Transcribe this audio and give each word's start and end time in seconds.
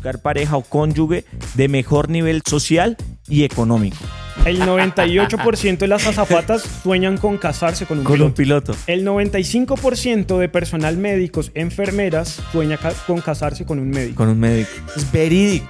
buscar 0.00 0.22
pareja 0.22 0.56
o 0.56 0.62
cónyuge 0.62 1.26
de 1.54 1.68
mejor 1.68 2.08
nivel 2.08 2.40
social 2.48 2.96
y 3.28 3.44
económico. 3.44 3.98
El 4.46 4.58
98% 4.62 5.76
de 5.76 5.88
las 5.88 6.06
azafatas 6.06 6.62
sueñan 6.82 7.18
con 7.18 7.36
casarse 7.36 7.84
con 7.84 7.98
un 7.98 8.04
Con 8.04 8.14
piloto. 8.14 8.28
un 8.28 8.32
piloto. 8.34 8.76
El 8.86 9.04
95% 9.06 10.38
de 10.38 10.48
personal 10.48 10.96
médicos, 10.96 11.50
enfermeras, 11.54 12.40
sueña 12.50 12.78
ca- 12.78 12.94
con 13.06 13.20
casarse 13.20 13.66
con 13.66 13.78
un 13.78 13.90
médico. 13.90 14.16
Con 14.16 14.30
un 14.30 14.40
médico. 14.40 14.70
Es 14.96 15.12
verídico. 15.12 15.66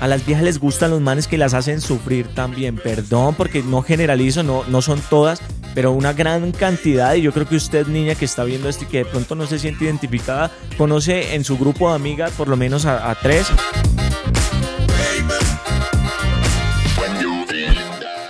A 0.00 0.06
las 0.06 0.26
viejas 0.26 0.44
les 0.44 0.58
gustan 0.58 0.90
los 0.90 1.00
manes 1.00 1.26
que 1.26 1.38
las 1.38 1.54
hacen 1.54 1.80
sufrir 1.80 2.26
también. 2.34 2.76
Perdón, 2.76 3.34
porque 3.36 3.62
no 3.62 3.80
generalizo, 3.80 4.42
no, 4.42 4.64
no 4.68 4.82
son 4.82 5.00
todas, 5.08 5.40
pero 5.74 5.92
una 5.92 6.12
gran 6.12 6.52
cantidad. 6.52 7.14
Y 7.14 7.22
yo 7.22 7.32
creo 7.32 7.48
que 7.48 7.56
usted, 7.56 7.86
niña 7.86 8.14
que 8.14 8.24
está 8.24 8.44
viendo 8.44 8.68
esto 8.68 8.84
y 8.84 8.88
que 8.88 8.98
de 8.98 9.04
pronto 9.04 9.34
no 9.34 9.46
se 9.46 9.58
siente 9.58 9.84
identificada, 9.84 10.50
conoce 10.76 11.34
en 11.34 11.44
su 11.44 11.58
grupo 11.58 11.88
de 11.88 11.96
amigas 11.96 12.32
por 12.32 12.48
lo 12.48 12.56
menos 12.56 12.86
a, 12.86 13.10
a 13.10 13.14
tres. 13.14 13.46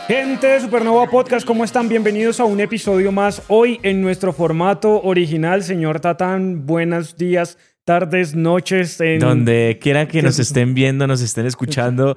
Gente 0.08 0.46
de 0.46 0.60
Supernova 0.60 1.08
Podcast, 1.08 1.46
¿cómo 1.46 1.64
están? 1.64 1.88
Bienvenidos 1.88 2.38
a 2.38 2.44
un 2.44 2.60
episodio 2.60 3.12
más. 3.12 3.42
Hoy 3.48 3.80
en 3.82 4.02
nuestro 4.02 4.34
formato 4.34 5.00
original, 5.02 5.62
señor 5.62 6.00
Tatán, 6.00 6.66
buenos 6.66 7.16
días, 7.16 7.56
tardes, 7.84 8.34
noches. 8.34 9.00
En... 9.00 9.20
Donde 9.20 9.78
quieran 9.80 10.08
que 10.08 10.20
nos 10.20 10.38
estén 10.38 10.74
viendo, 10.74 11.06
nos 11.06 11.22
estén 11.22 11.46
escuchando. 11.46 12.16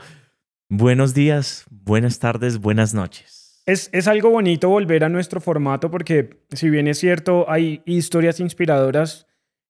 Buenos 0.68 1.14
días, 1.14 1.64
buenas 1.70 2.20
tardes, 2.20 2.58
buenas 2.58 2.94
noches. 2.94 3.35
Es, 3.66 3.90
es 3.94 4.08
algo 4.08 4.30
bonito 4.30 4.70
volver 4.70 5.04
a 5.04 5.10
nuestro 5.10 5.42
formato 5.42 5.90
porque 5.90 6.42
si 6.52 6.70
bien 6.70 6.88
es 6.88 7.00
cierto, 7.00 7.50
hay 7.50 7.82
historias 7.86 8.40
inspiradoras 8.40 9.28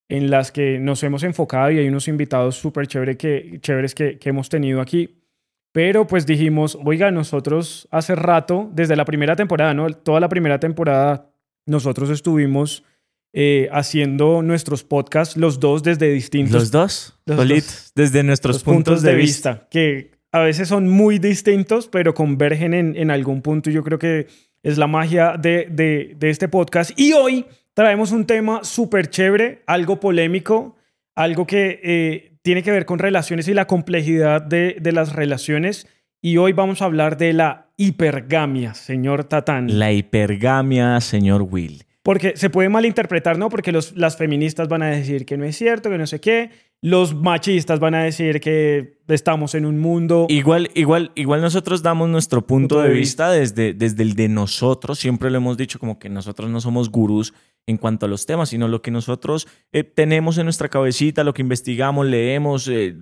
en 0.10 0.30
las 0.30 0.52
que 0.52 0.80
nos 0.80 1.02
hemos 1.04 1.24
enfocado 1.24 1.72
y 1.72 1.80
hay 1.80 1.88
unos 1.88 2.08
invitados 2.08 2.56
súper 2.56 2.88
chévere 2.88 3.18
que, 3.18 3.60
chéveres 3.62 3.96
que, 3.96 4.20
que 4.20 4.30
hemos 4.30 4.50
tenido 4.50 4.82
aquí. 4.82 5.22
Pero 5.72 6.08
pues 6.08 6.26
dijimos, 6.26 6.78
oiga, 6.86 7.12
nosotros 7.12 7.88
hace 7.92 8.16
rato, 8.16 8.70
desde 8.74 8.96
la 8.96 9.04
primera 9.04 9.36
temporada, 9.36 9.74
¿no? 9.74 9.90
Toda 9.90 10.20
la 10.20 10.30
primera 10.30 10.60
temporada, 10.60 11.32
nosotros 11.66 12.10
estuvimos 12.10 12.84
eh, 13.34 13.68
haciendo 13.74 14.42
nuestros 14.42 14.86
podcasts, 14.86 15.36
los 15.36 15.60
dos 15.60 15.84
desde 15.84 16.10
distintos 16.10 16.54
Los 16.54 16.72
dos, 16.72 17.20
Los 17.26 17.38
dos. 17.38 17.92
desde 17.94 18.24
nuestros 18.24 18.64
puntos, 18.64 19.02
de 19.02 19.16
vista. 19.16 19.68
que 19.70 20.12
a 20.36 20.40
veces 20.44 20.68
son 20.68 20.88
muy 20.90 21.18
distintos, 21.20 21.88
pero 21.88 22.14
convergen 22.14 22.74
en, 22.74 22.96
en 22.98 23.10
algún 23.10 23.42
punto. 23.42 23.70
y 23.70 23.74
Yo 23.74 23.84
creo 23.84 23.98
que 24.00 24.28
es 24.64 24.78
la 24.78 24.88
magia 24.88 25.36
de, 25.40 25.68
de- 25.72 26.16
de 26.18 26.30
este 26.30 26.48
podcast. 26.50 26.92
Y 27.00 27.14
hoy 27.14 27.46
traemos 27.74 28.12
un 28.12 28.26
tema 28.26 28.64
súper 28.64 29.10
chévere, 29.10 29.62
algo 29.66 30.00
polémico, 30.00 30.76
algo 31.16 31.46
que 31.48 31.80
eh, 31.84 32.38
tiene 32.42 32.64
que 32.64 32.72
ver 32.72 32.86
con 32.86 33.00
relaciones 33.00 33.48
y 33.48 33.54
la 33.54 33.66
complejidad 33.66 34.42
de, 34.42 34.76
de 34.82 34.92
las 34.92 35.14
relaciones. 35.14 35.88
Y 36.22 36.38
hoy 36.38 36.52
vamos 36.54 36.82
a 36.82 36.86
hablar 36.86 37.18
de 37.18 37.32
la 37.34 37.68
hipergamia, 37.78 38.74
señor 38.74 39.24
Tatán. 39.26 39.80
La 39.80 39.92
hipergamia, 39.94 41.00
señor 41.00 41.44
Will. 41.44 41.84
Porque 42.04 42.34
se 42.36 42.50
puede 42.50 42.70
malinterpretar, 42.70 43.38
¿no? 43.38 43.50
Porque 43.50 43.72
los, 43.72 43.96
las 43.96 44.18
feministas 44.18 44.68
van 44.68 44.84
a 44.84 44.90
decir 44.90 45.26
que 45.26 45.38
no 45.38 45.46
es 45.46 45.56
cierto, 45.58 45.90
que 45.90 45.98
no 45.98 46.06
sé 46.08 46.20
qué. 46.20 46.50
Los 46.86 47.16
machistas 47.16 47.80
van 47.80 47.96
a 47.96 48.04
decir 48.04 48.40
que 48.40 49.00
estamos 49.08 49.56
en 49.56 49.66
un 49.66 49.80
mundo... 49.80 50.28
Igual, 50.30 50.70
igual, 50.76 51.12
igual 51.16 51.42
nosotros 51.42 51.82
damos 51.82 52.10
nuestro 52.10 52.46
punto, 52.46 52.80
de, 52.80 52.90
vista, 52.90 53.32
desde, 53.32 53.74
desde 53.74 54.04
el 54.04 54.14
de 54.14 54.30
nosotros. 54.30 55.00
Siempre 55.00 55.32
lo 55.32 55.38
hemos 55.38 55.58
dicho 55.58 55.80
como 55.80 55.98
que 55.98 56.10
nosotros 56.10 56.48
no 56.48 56.62
somos 56.62 56.92
gurús 56.92 57.34
en 57.66 57.78
cuanto 57.78 58.06
a 58.06 58.10
los 58.10 58.28
temas, 58.28 58.50
sino 58.50 58.68
lo 58.68 58.84
que 58.84 58.92
nosotros 58.92 59.48
eh, 59.72 59.84
tenemos 59.84 60.38
en 60.38 60.44
nuestra 60.44 60.70
cabecita, 60.70 61.24
lo 61.24 61.34
que 61.34 61.42
investigamos, 61.42 62.06
leemos, 62.06 62.68
eh, 62.68 62.96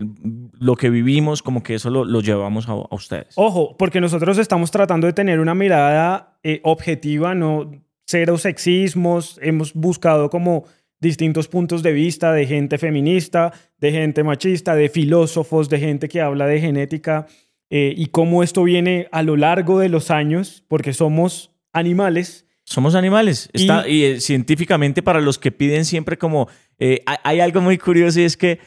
lo 0.61 0.77
que 0.77 0.89
vivimos, 0.89 1.43
como 1.43 1.61
que 1.61 1.75
eso 1.75 1.89
lo, 1.89 2.05
lo 2.05 2.21
llevamos 2.21 2.69
a, 2.69 2.71
a 2.71 2.95
ustedes. 2.95 3.33
Ojo, 3.35 3.75
porque 3.75 3.99
nosotros 3.99 4.37
estamos 4.37 4.71
tratando 4.71 5.07
de 5.07 5.13
tener 5.13 5.41
una 5.41 5.55
mirada 5.55 6.39
eh, 6.41 6.61
objetiva, 6.63 7.35
no 7.35 7.69
cero 8.05 8.37
sexismos. 8.37 9.37
Hemos 9.41 9.73
buscado 9.73 10.29
como 10.29 10.63
distintos 11.03 11.47
puntos 11.47 11.83
de 11.83 11.91
vista 11.91 12.33
de 12.33 12.47
gente 12.47 12.79
feminista, 12.79 13.53
de 13.77 13.91
gente 13.91 14.23
machista, 14.23 14.73
de 14.73 14.89
filósofos, 14.89 15.69
de 15.69 15.77
gente 15.79 16.07
que 16.07 16.21
habla 16.21 16.47
de 16.47 16.59
genética 16.59 17.27
eh, 17.69 17.93
y 17.95 18.07
cómo 18.07 18.41
esto 18.41 18.63
viene 18.63 19.07
a 19.11 19.21
lo 19.21 19.35
largo 19.37 19.77
de 19.77 19.89
los 19.89 20.09
años, 20.09 20.63
porque 20.67 20.93
somos 20.93 21.51
animales. 21.73 22.47
Somos 22.63 22.95
animales. 22.95 23.49
Está, 23.53 23.87
y, 23.87 24.05
eh, 24.05 24.21
científicamente, 24.21 25.03
para 25.03 25.21
los 25.21 25.37
que 25.37 25.51
piden 25.51 25.85
siempre 25.85 26.17
como... 26.17 26.47
eh, 26.79 27.03
hay 27.05 27.39
algo 27.39 27.61
muy 27.61 27.77
curioso 27.77 28.19
y 28.19 28.23
es 28.23 28.37
que 28.37 28.59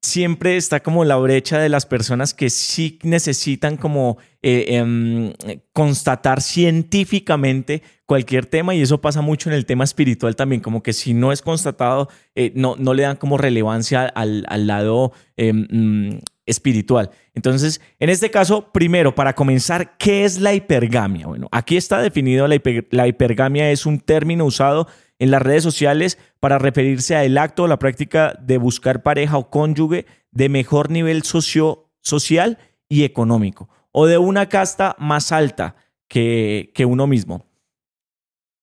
siempre 0.00 0.56
está 0.56 0.80
como 0.80 1.04
la 1.04 1.16
brecha 1.16 1.58
de 1.58 1.68
las 1.68 1.84
personas 1.86 2.32
que 2.34 2.50
sí 2.50 2.98
necesitan 3.02 3.76
como 3.76 4.18
eh, 4.42 4.64
em, 4.76 5.32
constatar 5.72 6.40
científicamente 6.40 7.82
cualquier 8.06 8.46
tema 8.46 8.74
y 8.74 8.80
eso 8.82 9.00
pasa 9.00 9.20
mucho 9.20 9.50
en 9.50 9.56
el 9.56 9.66
tema 9.66 9.84
espiritual 9.84 10.36
también, 10.36 10.60
como 10.62 10.82
que 10.82 10.92
si 10.92 11.14
no 11.14 11.32
es 11.32 11.42
constatado, 11.42 12.08
eh, 12.34 12.52
no, 12.54 12.76
no 12.78 12.94
le 12.94 13.02
dan 13.02 13.16
como 13.16 13.36
relevancia 13.38 14.06
al, 14.06 14.44
al 14.48 14.66
lado 14.66 15.12
em, 15.36 16.20
espiritual. 16.46 17.10
Entonces, 17.34 17.80
en 17.98 18.08
este 18.08 18.30
caso, 18.30 18.72
primero, 18.72 19.14
para 19.14 19.34
comenzar, 19.34 19.96
¿qué 19.98 20.24
es 20.24 20.40
la 20.40 20.54
hipergamia? 20.54 21.26
Bueno, 21.26 21.48
aquí 21.52 21.76
está 21.76 22.00
definido 22.00 22.48
la, 22.48 22.54
hiper- 22.56 22.86
la 22.90 23.06
hipergamia 23.06 23.70
es 23.70 23.84
un 23.84 24.00
término 24.00 24.44
usado 24.46 24.88
en 25.18 25.30
las 25.30 25.42
redes 25.42 25.62
sociales 25.62 26.18
para 26.40 26.58
referirse 26.58 27.16
al 27.16 27.36
acto 27.38 27.64
o 27.64 27.66
la 27.68 27.78
práctica 27.78 28.38
de 28.40 28.58
buscar 28.58 29.02
pareja 29.02 29.36
o 29.38 29.50
cónyuge 29.50 30.06
de 30.30 30.48
mejor 30.48 30.90
nivel 30.90 31.22
socio, 31.22 31.90
social 32.00 32.58
y 32.88 33.04
económico 33.04 33.68
o 33.92 34.06
de 34.06 34.18
una 34.18 34.48
casta 34.48 34.94
más 34.98 35.32
alta 35.32 35.74
que, 36.08 36.70
que 36.74 36.84
uno 36.84 37.06
mismo. 37.06 37.46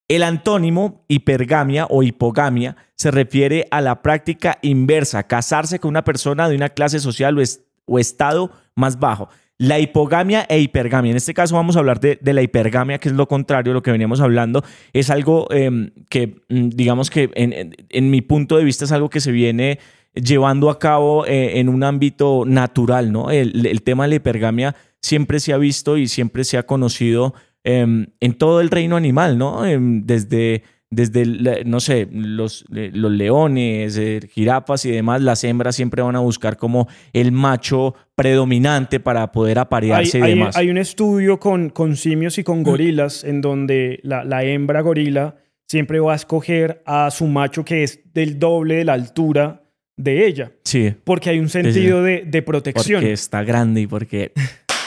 El 0.07 0.21
antónimo 0.23 1.03
hipergamia 1.07 1.87
o 1.89 2.03
hipogamia 2.03 2.77
se 2.95 3.09
refiere 3.11 3.67
a 3.71 3.81
la 3.81 4.01
práctica 4.03 4.59
inversa, 4.61 5.23
casarse 5.23 5.79
con 5.79 5.89
una 5.89 6.03
persona 6.03 6.47
de 6.47 6.55
una 6.55 6.69
clase 6.69 6.99
social 6.99 7.37
o, 7.37 7.41
es- 7.41 7.63
o 7.85 7.97
estado 7.99 8.51
más 8.75 8.99
bajo. 8.99 9.29
La 9.57 9.79
hipogamia 9.79 10.45
e 10.49 10.59
hipergamia. 10.59 11.11
En 11.11 11.17
este 11.17 11.33
caso 11.33 11.55
vamos 11.55 11.75
a 11.75 11.79
hablar 11.79 11.99
de, 11.99 12.19
de 12.21 12.33
la 12.33 12.41
hipergamia, 12.41 12.97
que 12.97 13.07
es 13.07 13.15
lo 13.15 13.27
contrario, 13.27 13.73
lo 13.73 13.81
que 13.81 13.91
veníamos 13.91 14.19
hablando. 14.19 14.63
Es 14.91 15.09
algo 15.09 15.47
eh, 15.51 15.91
que, 16.09 16.41
mm, 16.49 16.69
digamos 16.69 17.09
que 17.09 17.29
en, 17.35 18.09
mi 18.09 18.21
punto 18.21 18.57
de 18.57 18.65
vista 18.65 18.83
es 18.85 18.91
algo 18.91 19.09
que 19.09 19.21
se 19.21 19.31
viene 19.31 19.79
llevando 20.13 20.69
a 20.69 20.79
cabo 20.79 21.25
eh, 21.25 21.59
en 21.59 21.69
un 21.69 21.83
ámbito 21.83 22.43
natural, 22.45 23.11
¿no? 23.11 23.31
El, 23.31 23.65
el 23.65 23.81
tema 23.81 24.03
de 24.03 24.09
la 24.09 24.15
hipergamia 24.15 24.75
siempre 25.05 25.39
se 25.39 25.53
ha 25.53 25.57
visto 25.57 25.97
y 25.97 26.07
siempre 26.07 26.43
se 26.43 26.57
ha 26.57 26.63
conocido 26.63 27.35
em, 27.63 28.07
en 28.19 28.33
todo 28.33 28.59
el 28.59 28.71
reino 28.71 28.95
animal, 28.95 29.37
¿no? 29.37 29.65
Em, 29.65 30.05
desde, 30.05 30.63
desde 30.91 31.63
no 31.65 31.79
sé, 31.79 32.07
los, 32.11 32.63
los 32.69 33.11
leones, 33.11 33.97
eh, 33.97 34.19
jirafas 34.31 34.85
y 34.85 34.91
demás, 34.91 35.21
las 35.21 35.43
hembras 35.43 35.75
siempre 35.75 36.01
van 36.01 36.15
a 36.15 36.19
buscar 36.19 36.57
como 36.57 36.87
el 37.11 37.31
macho 37.31 37.95
predominante 38.15 38.99
para 38.99 39.31
poder 39.31 39.57
Hay, 39.57 39.61
aparearse 39.63 40.19
y 40.19 40.21
hay- 40.21 40.29
demás. 40.35 40.55
hay 40.55 40.69
un 40.69 40.77
estudio 40.77 41.39
con, 41.39 41.69
con 41.69 41.95
simios 41.97 42.37
y 42.37 42.43
con 42.43 42.63
gorilas 42.63 43.23
en 43.23 43.41
donde 43.41 43.99
la, 44.03 44.23
la 44.23 44.43
hembra 44.43 44.81
gorila 44.81 45.35
siempre 45.67 45.99
va 45.99 46.13
a 46.13 46.15
escoger 46.15 46.81
a 46.85 47.09
su 47.11 47.25
macho 47.27 47.65
que 47.65 47.83
es 47.83 47.99
del 48.13 48.37
doble 48.39 48.75
de 48.75 48.85
la 48.85 48.93
altura 48.93 49.63
de 49.97 50.27
ella, 50.27 50.51
sí, 50.65 50.93
porque 51.03 51.29
hay 51.29 51.39
un 51.39 51.47
sentido 51.49 52.03
de, 52.03 52.23
de 52.25 52.41
protección. 52.41 53.01
porque 53.01 53.13
está 53.13 53.43
grande 53.43 53.81
y 53.81 53.87
porque... 53.87 54.33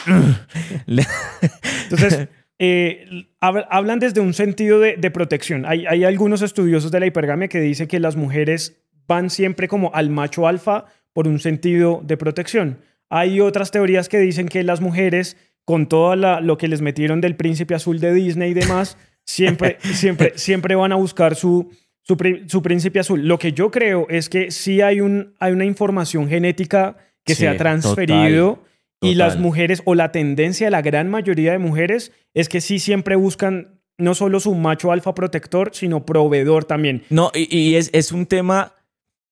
Entonces, 1.85 2.29
eh, 2.59 3.27
hab- 3.41 3.67
hablan 3.71 3.99
desde 4.01 4.21
un 4.21 4.35
sentido 4.35 4.81
de, 4.81 4.97
de 4.97 5.11
protección. 5.11 5.65
Hay, 5.67 5.87
hay 5.87 6.05
algunos 6.05 6.43
estudiosos 6.43 6.91
de 6.91 7.01
la 7.01 7.07
hipergamia 7.07 7.49
que 7.49 7.61
dicen 7.61 7.87
que 7.87 8.01
las 8.01 8.17
mujeres 8.17 8.81
van 9.07 9.31
siempre 9.31 9.69
como 9.69 9.95
al 9.95 10.11
macho 10.11 10.47
alfa 10.47 10.87
por 11.13 11.29
un 11.29 11.39
sentido 11.39 12.01
de 12.05 12.17
protección. 12.17 12.79
Hay 13.11 13.41
otras 13.41 13.71
teorías 13.71 14.09
que 14.09 14.19
dicen 14.19 14.49
que 14.49 14.63
las 14.65 14.81
mujeres, 14.81 15.37
con 15.65 15.87
todo 15.89 16.15
la- 16.17 16.41
lo 16.41 16.59
que 16.59 16.69
les 16.69 16.81
metieron 16.83 17.21
del 17.21 17.37
príncipe 17.37 17.75
azul 17.75 18.01
de 18.01 18.13
Disney 18.13 18.51
y 18.51 18.55
demás, 18.55 18.97
siempre, 19.25 19.79
siempre, 19.81 20.33
siempre 20.37 20.75
van 20.75 20.93
a 20.93 20.97
buscar 20.97 21.35
su, 21.37 21.71
su, 22.03 22.17
príncipe 22.63 22.99
azul. 22.99 23.27
Lo 23.27 23.39
que 23.39 23.53
yo 23.53 23.71
creo 23.71 24.07
es 24.11 24.29
que 24.29 24.51
sí 24.51 24.81
hay, 24.81 25.01
un, 25.01 25.35
hay 25.39 25.53
una 25.53 25.65
información 25.65 26.29
genética 26.29 26.97
que 27.25 27.35
Sí, 27.35 27.41
se 27.43 27.49
ha 27.49 27.57
transferido. 27.57 28.55
total, 28.57 28.68
Y 29.01 29.15
las 29.15 29.39
mujeres, 29.39 29.83
o 29.85 29.95
la 29.95 30.11
tendencia 30.13 30.67
de 30.67 30.71
la 30.73 30.83
gran 30.83 31.09
mayoría 31.09 31.53
de 31.53 31.59
mujeres, 31.59 32.13
es 32.35 32.49
que 32.49 32.61
sí 32.61 32.79
siempre 32.79 33.15
buscan 33.17 33.81
no 33.97 34.15
solo 34.15 34.41
su 34.41 34.55
macho 34.55 34.93
alfa 34.93 35.15
protector, 35.15 35.71
sino 35.73 36.05
proveedor 36.07 36.65
también. 36.65 37.03
No, 37.11 37.31
y, 37.35 37.55
y 37.57 37.75
es, 37.77 37.91
es 37.93 38.13
un 38.13 38.27
tema, 38.27 38.75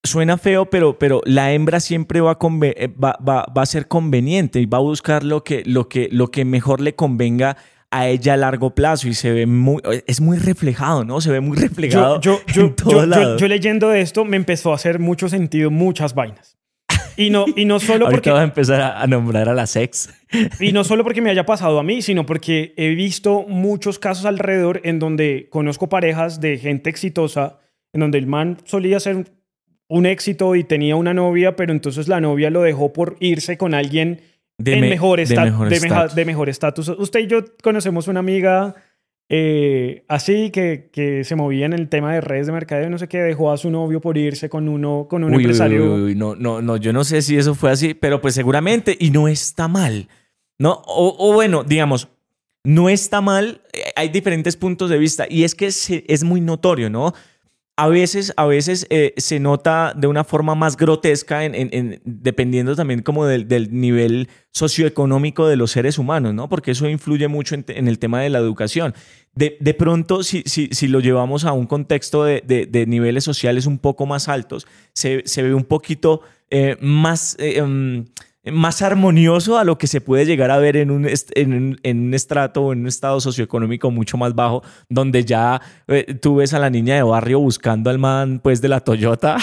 suena 0.03 0.37
feo, 0.37 0.69
pero, 0.69 0.97
pero 0.99 1.21
la 1.25 1.51
hembra 1.53 1.79
siempre 1.79 2.21
va 2.21 2.31
a, 2.31 2.37
eh, 2.63 2.87
va, 3.01 3.17
va- 3.27 3.45
va 3.57 3.61
a 3.61 3.65
ser 3.65 3.87
conveniente 3.87 4.59
y 4.59 4.65
va 4.65 4.77
a 4.77 4.81
buscar 4.81 5.23
lo 5.23 5.43
que, 5.43 5.63
lo, 5.65 5.87
que, 5.89 6.09
lo 6.11 6.27
que 6.31 6.45
mejor 6.45 6.81
le 6.81 6.95
convenga 6.95 7.57
a 7.91 8.07
ella 8.09 8.33
a 8.33 8.37
largo 8.37 8.75
plazo 8.75 9.07
y 9.07 9.13
se 9.13 9.31
ve 9.31 9.45
muy, 9.45 9.81
es 10.07 10.19
muy 10.19 10.37
reflejado, 10.37 11.05
¿no? 11.05 11.21
Se 11.21 11.31
ve 11.31 11.39
muy 11.39 11.57
reflejado 11.57 12.19
Yo, 12.19 12.39
yo, 12.47 12.53
yo, 12.53 12.61
en 12.67 12.75
todos 12.75 12.91
yo- 13.09 13.37
yo- 13.37 13.47
leyendo 13.47 13.93
esto 13.93 14.25
me 14.25 14.35
empezó 14.37 14.71
a 14.73 14.75
hacer 14.75 14.99
mucho 14.99 15.29
sentido 15.29 15.71
muchas 15.71 16.13
vainas. 16.13 16.57
Y 17.17 17.29
no, 17.31 17.45
y 17.55 17.65
no 17.65 17.79
solo 17.79 18.05
Ahorita 18.05 18.11
porque... 18.11 18.31
vas 18.31 18.41
a 18.41 18.43
empezar 18.43 18.79
a, 18.81 19.01
a 19.01 19.07
nombrar 19.07 19.49
a 19.49 19.53
la 19.53 19.65
sex. 19.67 20.09
Y 20.59 20.71
no 20.71 20.83
solo 20.83 21.03
porque 21.03 21.21
me 21.21 21.29
haya 21.29 21.45
pasado 21.45 21.79
a 21.79 21.83
mí, 21.83 22.01
sino 22.01 22.25
porque 22.25 22.73
he 22.77 22.89
visto 22.89 23.45
muchos 23.47 23.97
casos 23.99 24.25
alrededor 24.25 24.81
en 24.83 24.99
donde 24.99 25.47
conozco 25.49 25.89
parejas 25.89 26.39
de 26.41 26.57
gente 26.57 26.89
exitosa, 26.89 27.59
en 27.93 28.01
donde 28.01 28.17
el 28.17 28.27
man 28.27 28.57
solía 28.65 28.99
ser 28.99 29.25
un 29.89 30.05
éxito 30.05 30.55
y 30.55 30.63
tenía 30.63 30.95
una 30.97 31.13
novia, 31.13 31.55
pero 31.55 31.71
entonces 31.71 32.07
la 32.07 32.19
novia 32.21 32.49
lo 32.49 32.61
dejó 32.61 32.91
por 32.93 33.15
irse 33.21 33.57
con 33.57 33.73
alguien 33.73 34.19
De 34.57 34.73
en 34.73 34.81
me- 34.81 34.89
mejor 34.89 35.17
de 35.17 35.23
esta- 35.23 35.45
mejor 35.45 35.69
de 35.69 35.79
meja- 35.79 35.95
estatus. 35.95 36.15
de 36.15 36.25
mejor 36.25 36.49
estatus. 36.49 36.89
Usted 36.89 37.19
y 37.21 37.27
yo 37.27 37.39
conocemos 37.63 38.07
una 38.09 38.19
amiga 38.19 38.75
eh, 39.29 40.05
así 40.07 40.51
que, 40.51 40.89
que 40.91 41.23
se 41.23 41.35
movía 41.35 41.65
en 41.65 41.73
el 41.73 41.89
tema 41.89 42.13
de 42.13 42.21
redes 42.21 42.47
de 42.47 42.53
mercadeo, 42.53 42.89
no 42.89 42.97
sé 42.97 43.07
qué, 43.07 43.17
dejó 43.19 43.51
a 43.51 43.57
su 43.57 43.69
novio 43.69 43.99
por 43.99 44.17
irse 44.17 44.49
con 44.49 44.69
uno, 44.69 45.07
con 45.09 45.23
un 45.23 45.33
Uy, 45.33 45.43
empresario. 45.43 45.95
uy, 45.95 46.01
uy, 46.03 46.15
no, 46.15 46.35
no, 46.35 46.61
no, 46.61 46.77
yo 46.77 46.93
no 46.93 47.03
sé 47.03 47.21
si 47.21 47.35
eso 47.37 47.53
fue 47.55 47.71
así, 47.71 47.93
pero 47.93 48.21
pues 48.21 48.33
seguramente, 48.35 48.95
y 48.99 49.11
no 49.11 49.27
está 49.27 49.67
mal, 49.67 50.07
¿no? 50.57 50.81
O, 50.87 51.15
o 51.19 51.33
bueno, 51.33 51.63
digamos, 51.63 52.07
no 52.63 52.89
está 52.89 53.19
mal, 53.21 53.61
eh, 53.73 53.81
hay 53.95 54.09
diferentes 54.09 54.55
puntos 54.55 54.89
de 54.89 54.97
vista, 54.97 55.25
y 55.29 55.43
es 55.43 55.55
que 55.55 55.71
se- 55.71 56.05
es 56.07 56.23
muy 56.23 56.39
notorio, 56.41 56.89
¿no? 56.89 57.13
A 57.79 57.87
veces, 57.89 58.33
a 58.37 58.47
veces 58.47 58.87
eh, 58.89 59.13
se 59.17 59.39
nota 59.39 59.93
de 59.95 60.07
una 60.07 60.23
forma 60.23 60.55
más 60.55 60.77
grotesca, 60.77 61.45
en, 61.45 61.53
en- 61.53 61.69
en- 61.71 62.01
dependiendo 62.05 62.75
también 62.75 63.03
como 63.03 63.25
del, 63.27 63.47
nivel 63.71 64.29
socioeconómico 64.51 65.47
de 65.47 65.57
los 65.57 65.69
seres 65.71 65.99
humanos, 65.99 66.33
¿no? 66.33 66.49
Porque 66.49 66.71
eso 66.71 66.89
influye 66.89 67.27
mucho 67.27 67.53
en, 67.53 67.87
el 67.87 67.99
tema 67.99 68.19
de 68.21 68.31
la 68.31 68.39
educación. 68.39 68.95
De, 69.35 69.55
pronto, 69.75 70.23
si, 70.23 70.41
si, 70.47 70.69
si 70.71 70.87
lo 70.87 70.99
llevamos 70.99 71.45
a 71.45 71.51
un 71.53 71.67
contexto 71.67 72.23
de 72.23 72.85
niveles 72.87 73.23
sociales 73.23 73.67
un 73.67 73.77
poco 73.77 74.07
más 74.07 74.27
altos, 74.27 74.65
se, 74.93 75.21
se 75.27 75.43
ve 75.43 75.53
un 75.53 75.63
poquito 75.65 76.21
eh, 76.49 76.77
más, 76.81 77.35
eh, 77.39 77.57
em, 77.59 78.05
más 78.51 78.81
armonioso 78.81 79.57
a 79.57 79.63
lo 79.63 79.77
que 79.77 79.87
se 79.87 80.01
puede 80.01 80.25
llegar 80.25 80.51
a 80.51 80.57
ver 80.57 80.77
en 80.77 80.91
un, 80.91 81.07
en 81.07 81.53
un, 81.53 81.79
en 81.83 82.07
un 82.07 82.13
estrato 82.13 82.63
o 82.63 82.73
en 82.73 82.81
un 82.81 82.87
estado 82.87 83.19
socioeconómico 83.19 83.91
mucho 83.91 84.17
más 84.17 84.35
bajo, 84.35 84.63
donde 84.89 85.23
ya 85.25 85.61
eh, 85.87 86.15
tú 86.15 86.35
ves 86.35 86.53
a 86.53 86.59
la 86.59 86.69
niña 86.69 86.95
de 86.95 87.03
barrio 87.03 87.39
buscando 87.39 87.89
al 87.89 87.99
man 87.99 88.39
pues 88.43 88.61
de 88.61 88.69
la 88.69 88.79
Toyota, 88.79 89.37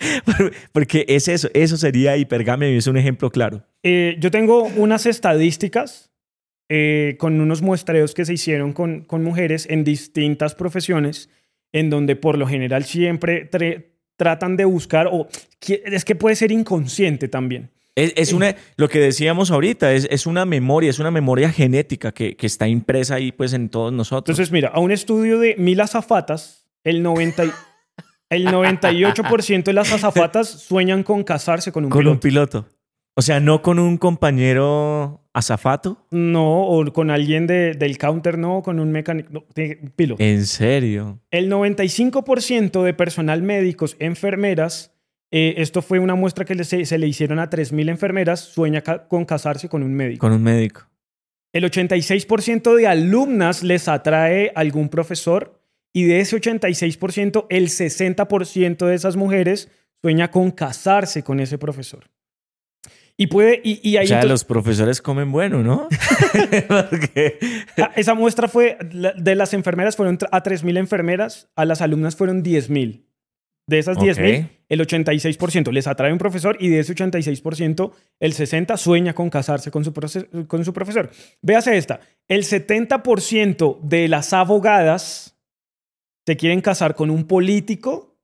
porque 0.72 1.04
es 1.08 1.28
eso, 1.28 1.48
eso 1.54 1.76
sería 1.76 2.16
hipergamia 2.16 2.70
y 2.70 2.76
es 2.76 2.86
un 2.86 2.96
ejemplo 2.96 3.30
claro. 3.30 3.62
Eh, 3.82 4.16
yo 4.20 4.30
tengo 4.30 4.64
unas 4.76 5.06
estadísticas 5.06 6.12
eh, 6.68 7.16
con 7.18 7.40
unos 7.40 7.60
muestreos 7.62 8.14
que 8.14 8.24
se 8.24 8.34
hicieron 8.34 8.72
con, 8.72 9.02
con 9.02 9.22
mujeres 9.22 9.66
en 9.68 9.84
distintas 9.84 10.54
profesiones, 10.54 11.28
en 11.72 11.90
donde 11.90 12.16
por 12.16 12.38
lo 12.38 12.46
general 12.46 12.84
siempre 12.84 13.50
tratan 14.16 14.56
de 14.56 14.64
buscar, 14.64 15.08
o 15.10 15.28
es 15.60 16.04
que 16.04 16.14
puede 16.14 16.36
ser 16.36 16.52
inconsciente 16.52 17.28
también. 17.28 17.70
Es, 17.94 18.12
es 18.16 18.32
una, 18.32 18.56
lo 18.76 18.88
que 18.88 18.98
decíamos 19.00 19.50
ahorita, 19.50 19.92
es, 19.92 20.08
es 20.10 20.26
una 20.26 20.44
memoria, 20.46 20.88
es 20.88 20.98
una 20.98 21.10
memoria 21.10 21.50
genética 21.50 22.12
que, 22.12 22.36
que 22.36 22.46
está 22.46 22.66
impresa 22.66 23.16
ahí 23.16 23.32
pues 23.32 23.52
en 23.52 23.68
todos 23.68 23.92
nosotros. 23.92 24.34
Entonces, 24.34 24.50
mira, 24.52 24.68
a 24.70 24.80
un 24.80 24.92
estudio 24.92 25.38
de 25.38 25.56
mil 25.58 25.78
azafatas, 25.80 26.66
el, 26.84 27.02
90 27.02 27.44
y- 27.44 27.50
el 28.30 28.46
98% 28.46 29.64
de 29.64 29.72
las 29.74 29.92
azafatas 29.92 30.48
sueñan 30.48 31.02
con 31.02 31.22
casarse 31.22 31.70
con 31.70 31.84
un 31.84 31.90
con 31.90 31.98
piloto. 32.00 32.14
un 32.14 32.20
piloto. 32.20 32.66
O 33.14 33.20
sea, 33.20 33.40
no 33.40 33.60
con 33.60 33.78
un 33.78 33.98
compañero 33.98 35.20
azafato. 35.34 36.06
No, 36.10 36.62
o 36.62 36.90
con 36.94 37.10
alguien 37.10 37.46
de- 37.46 37.74
del 37.74 37.98
counter, 37.98 38.38
no, 38.38 38.62
con 38.62 38.80
un 38.80 38.90
mecánico, 38.90 39.28
no, 39.32 39.44
piloto. 39.94 40.22
En 40.22 40.46
serio. 40.46 41.20
El 41.30 41.50
95% 41.50 42.82
de 42.82 42.94
personal 42.94 43.42
médicos, 43.42 43.96
enfermeras, 43.98 44.91
eh, 45.32 45.54
esto 45.56 45.82
fue 45.82 45.98
una 45.98 46.14
muestra 46.14 46.44
que 46.44 46.62
se, 46.62 46.84
se 46.84 46.98
le 46.98 47.06
hicieron 47.08 47.38
a 47.40 47.50
3.000 47.50 47.88
enfermeras, 47.90 48.40
sueña 48.40 48.82
ca- 48.82 49.08
con 49.08 49.24
casarse 49.24 49.68
con 49.68 49.82
un 49.82 49.92
médico. 49.94 50.20
Con 50.20 50.32
un 50.32 50.42
médico. 50.42 50.88
El 51.52 51.64
86% 51.64 52.74
de 52.76 52.86
alumnas 52.86 53.62
les 53.62 53.88
atrae 53.88 54.52
algún 54.54 54.88
profesor 54.88 55.60
y 55.92 56.04
de 56.04 56.20
ese 56.20 56.40
86%, 56.40 57.46
el 57.50 57.68
60% 57.68 58.86
de 58.86 58.94
esas 58.94 59.16
mujeres 59.16 59.68
sueña 60.00 60.30
con 60.30 60.50
casarse 60.50 61.22
con 61.22 61.40
ese 61.40 61.58
profesor. 61.58 62.10
Y 63.18 63.26
puede, 63.26 63.60
y, 63.62 63.78
y 63.88 63.98
ahí 63.98 64.04
O 64.04 64.08
sea, 64.08 64.16
entonces- 64.16 64.30
los 64.30 64.44
profesores 64.44 65.02
comen 65.02 65.30
bueno, 65.30 65.62
¿no? 65.62 65.88
Porque- 66.68 67.38
Ah, 67.76 67.92
esa 67.96 68.14
muestra 68.14 68.48
fue, 68.48 68.78
de 69.18 69.34
las 69.34 69.52
enfermeras 69.54 69.96
fueron 69.96 70.18
a 70.30 70.42
3.000 70.42 70.78
enfermeras, 70.78 71.48
a 71.54 71.64
las 71.66 71.82
alumnas 71.82 72.16
fueron 72.16 72.42
10.000. 72.42 73.04
De 73.66 73.78
esas 73.78 73.96
Ok. 73.96 74.04
10.000, 74.04 74.48
el 74.68 74.80
86% 74.80 75.70
les 75.70 75.86
atrae 75.86 76.12
un 76.12 76.18
profesor 76.18 76.56
y 76.58 76.68
de 76.68 76.80
ese 76.80 76.94
86%, 76.94 77.92
el 78.20 78.32
60% 78.34 78.76
sueña 78.76 79.12
con 79.14 79.30
casarse 79.30 79.70
con 79.70 79.84
su, 79.84 79.92
proce- 79.92 80.46
con 80.48 80.64
su 80.64 80.72
profesor. 80.72 81.10
Véase 81.42 81.76
esta, 81.76 82.00
el 82.28 82.42
70% 82.44 83.80
de 83.82 84.08
las 84.08 84.32
abogadas 84.32 85.36
se 86.26 86.36
quieren 86.36 86.60
casar 86.60 86.94
con 86.94 87.10
un 87.10 87.24
político 87.24 88.16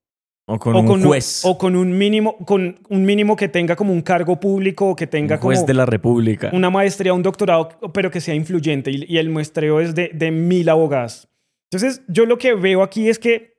o 0.47 0.59
con 0.59 0.75
o, 0.75 0.81
un 0.81 0.87
con 0.87 1.03
juez. 1.03 1.43
o 1.45 1.59
con 1.59 1.77
un 1.77 1.97
mínimo, 1.97 2.37
con 2.39 2.81
un 2.89 3.05
mínimo 3.05 3.37
que 3.37 3.49
tenga 3.49 3.77
como 3.77 3.93
un 3.93 4.01
cargo 4.03 4.41
público 4.41 4.89
o 4.91 4.97
que 4.97 5.07
tenga 5.07 5.37
un 5.37 5.41
juez 5.43 5.59
como 5.59 5.67
de 5.67 5.75
la 5.75 5.87
República. 5.87 6.51
una 6.53 6.71
maestría, 6.71 7.13
un 7.13 7.23
doctorado, 7.23 7.69
pero 7.93 8.11
que 8.11 8.21
sea 8.21 8.35
influyente. 8.35 8.91
Y, 8.91 9.05
y 9.07 9.19
el 9.19 9.29
muestreo 9.31 9.81
es 9.81 9.95
de, 9.95 10.11
de 10.15 10.31
mil 10.31 10.69
abogadas. 10.69 11.29
Entonces, 11.71 12.03
yo 12.09 12.25
lo 12.25 12.39
que 12.39 12.55
veo 12.55 12.83
aquí 12.83 13.09
es 13.11 13.19
que 13.19 13.58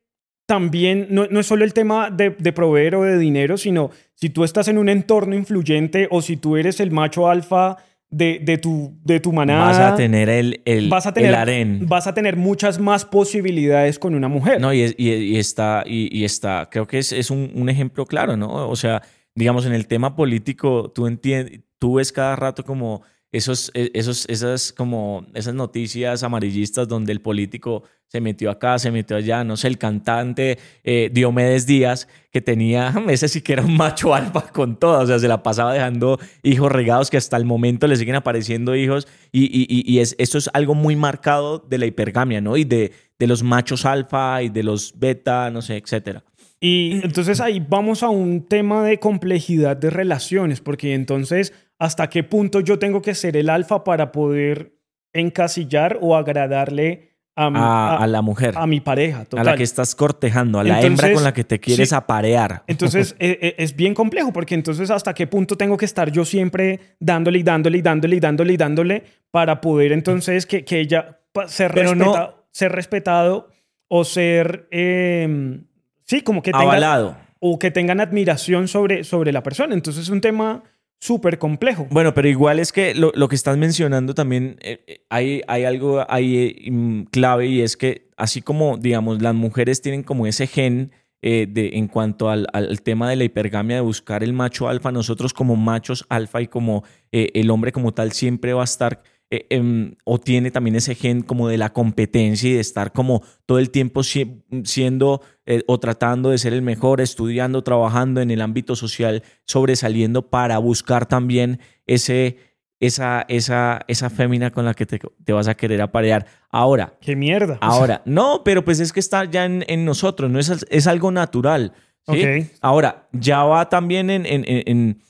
también 0.49 1.05
no, 1.11 1.27
no 1.29 1.39
es 1.39 1.45
solo 1.45 1.63
el 1.63 1.73
tema 1.73 2.09
de, 2.09 2.31
de 2.31 2.51
proveer 2.51 2.95
o 2.95 3.03
de 3.03 3.19
dinero, 3.19 3.55
sino 3.55 3.91
si 4.15 4.31
tú 4.31 4.43
estás 4.43 4.67
en 4.67 4.79
un 4.79 4.89
entorno 4.89 5.35
influyente 5.35 6.07
o 6.09 6.23
si 6.23 6.37
tú 6.37 6.57
eres 6.57 6.79
el 6.79 6.89
macho 6.89 7.29
alfa 7.29 7.77
de, 8.09 8.39
de, 8.43 8.57
tu, 8.57 8.97
de 9.03 9.19
tu 9.19 9.31
manada, 9.31 9.67
Vas 9.67 9.79
a 9.79 9.95
tener 9.95 10.27
el, 10.27 10.61
el, 10.65 10.89
vas 10.89 11.05
a 11.05 11.13
tener, 11.13 11.29
el 11.29 11.35
harén. 11.35 11.85
vas 11.87 12.07
a 12.07 12.15
tener 12.15 12.35
muchas 12.35 12.79
más 12.79 13.05
posibilidades 13.05 13.99
con 13.99 14.15
una 14.15 14.27
mujer. 14.27 14.59
No, 14.59 14.73
y, 14.73 14.81
es- 14.81 14.95
y- 14.97 15.11
y 15.11 15.37
está, 15.37 15.83
y, 15.85 16.09
y 16.17 16.25
está, 16.25 16.67
creo 16.71 16.87
que 16.87 16.97
es, 16.97 17.11
es 17.13 17.29
un, 17.29 17.51
un 17.53 17.69
ejemplo 17.69 18.07
claro, 18.07 18.35
¿no? 18.35 18.67
O 18.67 18.75
sea, 18.75 19.03
digamos, 19.35 19.67
en 19.67 19.73
el 19.73 19.85
tema 19.85 20.15
político, 20.15 20.91
tú 20.95 21.05
entiendes, 21.05 21.59
tú 21.77 21.93
ves 21.97 22.11
cada 22.11 22.35
rato 22.35 22.63
como 22.63 23.03
esos, 23.31 23.71
e- 23.73 23.91
esos, 23.93 24.25
esas, 24.29 24.73
como 24.73 25.25
esas 25.33 25.53
noticias 25.53 26.23
amarillistas 26.23 26.87
donde 26.87 27.11
el 27.11 27.21
político 27.21 27.83
se 28.07 28.21
metió 28.21 28.49
acá, 28.49 28.79
se 28.79 28.89
metió 28.89 29.17
allá, 29.17 29.43
no 29.43 29.55
sé, 29.55 29.67
el 29.67 29.77
cantante 29.77 30.57
eh, 30.83 31.11
Diomedes 31.13 31.67
Díaz, 31.67 32.07
que 32.31 32.41
tenía, 32.41 32.91
ese 33.09 33.27
sí 33.27 33.41
que 33.41 33.53
era 33.53 33.63
un 33.63 33.77
macho 33.77 34.15
alfa 34.15 34.41
con 34.51 34.77
todo, 34.79 34.99
o 35.01 35.05
sea, 35.05 35.19
se 35.19 35.27
la 35.27 35.43
pasaba 35.43 35.73
dejando 35.73 36.19
hijos 36.41 36.71
regados 36.71 37.09
que 37.11 37.17
hasta 37.17 37.37
el 37.37 37.45
momento 37.45 37.85
le 37.87 37.95
siguen 37.97 38.15
apareciendo 38.15 38.75
hijos 38.75 39.07
y, 39.31 39.43
y, 39.45 39.67
y- 39.69 39.83
y 39.93 39.99
es, 39.99 40.15
esto 40.17 40.37
es 40.39 40.49
algo 40.53 40.73
muy 40.73 40.95
marcado 40.95 41.59
de 41.59 41.77
la 41.77 41.85
hipergamia, 41.85 42.41
¿no? 42.41 42.57
Y 42.57 42.63
de, 42.63 42.91
de 43.19 43.27
los 43.27 43.43
machos 43.43 43.85
alfa 43.85 44.41
y 44.41 44.49
de 44.49 44.63
los 44.63 44.97
beta, 44.97 45.51
no 45.51 45.61
sé, 45.61 45.77
etcétera. 45.77 46.23
Y 46.61 46.99
entonces 47.03 47.39
ahí 47.39 47.63
vamos 47.65 48.03
a 48.03 48.09
un 48.09 48.45
tema 48.45 48.83
de 48.83 48.99
complejidad 48.99 49.77
de 49.77 49.89
relaciones, 49.91 50.59
porque 50.59 50.93
entonces, 50.93 51.53
¿hasta 51.79 52.09
qué 52.09 52.23
punto 52.23 52.59
yo 52.59 52.77
tengo 52.77 53.01
que 53.01 53.15
ser 53.15 53.35
el 53.37 53.49
alfa 53.49 53.83
para 53.83 54.11
poder 54.11 54.73
encasillar 55.13 55.97
o 56.01 56.15
agradarle 56.15 57.09
a, 57.35 57.49
mi- 57.49 57.57
A, 57.57 57.61
a- 57.61 58.03
a 58.03 58.07
la 58.07 58.21
mujer, 58.21 58.53
a 58.57 58.67
mi 58.67 58.79
pareja? 58.81 59.21
a 59.21 59.25
Total. 59.25 59.45
la 59.45 59.55
que 59.55 59.63
estás 59.63 59.95
cortejando, 59.95 60.59
a 60.59 60.63
la 60.63 60.75
hembra 60.81 60.87
Entonces, 60.89 61.13
con 61.15 61.23
la 61.23 61.33
que 61.33 61.43
te 61.43 61.59
quieres 61.59 61.89
sí. 61.89 61.95
aparear. 61.95 62.63
Entonces 62.67 63.15
eh, 63.19 63.37
eh, 63.41 63.55
es 63.57 63.75
bien 63.75 63.93
complejo, 63.93 64.31
porque 64.33 64.55
entonces 64.55 64.91
hasta 64.91 65.13
qué 65.13 65.25
punto 65.25 65.55
tengo 65.55 65.77
que 65.77 65.85
estar 65.85 66.11
yo 66.11 66.25
siempre 66.25 66.79
dándole 66.99 67.39
y 67.39 67.43
dándole 67.43 67.77
y 67.77 67.81
dándole 67.81 68.15
y 68.17 68.19
dándole 68.19 68.53
y 68.53 68.57
dándole 68.57 69.03
para 69.31 69.61
poder 69.61 69.91
entonces 69.93 70.45
que, 70.45 70.65
que 70.65 70.79
ella 70.81 71.19
ser, 71.47 71.71
Pero 71.73 71.95
no- 71.95 72.05
respeta- 72.13 72.35
ser 72.51 72.71
respetado 72.73 73.49
o 73.87 74.03
ser, 74.03 74.67
eh, 74.71 75.61
sí, 76.05 76.21
como 76.21 76.41
que 76.41 76.51
tenga, 76.51 76.63
Avalado. 76.63 77.15
o 77.39 77.57
que 77.57 77.71
tengan 77.71 77.99
admiración 78.01 78.67
sobre, 78.67 79.03
sobre 79.03 79.31
la 79.31 79.41
persona. 79.43 79.73
Entonces 79.73 80.03
es 80.03 80.09
un 80.09 80.19
tema 80.21 80.63
súper 80.99 81.37
complejo. 81.39 81.87
Bueno, 81.89 82.13
pero 82.13 82.27
igual 82.27 82.59
es 82.59 82.71
que 82.71 82.93
lo, 82.93 83.11
lo 83.15 83.27
que 83.27 83.35
estás 83.35 83.57
mencionando 83.57 84.13
también, 84.13 84.57
eh, 84.61 84.79
eh, 84.87 85.01
hay, 85.09 85.41
hay 85.47 85.63
algo 85.63 86.05
ahí 86.09 86.67
mm, 86.71 87.03
clave 87.11 87.47
y 87.47 87.61
es 87.61 87.77
que 87.77 88.09
así 88.17 88.41
como, 88.41 88.77
digamos, 88.77 89.21
las 89.21 89.33
mujeres 89.35 89.81
tienen 89.81 90.03
como 90.03 90.27
ese 90.27 90.45
gen 90.47 90.91
eh, 91.21 91.47
de, 91.49 91.71
en 91.73 91.87
cuanto 91.87 92.29
al, 92.29 92.47
al 92.53 92.81
tema 92.81 93.09
de 93.09 93.15
la 93.15 93.23
hipergamia, 93.23 93.77
de 93.77 93.81
buscar 93.81 94.23
el 94.23 94.33
macho 94.33 94.67
alfa, 94.69 94.91
nosotros 94.91 95.33
como 95.33 95.55
machos 95.55 96.05
alfa 96.09 96.41
y 96.41 96.47
como 96.47 96.83
el 97.11 97.49
hombre 97.49 97.71
como 97.71 97.93
tal 97.93 98.11
siempre 98.11 98.53
va 98.53 98.61
a 98.61 98.65
estar... 98.65 99.01
em, 99.29 99.95
o 100.05 100.17
tiene 100.19 100.49
también 100.51 100.75
ese 100.75 100.95
gen 100.95 101.21
como 101.21 101.47
de 101.49 101.57
la 101.57 101.71
competencia 101.71 102.49
y 102.49 102.53
de 102.53 102.59
estar 102.61 102.91
como 102.93 103.21
todo 103.45 103.59
el 103.59 103.69
tiempo 103.69 104.01
si- 104.03 104.41
siendo 104.63 105.21
eh, 105.49 105.63
o 105.67 105.79
tratando 105.79 106.29
de 106.29 106.37
ser 106.37 106.53
el 106.53 106.61
mejor, 106.61 107.01
estudiando, 107.01 107.63
trabajando 107.63 108.21
en 108.21 108.29
el 108.31 108.39
ámbito 108.41 108.75
social, 108.75 109.23
sobresaliendo 109.45 110.29
para 110.29 110.57
buscar 110.59 111.07
también 111.07 111.59
ese, 111.87 112.37
esa, 112.79 113.25
esa, 113.27 113.81
esa 113.87 114.09
fémina 114.09 114.51
con 114.51 114.63
la 114.63 114.73
que 114.75 114.85
te, 114.85 114.99
te 115.25 115.33
vas 115.33 115.47
a 115.47 115.55
querer 115.55 115.81
aparear. 115.81 116.27
Ahora, 116.51 116.93
¡Qué 117.01 117.15
mierda! 117.15 117.57
ahora, 117.61 118.01
no, 118.05 118.43
pero 118.45 118.63
pues 118.63 118.79
es 118.79 118.93
que 118.93 118.99
está 119.01 119.25
ya 119.25 119.43
en, 119.45 119.65
en 119.67 119.85
nosotros, 119.85 120.29
no 120.31 120.39
es, 120.39 120.65
es 120.69 120.87
algo 120.87 121.11
natural. 121.11 121.73
¿sí? 122.07 122.23
Ok. 122.23 122.51
Ahora, 122.61 123.09
ya 123.11 123.43
va 123.43 123.67
también 123.69 124.09
en, 124.09 124.25
en- 124.25 124.45
en- 124.47 125.01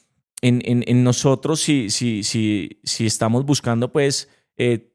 en- 0.42 0.84
en, 0.88 1.04
nosotros, 1.04 1.60
si, 1.60 1.90
si, 1.90 2.24
si, 2.24 2.80
si 2.86 3.06
estamos 3.06 3.44
buscando, 3.46 3.92
pues, 3.92 4.30
eh, 4.58 4.89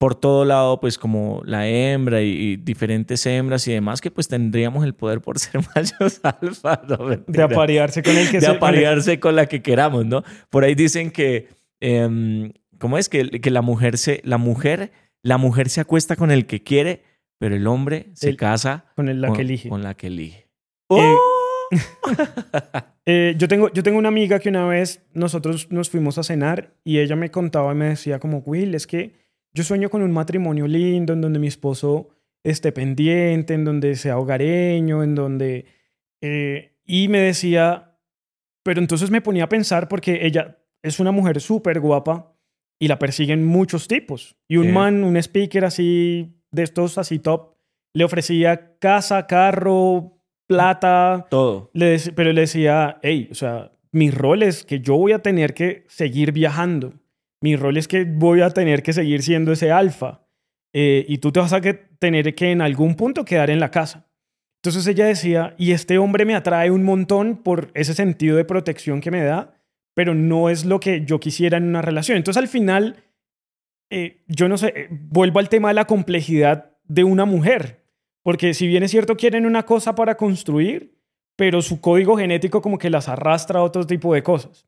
por 0.00 0.14
todo 0.14 0.46
lado, 0.46 0.80
pues 0.80 0.96
como 0.96 1.42
la 1.44 1.68
hembra 1.68 2.22
y, 2.22 2.56
diferentes 2.56 3.26
hembras 3.26 3.68
y 3.68 3.72
demás, 3.74 4.00
que 4.00 4.10
pues 4.10 4.28
tendríamos 4.28 4.82
el 4.82 4.94
poder 4.94 5.20
por 5.20 5.38
ser 5.38 5.60
machos 5.76 6.20
alfa. 6.22 6.80
de 7.26 7.42
aparearse 7.42 8.02
con 8.02 8.16
el 8.16 8.30
que 8.30 8.40
De 8.40 8.46
aparearse 8.46 9.20
con 9.20 9.36
la 9.36 9.44
que 9.44 9.60
queramos, 9.60 10.06
¿no? 10.06 10.24
Por 10.48 10.64
ahí 10.64 10.74
dicen 10.74 11.10
que, 11.10 11.48
em, 11.80 12.50
¿cómo 12.78 12.96
es? 12.96 13.10
Que, 13.10 13.42
que, 13.42 13.50
la 13.50 13.60
mujer 13.60 13.98
se, 13.98 14.22
la 14.24 14.38
mujer, 14.38 14.90
la 15.22 15.36
mujer 15.36 15.68
se 15.68 15.82
acuesta 15.82 16.16
con 16.16 16.30
el 16.30 16.46
que 16.46 16.62
quiere, 16.62 17.02
pero 17.38 17.54
el 17.54 17.66
hombre 17.66 18.08
se 18.14 18.36
casa 18.36 18.86
con 18.96 19.20
la 19.20 19.34
que 19.34 19.42
elige. 19.42 19.68
Con 19.68 19.82
la 19.82 19.92
que 19.92 20.06
elige. 20.06 20.48
Eh, 20.88 20.96
¡Oh! 20.96 21.18
Eh, 23.06 23.34
yo, 23.38 23.48
tengo, 23.48 23.72
yo 23.72 23.82
tengo 23.82 23.98
una 23.98 24.08
amiga 24.08 24.38
que 24.38 24.50
una 24.50 24.66
vez 24.66 25.02
nosotros 25.14 25.68
nos 25.70 25.90
fuimos 25.90 26.16
a 26.18 26.22
cenar 26.22 26.76
y 26.84 27.00
ella 27.00 27.16
me 27.16 27.30
contaba 27.30 27.72
y 27.72 27.74
me 27.74 27.86
decía 27.86 28.20
como, 28.20 28.38
Will, 28.38 28.74
es 28.74 28.86
que 28.86 29.19
yo 29.52 29.64
sueño 29.64 29.90
con 29.90 30.02
un 30.02 30.12
matrimonio 30.12 30.66
lindo 30.66 31.12
en 31.12 31.20
donde 31.20 31.38
mi 31.38 31.48
esposo 31.48 32.08
esté 32.42 32.72
pendiente, 32.72 33.54
en 33.54 33.64
donde 33.64 33.96
sea 33.96 34.18
hogareño, 34.18 35.02
en 35.02 35.14
donde... 35.14 35.66
Eh, 36.20 36.76
y 36.84 37.08
me 37.08 37.20
decía, 37.20 37.98
pero 38.62 38.80
entonces 38.80 39.10
me 39.10 39.20
ponía 39.20 39.44
a 39.44 39.48
pensar 39.48 39.88
porque 39.88 40.26
ella 40.26 40.58
es 40.82 41.00
una 41.00 41.12
mujer 41.12 41.40
súper 41.40 41.80
guapa 41.80 42.34
y 42.78 42.88
la 42.88 42.98
persiguen 42.98 43.44
muchos 43.44 43.88
tipos. 43.88 44.36
Y 44.48 44.56
un 44.56 44.72
man, 44.72 45.04
un 45.04 45.16
speaker 45.16 45.64
así, 45.64 46.34
de 46.50 46.62
estos 46.62 46.98
así 46.98 47.18
top, 47.18 47.54
le 47.92 48.04
ofrecía 48.04 48.78
casa, 48.78 49.26
carro, 49.26 50.18
plata. 50.46 51.26
Todo. 51.30 51.70
Le 51.74 51.98
pero 52.14 52.32
le 52.32 52.42
decía, 52.42 52.98
hey, 53.02 53.28
o 53.30 53.34
sea, 53.34 53.72
mi 53.92 54.10
rol 54.10 54.42
es 54.42 54.64
que 54.64 54.80
yo 54.80 54.96
voy 54.96 55.12
a 55.12 55.20
tener 55.20 55.54
que 55.54 55.84
seguir 55.88 56.32
viajando. 56.32 56.94
Mi 57.40 57.56
rol 57.56 57.76
es 57.76 57.88
que 57.88 58.04
voy 58.04 58.42
a 58.42 58.50
tener 58.50 58.82
que 58.82 58.92
seguir 58.92 59.22
siendo 59.22 59.52
ese 59.52 59.70
alfa. 59.70 60.26
Eh, 60.72 61.04
y 61.08 61.18
tú 61.18 61.32
te 61.32 61.40
vas 61.40 61.52
a 61.52 61.60
que 61.60 61.74
tener 61.74 62.34
que 62.34 62.52
en 62.52 62.60
algún 62.60 62.94
punto 62.94 63.24
quedar 63.24 63.50
en 63.50 63.60
la 63.60 63.70
casa. 63.70 64.06
Entonces 64.62 64.86
ella 64.86 65.06
decía, 65.06 65.54
y 65.58 65.72
este 65.72 65.98
hombre 65.98 66.24
me 66.24 66.34
atrae 66.34 66.70
un 66.70 66.84
montón 66.84 67.42
por 67.42 67.70
ese 67.74 67.94
sentido 67.94 68.36
de 68.36 68.44
protección 68.44 69.00
que 69.00 69.10
me 69.10 69.24
da, 69.24 69.54
pero 69.94 70.14
no 70.14 70.50
es 70.50 70.64
lo 70.64 70.80
que 70.80 71.04
yo 71.04 71.18
quisiera 71.18 71.56
en 71.56 71.68
una 71.68 71.82
relación. 71.82 72.18
Entonces 72.18 72.40
al 72.40 72.48
final, 72.48 73.02
eh, 73.90 74.22
yo 74.28 74.48
no 74.48 74.58
sé, 74.58 74.72
eh, 74.76 74.88
vuelvo 74.90 75.38
al 75.38 75.48
tema 75.48 75.68
de 75.68 75.74
la 75.74 75.86
complejidad 75.86 76.76
de 76.84 77.04
una 77.04 77.24
mujer. 77.24 77.84
Porque 78.22 78.52
si 78.52 78.66
bien 78.66 78.82
es 78.82 78.90
cierto, 78.90 79.16
quieren 79.16 79.46
una 79.46 79.64
cosa 79.64 79.94
para 79.94 80.16
construir, 80.16 81.00
pero 81.36 81.62
su 81.62 81.80
código 81.80 82.18
genético 82.18 82.60
como 82.60 82.76
que 82.76 82.90
las 82.90 83.08
arrastra 83.08 83.60
a 83.60 83.62
otro 83.62 83.86
tipo 83.86 84.12
de 84.12 84.22
cosas. 84.22 84.66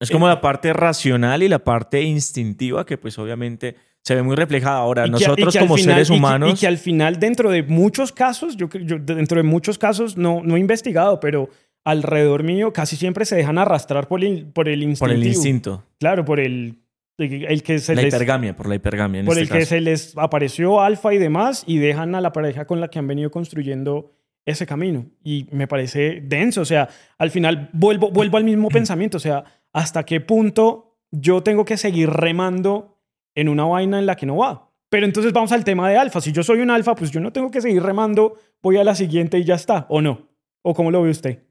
Es 0.00 0.10
como 0.10 0.26
la 0.26 0.40
parte 0.40 0.72
racional 0.72 1.42
y 1.42 1.48
la 1.48 1.58
parte 1.58 2.02
instintiva 2.02 2.86
que 2.86 2.98
pues 2.98 3.18
obviamente 3.18 3.76
se 4.02 4.14
ve 4.14 4.22
muy 4.22 4.34
reflejada 4.34 4.78
ahora. 4.78 5.06
Nosotros 5.06 5.56
como 5.56 5.76
seres 5.76 6.08
humanos... 6.10 6.52
Y 6.54 6.60
que, 6.60 6.66
al 6.66 6.78
final 6.78 7.20
dentro 7.20 7.50
de 7.50 7.62
muchos 7.62 8.10
casos, 8.12 8.56
yo, 8.56 8.68
yo 8.70 8.98
dentro 8.98 9.36
de 9.36 9.42
muchos 9.42 9.76
casos 9.78 10.16
no, 10.16 10.42
no 10.42 10.56
he 10.56 10.58
investigado, 10.58 11.20
pero 11.20 11.50
alrededor 11.84 12.42
mío 12.42 12.72
casi 12.72 12.96
siempre 12.96 13.24
se 13.24 13.36
dejan 13.36 13.58
arrastrar 13.58 14.08
por 14.08 14.24
el, 14.24 14.46
por 14.46 14.68
el 14.68 14.82
instinto. 14.82 15.04
Por 15.06 15.10
el 15.10 15.26
instinto. 15.26 15.84
Claro, 15.98 16.24
por 16.24 16.40
el 16.40 16.78
el 17.18 17.62
que 17.62 17.78
se 17.78 17.94
la 17.94 18.02
hipergamia, 18.02 18.56
por 18.56 18.66
la 18.66 18.76
hipergamia. 18.76 19.24
por 19.24 19.38
este 19.38 19.54
el 19.54 19.60
que 19.60 19.66
se 19.66 19.80
les 19.80 20.16
apareció 20.16 20.80
alfa 20.80 21.12
y 21.12 21.18
demás 21.18 21.64
y 21.66 21.78
dejan 21.78 22.14
a 22.14 22.20
la 22.22 22.32
pareja 22.32 22.64
con 22.64 22.80
la 22.80 22.88
que 22.88 22.98
han 22.98 23.06
venido 23.06 23.30
construyendo 23.30 24.14
ese 24.46 24.66
camino. 24.66 25.06
Y 25.22 25.46
me 25.52 25.66
parece 25.66 26.22
denso. 26.22 26.62
O 26.62 26.64
sea, 26.64 26.88
al 27.18 27.30
final 27.30 27.68
vuelvo, 27.72 28.10
vuelvo 28.10 28.38
al 28.38 28.44
mismo 28.44 28.68
pensamiento. 28.70 29.18
O 29.18 29.20
sea, 29.20 29.44
¿hasta 29.72 30.04
qué 30.04 30.20
punto 30.20 30.98
yo 31.10 31.42
tengo 31.42 31.64
que 31.64 31.76
seguir 31.76 32.10
remando 32.10 32.98
en 33.34 33.48
una 33.48 33.64
vaina 33.64 33.98
en 33.98 34.06
la 34.06 34.16
que 34.16 34.26
no 34.26 34.36
va? 34.36 34.70
Pero 34.88 35.06
entonces 35.06 35.32
vamos 35.32 35.52
al 35.52 35.64
tema 35.64 35.88
de 35.88 35.96
alfa. 35.96 36.20
Si 36.20 36.32
yo 36.32 36.42
soy 36.42 36.60
un 36.60 36.70
alfa, 36.70 36.94
pues 36.94 37.10
yo 37.10 37.20
no 37.20 37.32
tengo 37.32 37.50
que 37.50 37.60
seguir 37.60 37.82
remando, 37.82 38.38
voy 38.60 38.76
a 38.76 38.84
la 38.84 38.94
siguiente 38.94 39.38
y 39.38 39.44
ya 39.44 39.54
está, 39.54 39.86
¿o 39.88 40.02
no? 40.02 40.28
¿O 40.62 40.74
cómo 40.74 40.90
lo 40.90 41.02
ve 41.02 41.10
usted? 41.10 41.44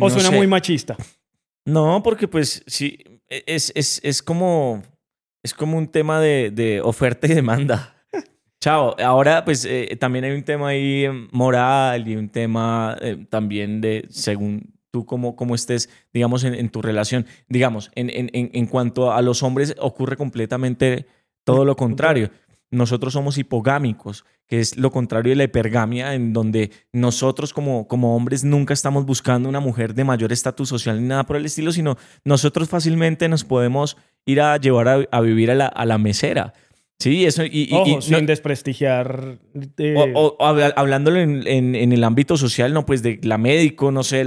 ¿O 0.00 0.10
suena 0.10 0.30
muy 0.30 0.46
machista? 0.46 0.96
No, 1.64 2.02
porque 2.02 2.28
pues 2.28 2.62
sí, 2.66 2.98
e, 3.28 3.44
es, 3.46 3.72
es, 3.74 4.00
es 4.02 4.22
como, 4.22 4.82
es 5.42 5.54
como 5.54 5.78
un 5.78 5.88
tema 5.88 6.20
de, 6.20 6.50
de 6.50 6.80
oferta 6.80 7.26
y 7.26 7.34
demanda. 7.34 7.94
Chao, 8.60 8.96
ahora 9.00 9.44
pues 9.44 9.64
eh, 9.64 9.96
también 9.98 10.24
hay 10.24 10.32
un 10.32 10.42
tema 10.42 10.68
ahí 10.68 11.06
moral 11.32 12.06
y 12.06 12.16
un 12.16 12.28
tema 12.28 12.96
eh, 13.00 13.24
también 13.28 13.80
de 13.80 14.06
según 14.10 14.74
tú 14.90 15.06
cómo, 15.06 15.36
cómo 15.36 15.54
estés, 15.54 15.88
digamos, 16.12 16.44
en, 16.44 16.68
tu 16.70 16.82
relación. 16.82 17.26
Digamos, 17.48 17.90
en, 17.94 18.10
en, 18.10 18.30
en 18.32 18.66
cuanto 18.66 19.12
a 19.12 19.22
los 19.22 19.42
hombres 19.42 19.74
ocurre 19.78 20.16
completamente 20.16 21.06
todo 21.44 21.64
lo 21.64 21.76
contrario 21.76 22.30
nosotros 22.70 23.12
somos 23.12 23.36
hipogámicos, 23.36 24.24
que 24.46 24.60
es 24.60 24.76
lo 24.76 24.90
contrario 24.90 25.30
de 25.30 25.36
la 25.36 25.44
hipergamia, 25.44 26.14
en 26.14 26.32
donde 26.32 26.70
nosotros 26.92 27.52
como, 27.52 27.88
como 27.88 28.16
hombres 28.16 28.44
nunca 28.44 28.74
estamos 28.74 29.04
buscando 29.04 29.48
una 29.48 29.60
mujer 29.60 29.94
de 29.94 30.04
mayor 30.04 30.32
estatus 30.32 30.68
social 30.68 31.00
ni 31.00 31.08
nada 31.08 31.24
por 31.24 31.36
el 31.36 31.46
estilo, 31.46 31.72
sino 31.72 31.96
nosotros 32.24 32.68
fácilmente 32.68 33.28
nos 33.28 33.44
podemos 33.44 33.96
ir 34.24 34.40
a 34.40 34.56
llevar 34.56 35.08
a, 35.10 35.20
vivir 35.20 35.50
a 35.50 35.54
la, 35.54 35.66
a 35.66 35.84
la 35.84 35.98
mesera. 35.98 36.52
Sí, 37.00 37.24
eso. 37.24 37.42
Y, 37.44 37.70
sin 38.00 38.26
desprestigiar. 38.26 39.38
O, 39.96 40.36
hablándolo 40.76 41.18
en, 41.18 41.46
en, 41.46 41.92
el 41.92 42.04
ámbito 42.04 42.36
social, 42.36 42.74
no, 42.74 42.84
pues 42.84 43.02
de 43.02 43.18
la 43.22 43.38
médico, 43.38 43.90
no 43.90 44.02
sé, 44.02 44.26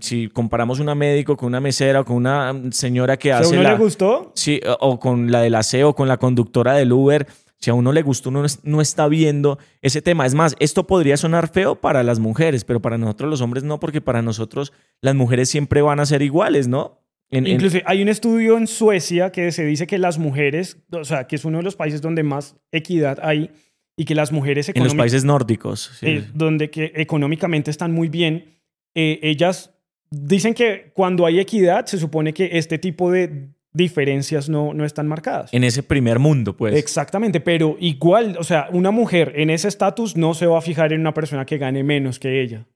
si 0.00 0.30
comparamos 0.30 0.80
una 0.80 0.94
médico 0.94 1.36
con 1.36 1.48
una 1.48 1.60
mesera 1.60 2.00
o 2.00 2.04
con 2.06 2.16
una 2.16 2.54
señora 2.70 3.18
que 3.18 3.30
hace. 3.30 3.54
¿A 3.54 3.60
uno 3.60 3.68
le 3.68 3.76
gustó? 3.76 4.32
Sí, 4.34 4.58
o 4.80 4.98
con 4.98 5.30
la 5.30 5.42
del 5.42 5.54
aseo, 5.54 5.94
con 5.94 6.08
la 6.08 6.16
conductora 6.16 6.72
del 6.72 6.92
Uber. 6.92 7.26
Si 7.60 7.70
a 7.70 7.74
uno 7.74 7.92
le 7.92 8.02
gusta, 8.02 8.30
uno 8.30 8.44
no 8.62 8.80
está 8.80 9.06
viendo 9.06 9.58
ese 9.82 10.00
tema. 10.00 10.24
Es 10.24 10.34
más, 10.34 10.56
esto 10.60 10.86
podría 10.86 11.18
sonar 11.18 11.48
feo 11.48 11.74
para 11.76 12.02
las 12.02 12.20
mujeres, 12.20 12.64
pero 12.64 12.80
para 12.80 12.96
nosotros 12.96 13.28
los 13.28 13.42
hombres 13.42 13.64
no, 13.64 13.80
porque 13.80 14.00
para 14.00 14.22
nosotros 14.22 14.72
las 15.02 15.14
mujeres 15.14 15.50
siempre 15.50 15.82
van 15.82 16.00
a 16.00 16.06
ser 16.06 16.22
iguales, 16.22 16.68
¿no? 16.68 17.03
Incluso 17.38 17.78
hay 17.84 18.02
un 18.02 18.08
estudio 18.08 18.56
en 18.56 18.66
Suecia 18.66 19.32
que 19.32 19.50
se 19.52 19.64
dice 19.64 19.86
que 19.86 19.98
las 19.98 20.18
mujeres, 20.18 20.78
o 20.90 21.04
sea, 21.04 21.26
que 21.26 21.36
es 21.36 21.44
uno 21.44 21.58
de 21.58 21.64
los 21.64 21.76
países 21.76 22.00
donde 22.00 22.22
más 22.22 22.56
equidad 22.72 23.18
hay 23.22 23.50
y 23.96 24.04
que 24.04 24.14
las 24.14 24.32
mujeres 24.32 24.70
En 24.74 24.84
los 24.84 24.94
países 24.94 25.24
nórdicos. 25.24 25.92
Sí. 26.00 26.06
Eh, 26.06 26.24
donde 26.34 26.70
que 26.70 26.92
económicamente 26.96 27.70
están 27.70 27.92
muy 27.92 28.08
bien, 28.08 28.58
eh, 28.94 29.20
ellas 29.22 29.72
dicen 30.10 30.54
que 30.54 30.90
cuando 30.94 31.26
hay 31.26 31.40
equidad 31.40 31.86
se 31.86 31.98
supone 31.98 32.32
que 32.32 32.50
este 32.52 32.78
tipo 32.78 33.10
de 33.10 33.48
diferencias 33.72 34.48
no, 34.48 34.72
no 34.72 34.84
están 34.84 35.08
marcadas. 35.08 35.52
En 35.52 35.64
ese 35.64 35.82
primer 35.82 36.18
mundo, 36.18 36.56
pues. 36.56 36.76
Exactamente, 36.76 37.40
pero 37.40 37.76
igual, 37.80 38.36
o 38.38 38.44
sea, 38.44 38.68
una 38.72 38.92
mujer 38.92 39.32
en 39.36 39.50
ese 39.50 39.68
estatus 39.68 40.16
no 40.16 40.32
se 40.34 40.46
va 40.46 40.58
a 40.58 40.62
fijar 40.62 40.92
en 40.92 41.00
una 41.00 41.12
persona 41.12 41.44
que 41.44 41.58
gane 41.58 41.82
menos 41.82 42.18
que 42.18 42.40
ella. 42.40 42.66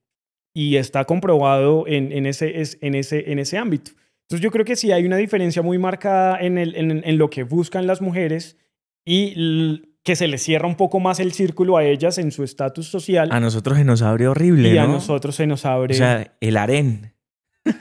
Y 0.53 0.77
está 0.77 1.05
comprobado 1.05 1.87
en, 1.87 2.11
en, 2.11 2.27
ese, 2.27 2.63
en, 2.81 2.95
ese, 2.97 3.31
en 3.31 3.39
ese 3.39 3.59
ámbito. 3.59 3.93
Entonces 4.29 4.45
yo 4.45 4.51
creo 4.51 4.67
que 4.67 4.77
sí 4.77 4.93
hay 4.93 5.07
una 5.07 5.17
diferencia 5.17 5.63
muy 5.63 5.79
marcada 5.79 6.39
en, 6.39 6.59
el, 6.59 6.77
en, 6.77 7.03
en 7.03 7.19
lo 7.19 7.31
que 7.31 7.45
buscan 7.45 7.87
las 7.87 8.03
mujeres 8.03 8.59
y 9.07 9.83
que 10.03 10.17
se 10.17 10.29
les 10.29 10.43
cierra 10.43 10.69
un 10.69 10.77
poco 10.77 11.01
más 11.01 11.19
el 11.19 11.33
círculo 11.33 11.79
a 11.79 11.85
ellas 11.85 12.19
en 12.19 12.31
su 12.31 12.45
estatus 12.45 12.89
social. 12.89 13.31
A 13.33 13.41
nosotros 13.41 13.79
se 13.79 13.85
nos 13.85 14.03
abre 14.03 14.29
horrible. 14.29 14.69
Y 14.69 14.77
a 14.77 14.87
nosotros 14.87 15.35
se 15.35 15.47
nos 15.47 15.65
abre. 15.65 15.95
O 15.95 15.97
sea, 15.97 16.37
el 16.41 16.57
harén. 16.57 17.15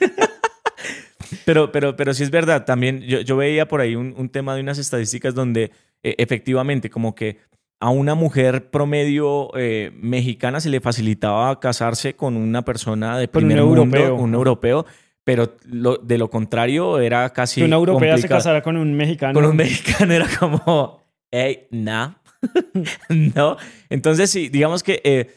Pero, 1.44 1.72
pero, 1.72 1.96
pero 1.96 2.14
sí 2.14 2.24
es 2.24 2.32
verdad, 2.32 2.66
también 2.66 3.02
yo, 3.02 3.20
yo 3.22 3.36
veía 3.36 3.68
por 3.68 3.82
ahí 3.82 3.96
un, 3.96 4.14
un, 4.18 4.30
tema 4.30 4.56
de 4.56 4.62
unas 4.62 4.78
estadísticas 4.78 5.36
donde 5.36 5.72
eh, 6.04 6.16
efectivamente 6.18 6.90
como 6.90 7.16
que 7.16 7.38
a 7.80 7.90
una 7.90 8.16
mujer 8.16 8.70
promedio 8.70 9.50
eh, 9.58 9.92
mexicana 9.96 10.60
se 10.60 10.70
le 10.70 10.80
facilitaba 10.80 11.60
casarse 11.60 12.16
con 12.16 12.36
una 12.36 12.64
persona 12.64 13.18
de 13.18 13.28
primer 13.28 13.62
un 13.62 13.76
mundo, 13.76 13.98
europeo. 13.98 14.16
un 14.16 14.34
europeo, 14.34 14.86
pero 15.28 15.58
lo, 15.66 15.98
de 15.98 16.18
lo 16.18 16.30
contrario 16.30 17.00
era 17.00 17.34
casi 17.34 17.60
Que 17.60 17.66
una 17.66 17.76
europea 17.76 18.18
se 18.18 18.30
casara 18.30 18.62
con 18.62 18.78
un 18.78 18.94
mexicano. 18.94 19.34
Con 19.34 19.44
un 19.44 19.58
mexicano 19.58 20.14
era 20.14 20.26
como, 20.40 21.04
hey, 21.30 21.68
nah, 21.70 22.14
no. 23.10 23.58
Entonces 23.90 24.32
sí, 24.32 24.48
digamos 24.48 24.84
que 24.84 25.02
eh, 25.04 25.36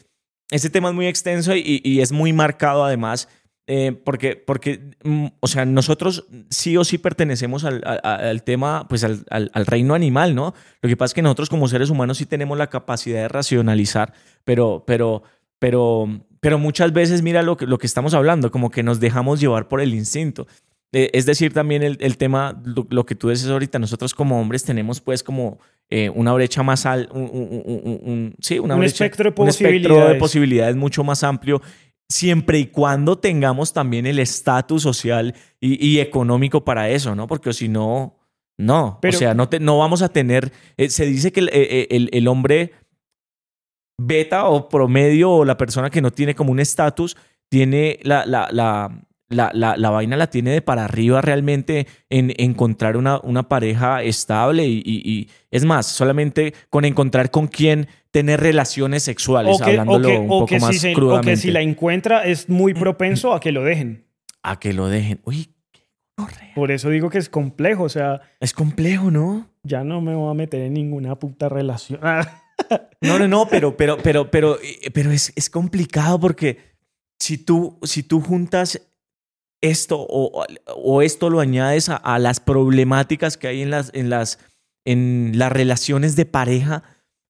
ese 0.52 0.70
tema 0.70 0.90
es 0.90 0.94
muy 0.94 1.08
extenso 1.08 1.56
y, 1.56 1.80
y 1.82 2.00
es 2.02 2.12
muy 2.12 2.32
marcado 2.32 2.84
además 2.84 3.26
eh, 3.66 3.92
porque, 3.92 4.36
porque, 4.36 4.94
mm, 5.04 5.26
o 5.40 5.46
sea, 5.48 5.64
nosotros 5.64 6.26
sí 6.50 6.76
o 6.76 6.84
sí 6.84 6.98
pertenecemos 6.98 7.64
al, 7.64 7.82
al, 7.84 8.44
tema, 8.44 8.86
pues 8.88 9.02
al, 9.02 9.24
al, 9.28 9.66
reino 9.66 9.94
animal, 9.94 10.36
¿no? 10.36 10.54
Lo 10.82 10.88
que 10.88 10.96
pasa 10.96 11.10
es 11.10 11.14
que 11.14 11.22
nosotros 11.22 11.48
como 11.48 11.66
seres 11.66 11.90
humanos 11.90 12.18
sí 12.18 12.26
tenemos 12.26 12.58
la 12.58 12.68
capacidad 12.68 13.22
de 13.22 13.28
racionalizar, 13.28 14.12
pero, 14.44 14.84
pero, 14.86 15.22
pero, 15.58 16.08
pero 16.40 16.58
muchas 16.58 16.92
veces 16.92 17.22
mira 17.22 17.42
lo 17.42 17.56
que, 17.56 17.66
lo 17.66 17.78
que 17.78 17.86
estamos 17.86 18.14
hablando, 18.14 18.50
como 18.50 18.70
que 18.70 18.82
nos 18.82 18.98
dejamos 19.00 19.40
llevar 19.40 19.68
por 19.68 19.80
el 19.80 19.94
instinto. 19.94 20.46
Eh, 20.92 21.10
es 21.12 21.24
decir, 21.24 21.52
también 21.52 21.82
el, 21.82 21.98
el 22.00 22.16
tema, 22.16 22.60
lo, 22.64 23.06
que 23.06 23.14
tú 23.14 23.28
dices 23.28 23.48
ahorita, 23.48 23.78
nosotros 23.78 24.14
como 24.14 24.40
hombres 24.40 24.64
tenemos 24.64 25.00
pues 25.00 25.22
como 25.22 25.60
eh, 25.88 26.10
una 26.10 26.32
brecha 26.32 26.62
más 26.62 26.84
al, 26.84 27.08
un, 27.12 27.22
un, 27.22 28.00
un, 28.04 28.34
sí, 28.40 28.58
una 28.58 28.74
un 28.74 28.80
brecha, 28.80 29.04
espectro 29.04 29.24
de 29.24 29.28
un 29.28 29.34
posibilidades. 29.46 29.84
espectro 29.84 30.08
de 30.08 30.14
posibilidades 30.18 30.76
mucho 30.76 31.04
más 31.04 31.22
amplio 31.22 31.62
siempre 32.08 32.58
y 32.58 32.66
cuando 32.66 33.18
tengamos 33.18 33.72
también 33.72 34.04
el 34.04 34.18
estatus 34.18 34.82
social 34.82 35.34
y, 35.60 36.00
económico 36.00 36.64
para 36.64 36.90
eso, 36.90 37.14
¿no? 37.14 37.28
Porque 37.28 37.52
si 37.52 37.68
no, 37.68 38.18
no. 38.58 38.98
o 39.02 39.12
sea, 39.12 39.32
no, 39.32 39.48
no 39.60 39.78
vamos 39.78 40.02
a 40.02 40.08
tener. 40.08 40.52
Eh, 40.76 40.90
se 40.90 41.06
dice 41.06 41.30
que 41.30 41.48
eh, 41.52 41.86
el, 41.90 42.10
el, 42.12 42.26
hombre 42.26 42.72
beta 44.00 44.48
o 44.48 44.68
promedio 44.68 45.30
o 45.30 45.44
la 45.44 45.56
persona 45.56 45.90
que 45.90 46.00
no 46.00 46.10
tiene 46.10 46.34
como 46.34 46.52
un 46.52 46.60
estatus 46.60 47.16
tiene 47.48 47.98
la, 48.02 48.24
la, 48.24 48.48
la 48.50 48.90
la, 49.30 49.52
la, 49.54 49.90
vaina 49.90 50.16
la 50.16 50.28
tiene 50.28 50.50
de 50.50 50.60
para 50.60 50.84
arriba 50.84 51.20
realmente 51.20 51.86
en 52.08 52.34
encontrar 52.36 52.96
una, 52.96 53.20
una 53.20 53.48
pareja 53.48 54.02
estable 54.02 54.66
y, 54.66 55.28
es 55.50 55.64
más, 55.64 55.86
solamente 55.86 56.52
con 56.68 56.84
encontrar 56.84 57.30
con 57.30 57.46
quién 57.46 57.86
tener 58.10 58.40
relaciones 58.40 59.04
sexuales, 59.04 59.60
hablándolo 59.60 60.20
un 60.20 60.28
poco 60.28 60.56
más 60.58 60.76
si 60.76 60.92
crudamente. 60.92 61.30
O 61.30 61.32
que 61.32 61.36
si 61.36 61.52
la 61.52 61.60
encuentra 61.60 62.24
es 62.24 62.48
muy 62.48 62.74
propenso 62.74 63.32
a 63.32 63.40
que 63.40 63.52
lo 63.52 63.62
dejen. 63.62 64.04
A 64.42 64.58
que 64.58 64.72
lo 64.72 64.88
dejen. 64.88 65.20
Uy, 65.24 65.54
qué 65.72 65.82
Por 66.56 66.72
eso 66.72 66.90
digo 66.90 67.08
que 67.08 67.18
es 67.18 67.28
complejo, 67.28 67.84
o 67.84 67.88
sea... 67.88 68.22
Es 68.40 68.52
complejo, 68.52 69.12
¿no? 69.12 69.48
Ya 69.62 69.84
no 69.84 70.00
me 70.00 70.14
voy 70.14 70.30
a 70.30 70.34
meter 70.34 70.62
en 70.62 70.74
ninguna 70.74 71.16
puta 71.16 71.48
relación. 71.48 72.00
No, 73.00 73.18
no, 73.18 73.28
no, 73.28 73.48
pero, 73.48 73.76
pero, 73.76 73.98
pero, 73.98 74.30
pero, 74.30 74.58
pero 74.92 75.10
es, 75.10 75.32
es 75.36 75.50
complicado 75.50 76.18
porque 76.20 76.58
si 77.18 77.38
tú, 77.38 77.78
si 77.82 78.02
tú 78.02 78.20
juntas 78.20 78.80
esto 79.60 80.06
o, 80.08 81.02
esto 81.02 81.28
lo 81.28 81.40
añades 81.40 81.88
a, 81.90 82.18
las 82.18 82.40
problemáticas 82.40 83.36
que 83.36 83.48
hay 83.48 83.62
en 83.62 83.70
las, 83.70 83.90
en 83.94 84.08
las, 84.08 84.38
en 84.84 85.32
las 85.34 85.52
relaciones 85.52 86.16
de 86.16 86.24
pareja, 86.24 86.82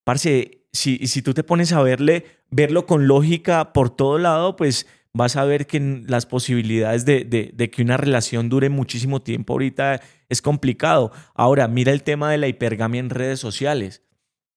parce, 0.04 0.62
si, 0.72 1.06
si 1.08 1.22
tú 1.22 1.34
te 1.34 1.42
pones 1.42 1.72
a 1.72 1.82
verle, 1.82 2.24
verlo 2.50 2.86
con 2.86 3.08
lógica 3.08 3.72
por 3.72 3.90
todo 3.90 4.18
lado, 4.18 4.54
pues 4.54 4.86
vas 5.12 5.36
a 5.36 5.44
ver 5.44 5.66
que 5.66 6.02
las 6.06 6.26
posibilidades 6.26 7.04
de, 7.04 7.24
de, 7.24 7.70
que 7.70 7.82
una 7.82 7.96
relación 7.96 8.48
dure 8.48 8.68
muchísimo 8.68 9.20
tiempo 9.22 9.54
ahorita 9.54 10.00
es 10.28 10.40
complicado. 10.40 11.10
Ahora, 11.34 11.66
mira 11.66 11.92
el 11.92 12.04
tema 12.04 12.30
de 12.30 12.38
la 12.38 12.48
hipergamia 12.48 13.00
en 13.00 13.10
redes 13.10 13.40
sociales. 13.40 14.02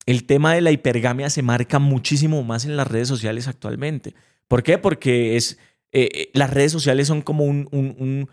El 0.06 0.26
tema 0.26 0.54
de 0.54 0.62
la 0.62 0.72
hipergamia 0.72 1.30
se 1.30 1.42
marca 1.42 1.80
muchísimo 1.80 2.44
más 2.44 2.66
en 2.66 2.76
las 2.76 2.88
redes 2.88 3.08
sociales 3.08 3.48
actualmente. 3.48 4.14
¿Por 4.48 4.64
qué? 4.64 4.78
Porque 4.78 5.38
es, 5.38 5.58
eh, 5.92 6.10
eh, 6.14 6.30
las 6.34 6.52
redes 6.52 6.72
sociales 6.72 7.08
son 7.08 7.22
como 7.22 7.46
un, 7.46 7.68
un, 7.72 8.28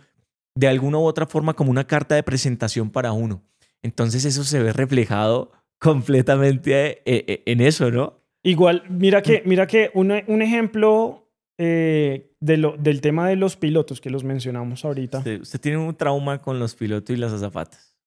de 0.55 0.69
alguna 0.69 0.99
u 0.99 1.03
otra 1.03 1.27
forma, 1.27 1.55
como 1.55 1.71
una 1.71 1.87
carta 1.87 2.15
de 2.15 2.23
presentación 2.23 2.91
para 2.91 3.13
uno. 3.13 3.43
Entonces 3.83 4.25
eso 4.25 4.45
se 4.45 4.61
ve 4.63 4.73
reflejado 4.73 5.53
completamente 5.79 7.03
eh, 7.05 7.43
en 7.47 7.61
eso, 7.61 7.91
¿no? 7.91 8.21
Igual, 8.43 8.85
mira 8.89 9.23
que, 9.23 9.43
mira 9.45 9.67
que 9.67 9.91
un, 9.95 10.13
un 10.27 10.43
ejemplo 10.43 11.27
de 11.59 12.57
lo, 12.57 12.75
del 12.79 13.03
tema 13.03 13.29
de 13.29 13.37
los 13.37 13.57
pilotos 13.57 14.01
que 14.01 14.09
los 14.09 14.25
mencionamos 14.25 14.83
ahorita. 14.87 15.19
Usted, 15.19 15.61
tiene 15.61 15.77
un 15.77 15.95
trauma 15.95 16.41
con 16.41 16.59
los 16.59 16.75
pilotos 16.75 17.15
y 17.15 17.19
las 17.19 17.35
azafatas. 17.35 17.99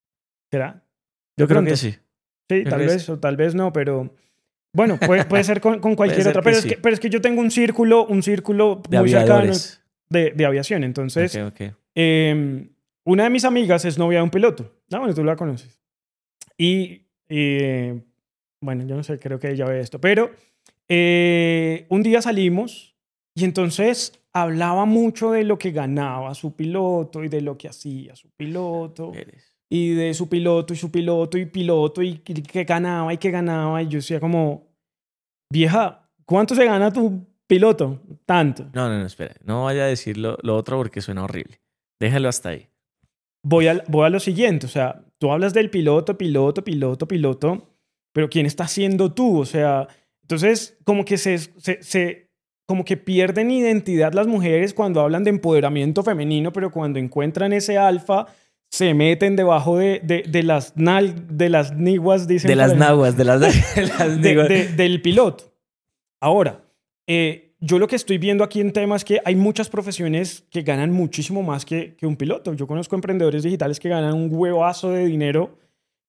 ¿Será? 0.50 0.84
Yo 1.38 1.48
creo 1.48 1.64
que 1.64 1.78
sí. 1.78 1.96
Sí, 2.60 2.70
tal 2.70 2.80
vez 2.80 3.10
o 3.10 3.20
tal 3.20 3.38
vez 3.38 3.56
no, 3.56 3.74
pero 3.74 4.14
bueno, 4.76 4.98
puede, 5.00 5.26
puede 5.26 5.44
ser 5.44 5.62
con, 5.62 5.80
con 5.80 5.96
cualquier 5.96 6.28
otra, 6.28 6.42
pero, 6.42 6.58
es 6.58 6.66
que, 6.66 6.78
pero 6.78 6.94
es 6.94 7.00
que 7.00 7.10
yo 7.10 7.22
tengo 7.22 7.42
un 7.42 7.52
círculo, 7.52 8.06
un 8.06 8.24
círculo 8.24 8.82
muy 8.90 9.10
cercano 9.10 9.54
de, 10.10 10.32
de, 10.32 10.46
aviación. 10.46 10.84
Entonces, 10.84 11.38
em, 11.96 12.70
una 13.06 13.24
de 13.24 13.30
mis 13.30 13.46
amigas 13.46 13.86
es 13.86 13.98
novia 13.98 14.20
de 14.20 14.24
un 14.24 14.32
piloto. 14.32 14.72
No, 14.90 15.00
bueno, 15.00 15.14
tú 15.14 15.24
la 15.24 15.36
conoces. 15.36 15.80
Y, 16.58 17.04
bueno, 18.62 18.86
yo 18.86 18.96
no 18.96 19.04
sé, 19.04 19.20
creo 19.20 19.40
que 19.40 19.52
ella 19.52 19.66
ve 19.66 19.80
esto, 19.80 20.00
pero 20.00 20.32
eh, 20.88 21.86
un 21.90 22.04
día 22.04 22.22
salimos 22.22 22.96
y 23.36 23.46
entonces 23.46 24.20
hablaba 24.32 24.86
mucho 24.86 25.32
de 25.32 25.44
lo 25.44 25.58
que 25.58 25.72
ganaba 25.72 26.34
su 26.36 26.56
piloto 26.56 27.24
y 27.24 27.30
de 27.30 27.42
lo 27.42 27.58
que 27.58 27.68
hacía 27.68 28.16
su 28.16 28.30
piloto 28.32 29.12
y 29.70 29.94
de 29.94 30.14
su 30.14 30.30
piloto 30.30 30.74
y 30.74 30.78
su 30.78 30.92
piloto 30.92 31.38
y 31.38 31.46
piloto 31.46 32.02
y 32.02 32.18
que 32.20 32.64
ganaba 32.64 33.14
y 33.14 33.18
que 33.18 33.32
ganaba. 33.32 33.82
Y 33.82 33.88
yo 33.88 33.98
decía 33.98 34.20
como, 34.20 34.68
vieja, 35.52 36.10
¿cuánto 36.26 36.56
se 36.56 36.66
gana 36.66 36.92
tu 36.92 37.26
piloto? 37.48 38.02
Tanto. 38.26 38.70
No, 38.74 38.90
no, 38.90 39.00
no, 39.00 39.06
espera. 39.06 39.36
No 39.44 39.66
vaya 39.66 39.84
a 39.84 39.88
decir 39.88 40.18
lo, 40.18 40.38
otro 40.56 40.78
porque 40.78 41.02
suena 41.02 41.24
horrible. 41.24 41.62
Déjalo 42.00 42.30
hasta 42.30 42.50
ahí. 42.50 42.70
Voy 43.44 43.68
a, 43.68 43.84
voy 43.88 44.06
a 44.06 44.10
lo 44.10 44.20
siguiente. 44.20 44.66
O 44.66 44.70
sea, 44.70 45.04
tú 45.18 45.32
hablas 45.32 45.54
del 45.54 45.70
piloto, 45.70 46.18
piloto, 46.18 46.64
piloto, 46.64 47.08
piloto, 47.08 47.70
pero 48.14 48.30
¿quién 48.30 48.46
está 48.46 48.68
siendo 48.68 49.14
tú? 49.14 49.40
O 49.40 49.46
sea, 49.46 49.88
entonces 50.22 50.78
como 50.84 51.04
que 51.04 51.18
se, 51.18 51.38
se, 51.38 51.82
se 51.84 52.30
como 52.66 52.86
que 52.86 52.98
pierden 52.98 53.52
identidad 53.52 54.14
las 54.14 54.28
mujeres 54.28 54.74
cuando 54.74 55.02
hablan 55.02 55.24
de 55.24 55.32
empoderamiento 55.32 56.04
femenino, 56.04 56.54
pero 56.54 56.72
cuando 56.72 57.00
encuentran 57.00 57.54
ese 57.54 57.78
alfa 57.78 58.28
se 58.74 58.96
meten 58.96 59.36
debajo 59.36 59.78
de, 59.78 60.00
de, 60.00 60.42
las, 60.42 60.76
nal, 60.76 61.38
de 61.38 61.48
las 61.48 61.76
niguas, 61.76 62.28
dicen. 62.28 62.48
De 62.48 62.56
las 62.56 62.76
naguas, 62.76 63.16
de 63.16 63.24
las, 63.24 63.40
del 64.20 65.00
piloto. 65.04 65.54
Ahora, 66.20 66.66
eh, 67.06 67.54
yo 67.60 67.78
lo 67.78 67.88
que 67.88 67.96
estoy 67.96 68.18
viendo 68.18 68.44
aquí 68.44 68.62
en 68.62 68.74
temas 68.74 69.02
es 69.02 69.06
que 69.06 69.22
hay 69.26 69.36
muchas 69.36 69.70
profesiones 69.70 70.48
que 70.50 70.64
ganan 70.64 70.92
muchísimo 70.92 71.44
más 71.44 71.66
que, 71.66 71.96
que 71.96 72.08
un 72.08 72.16
piloto. 72.16 72.52
Yo 72.56 72.66
conozco 72.66 72.96
emprendedores 72.96 73.44
digitales 73.44 73.80
que 73.80 73.90
ganan 73.90 74.16
un 74.16 74.30
huevazo 74.32 74.90
de 74.90 75.06
dinero 75.06 75.60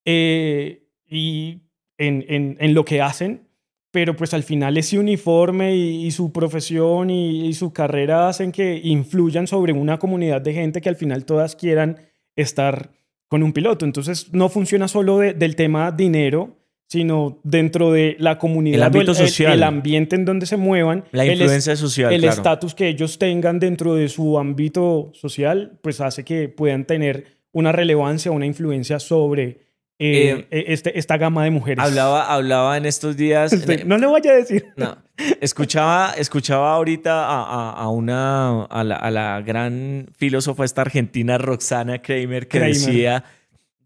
eh, 0.07 0.89
y 1.07 1.61
en, 1.99 2.25
en, 2.29 2.57
en, 2.59 2.73
lo 2.73 2.87
que 2.87 3.03
hacen, 3.03 3.47
pero 3.91 4.17
pues 4.17 4.33
al 4.33 4.43
final 4.43 4.79
ese 4.79 4.99
uniforme 4.99 5.77
y, 5.77 6.11
su 6.13 6.33
profesión 6.33 7.11
y, 7.11 7.47
y, 7.47 7.53
su 7.53 7.75
carrera 7.75 8.31
hacen 8.31 8.53
que 8.53 8.81
influyan 8.83 9.47
sobre 9.47 9.75
una 9.75 9.99
comunidad 9.99 10.41
de 10.41 10.55
gente 10.55 10.81
que 10.81 10.89
al 10.89 10.97
final 10.97 11.27
todas 11.27 11.57
quieran 11.57 11.99
estar 12.37 12.91
con 13.29 13.43
un 13.43 13.53
piloto. 13.53 13.85
Entonces 13.85 14.33
no 14.33 14.49
funciona 14.49 14.89
solo 14.89 15.19
del 15.19 15.57
tema 15.57 15.91
dinero, 15.93 16.57
sino 16.87 17.41
dentro 17.43 17.91
de 17.91 18.17
la 18.19 18.39
comunidad, 18.39 18.77
el 18.77 18.83
ámbito 18.85 19.15
social, 19.15 19.55
el, 19.55 19.63
ambiente 19.63 20.17
en 20.17 20.25
donde 20.25 20.47
se 20.47 20.57
muevan, 20.57 21.05
la 21.13 21.27
influencia 21.27 21.75
social, 21.77 22.13
el 22.13 22.25
estatus 22.25 22.75
que 22.75 22.89
ellos 22.89 23.19
tengan 23.19 23.59
dentro 23.59 23.95
de 23.95 24.09
su 24.09 24.39
ámbito 24.39 25.11
social, 25.15 25.79
pues 25.83 26.01
hace 26.01 26.25
que 26.25 26.49
puedan 26.49 26.85
tener 26.85 27.39
una 27.53 27.73
relevancia, 27.73 28.31
una 28.31 28.47
influencia 28.47 29.01
sobre 29.01 29.64
eh, 29.99 30.47
eh, 30.51 30.65
este, 30.69 30.99
esta 30.99 31.17
gama 31.17 31.45
de 31.45 31.51
mujeres. 31.51 31.85
Hablaba, 31.85 32.33
hablaba 32.33 32.77
en 32.77 32.85
estos 32.85 33.17
días. 33.17 33.53
no 33.87 33.99
le 33.99 34.07
voy 34.07 34.21
a 34.27 34.33
decir. 34.33 34.67
No. 34.77 34.97
Escuchaba, 35.41 36.15
escuchaba 36.19 36.75
ahorita 36.75 37.27
a, 37.27 37.71
a, 37.71 37.89
una, 37.89 38.65
a 38.65 38.83
la, 38.83 38.97
a 38.97 39.11
la, 39.13 39.41
gran 39.43 40.09
filósofa 40.17 40.65
esta 40.65 40.83
argentina, 40.83 41.39
Roxana 41.39 42.03
Kramer, 42.03 42.49
que 42.49 42.59
decía, 42.59 43.23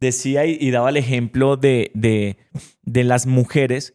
decía 0.00 0.46
y, 0.46 0.70
daba 0.70 0.88
el 0.88 0.96
ejemplo 0.96 1.58
de, 1.58 1.90
de, 1.92 2.38
de, 2.82 3.04
las 3.04 3.26
mujeres 3.26 3.92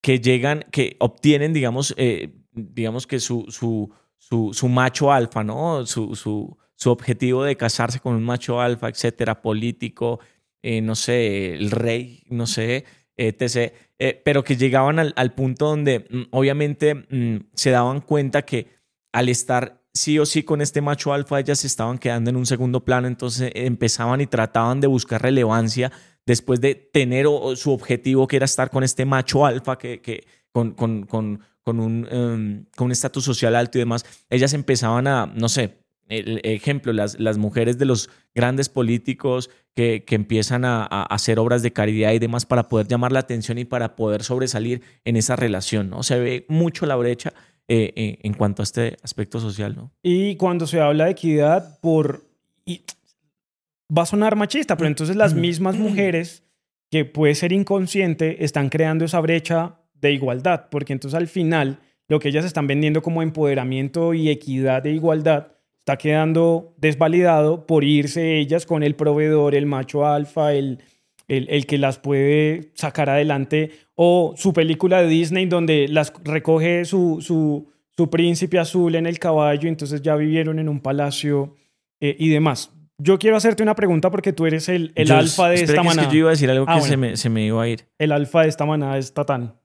que 0.00 0.20
llegan, 0.20 0.64
que 0.70 0.96
obtienen, 1.00 1.52
digamos, 1.52 1.94
eh, 1.96 2.32
digamos 2.52 3.08
que 3.08 3.18
su, 3.18 3.46
su, 3.48 3.92
su, 4.18 4.50
su, 4.52 4.68
macho 4.68 5.10
alfa, 5.10 5.42
¿no? 5.42 5.84
Su, 5.86 6.14
su, 6.14 6.56
su 6.76 6.90
objetivo 6.90 7.42
de 7.42 7.56
casarse 7.56 7.98
con 7.98 8.14
un 8.14 8.22
macho 8.22 8.60
alfa, 8.60 8.88
etcétera, 8.88 9.42
político, 9.42 10.20
eh, 10.62 10.80
no 10.80 10.94
sé, 10.94 11.54
el 11.54 11.70
rey, 11.70 12.22
no 12.28 12.46
sé, 12.46 12.84
etc. 13.16 13.72
Eh, 13.98 14.20
pero 14.24 14.44
que 14.44 14.56
llegaban 14.56 14.98
al, 14.98 15.34
punto 15.34 15.66
donde 15.66 16.06
mm, 16.10 16.22
obviamente 16.30 16.94
mm, 16.94 17.50
se 17.54 17.70
daban 17.70 18.00
cuenta 18.00 18.42
que 18.42 18.68
al 19.12 19.28
estar 19.28 19.82
sí 19.92 20.18
o 20.18 20.26
sí 20.26 20.42
con 20.42 20.60
este 20.60 20.80
macho 20.80 21.12
alfa, 21.12 21.40
ellas 21.40 21.60
se 21.60 21.66
estaban 21.66 21.98
quedando 21.98 22.30
en 22.30 22.36
un 22.36 22.46
segundo 22.46 22.84
plano, 22.84 23.06
entonces 23.08 23.52
empezaban 23.54 24.20
y 24.20 24.26
trataban 24.26 24.80
de 24.80 24.86
buscar 24.86 25.20
relevancia 25.20 25.92
después 26.24 26.60
de 26.60 26.74
tener 26.74 27.26
su 27.56 27.72
objetivo 27.72 28.26
que 28.26 28.36
era 28.36 28.44
estar 28.44 28.70
con 28.70 28.84
este 28.84 29.04
macho 29.04 29.44
alfa 29.44 29.76
que, 29.76 30.00
que 30.00 30.24
con, 30.52 30.72
con, 30.72 31.04
con, 31.04 31.40
con 31.62 31.80
un 31.80 32.08
em, 32.10 32.66
con 32.76 32.86
un 32.86 32.92
estatus 32.92 33.24
social 33.24 33.54
alto 33.54 33.78
y 33.78 33.80
demás, 33.80 34.04
ellas 34.30 34.52
empezaban 34.54 35.06
a, 35.06 35.26
no 35.26 35.48
sé, 35.48 35.81
el 36.12 36.40
ejemplo, 36.44 36.92
las, 36.92 37.18
las 37.18 37.38
mujeres 37.38 37.78
de 37.78 37.86
los 37.86 38.10
grandes 38.34 38.68
políticos 38.68 39.50
que, 39.74 40.04
que 40.04 40.14
empiezan 40.14 40.64
a, 40.64 40.84
hacer 40.84 41.38
obras 41.38 41.62
de 41.62 41.72
caridad 41.72 42.12
y 42.12 42.18
demás 42.18 42.46
para 42.46 42.68
poder 42.68 42.86
llamar 42.86 43.12
la 43.12 43.20
atención 43.20 43.58
y 43.58 43.64
para 43.64 43.96
poder 43.96 44.22
sobresalir 44.22 44.82
en 45.04 45.16
esa 45.16 45.36
relación, 45.36 45.90
¿no? 45.90 46.02
Se 46.02 46.18
ve 46.18 46.46
mucho 46.48 46.86
la 46.86 46.96
brecha 46.96 47.32
eh, 47.68 47.92
eh, 47.96 48.18
en 48.22 48.34
cuanto 48.34 48.62
a 48.62 48.64
este 48.64 48.96
aspecto 49.02 49.40
social, 49.40 49.74
¿no? 49.74 49.90
Y 50.02 50.36
cuando 50.36 50.66
se 50.66 50.80
habla 50.80 51.06
de 51.06 51.12
equidad, 51.12 51.78
por... 51.80 52.24
Y 52.64 52.82
va 53.96 54.02
a 54.02 54.06
sonar 54.06 54.36
machista, 54.36 54.76
pero 54.76 54.88
entonces 54.88 55.16
las 55.16 55.34
mismas 55.34 55.76
mujeres 55.76 56.44
que 56.90 57.04
puede 57.04 57.34
ser 57.34 57.52
inconsciente 57.52 58.44
están 58.44 58.68
creando 58.68 59.04
esa 59.04 59.20
brecha 59.20 59.78
de 59.94 60.12
igualdad, 60.12 60.68
porque 60.70 60.92
entonces 60.92 61.18
al 61.18 61.28
final 61.28 61.78
lo 62.08 62.20
que 62.20 62.28
ellas 62.28 62.44
están 62.44 62.66
vendiendo 62.66 63.00
como 63.00 63.22
empoderamiento 63.22 64.12
y 64.12 64.28
equidad 64.28 64.82
de 64.82 64.92
igualdad 64.92 65.52
está 65.82 65.96
quedando 65.96 66.74
desvalidado 66.76 67.66
por 67.66 67.82
irse 67.82 68.38
ellas 68.38 68.66
con 68.66 68.84
el 68.84 68.94
proveedor, 68.94 69.56
el 69.56 69.66
macho 69.66 70.06
alfa, 70.06 70.52
el, 70.52 70.78
el, 71.26 71.66
que 71.66 71.76
las 71.76 71.98
puede 71.98 72.70
sacar 72.74 73.10
adelante, 73.10 73.72
o 73.96 74.32
su 74.36 74.52
película 74.52 75.02
de 75.02 75.08
Disney 75.08 75.46
donde 75.46 75.88
las 75.88 76.12
recoge 76.22 76.84
su, 76.84 77.18
su, 77.20 77.68
su 77.96 78.10
príncipe 78.10 78.60
azul 78.60 78.94
en 78.94 79.06
el 79.06 79.18
caballo, 79.18 79.68
entonces 79.68 80.02
ya 80.02 80.14
vivieron 80.14 80.60
en 80.60 80.68
un 80.68 80.78
palacio 80.78 81.56
eh, 82.00 82.14
y 82.16 82.28
demás. 82.28 82.70
Yo 82.98 83.18
quiero 83.18 83.36
hacerte 83.36 83.64
una 83.64 83.74
pregunta 83.74 84.08
porque 84.08 84.32
tú 84.32 84.46
eres 84.46 84.68
el, 84.68 84.92
el 84.94 85.10
alfa 85.10 85.48
de 85.48 85.56
esta 85.56 85.82
manada. 85.82 86.02
Es 86.02 86.08
que 86.08 86.14
yo 86.14 86.18
iba 86.20 86.28
a 86.28 86.30
decir 86.30 86.48
algo 86.48 86.64
ah, 86.68 86.76
que 86.76 86.82
se, 86.82 86.96
me, 86.96 87.16
se, 87.16 87.28
me, 87.28 87.44
iba 87.44 87.60
a 87.60 87.66
ir. 87.66 87.88
El 87.98 88.12
alfa 88.12 88.42
de 88.42 88.48
esta 88.48 88.64
manada 88.66 88.96
es 88.98 89.12
Tatán. 89.12 89.56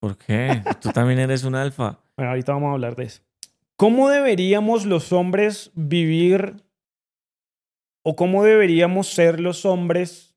¿Por 0.00 0.16
qué? 0.16 0.62
Tú 0.80 0.90
también 0.90 1.18
eres 1.18 1.44
un 1.44 1.54
alfa. 1.54 1.98
Bueno, 2.16 2.30
ahorita 2.30 2.52
vamos 2.52 2.70
a 2.70 2.72
hablar 2.72 2.96
de 2.96 3.04
eso. 3.04 3.25
¿Cómo 3.76 4.08
deberíamos 4.08 4.86
los 4.86 5.12
hombres 5.12 5.70
vivir 5.74 6.64
o 8.02 8.16
cómo 8.16 8.42
deberíamos 8.42 9.08
ser 9.08 9.38
los 9.38 9.66
hombres 9.66 10.34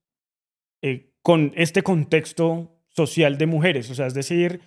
eh, 0.81 1.13
con 1.21 1.53
este 1.55 1.81
contexto 1.81 2.81
social 2.89 3.37
de 3.37 3.45
mujeres? 3.45 3.89
O 3.89 3.95
sea, 3.95 4.07
es 4.07 4.13
decir, 4.13 4.59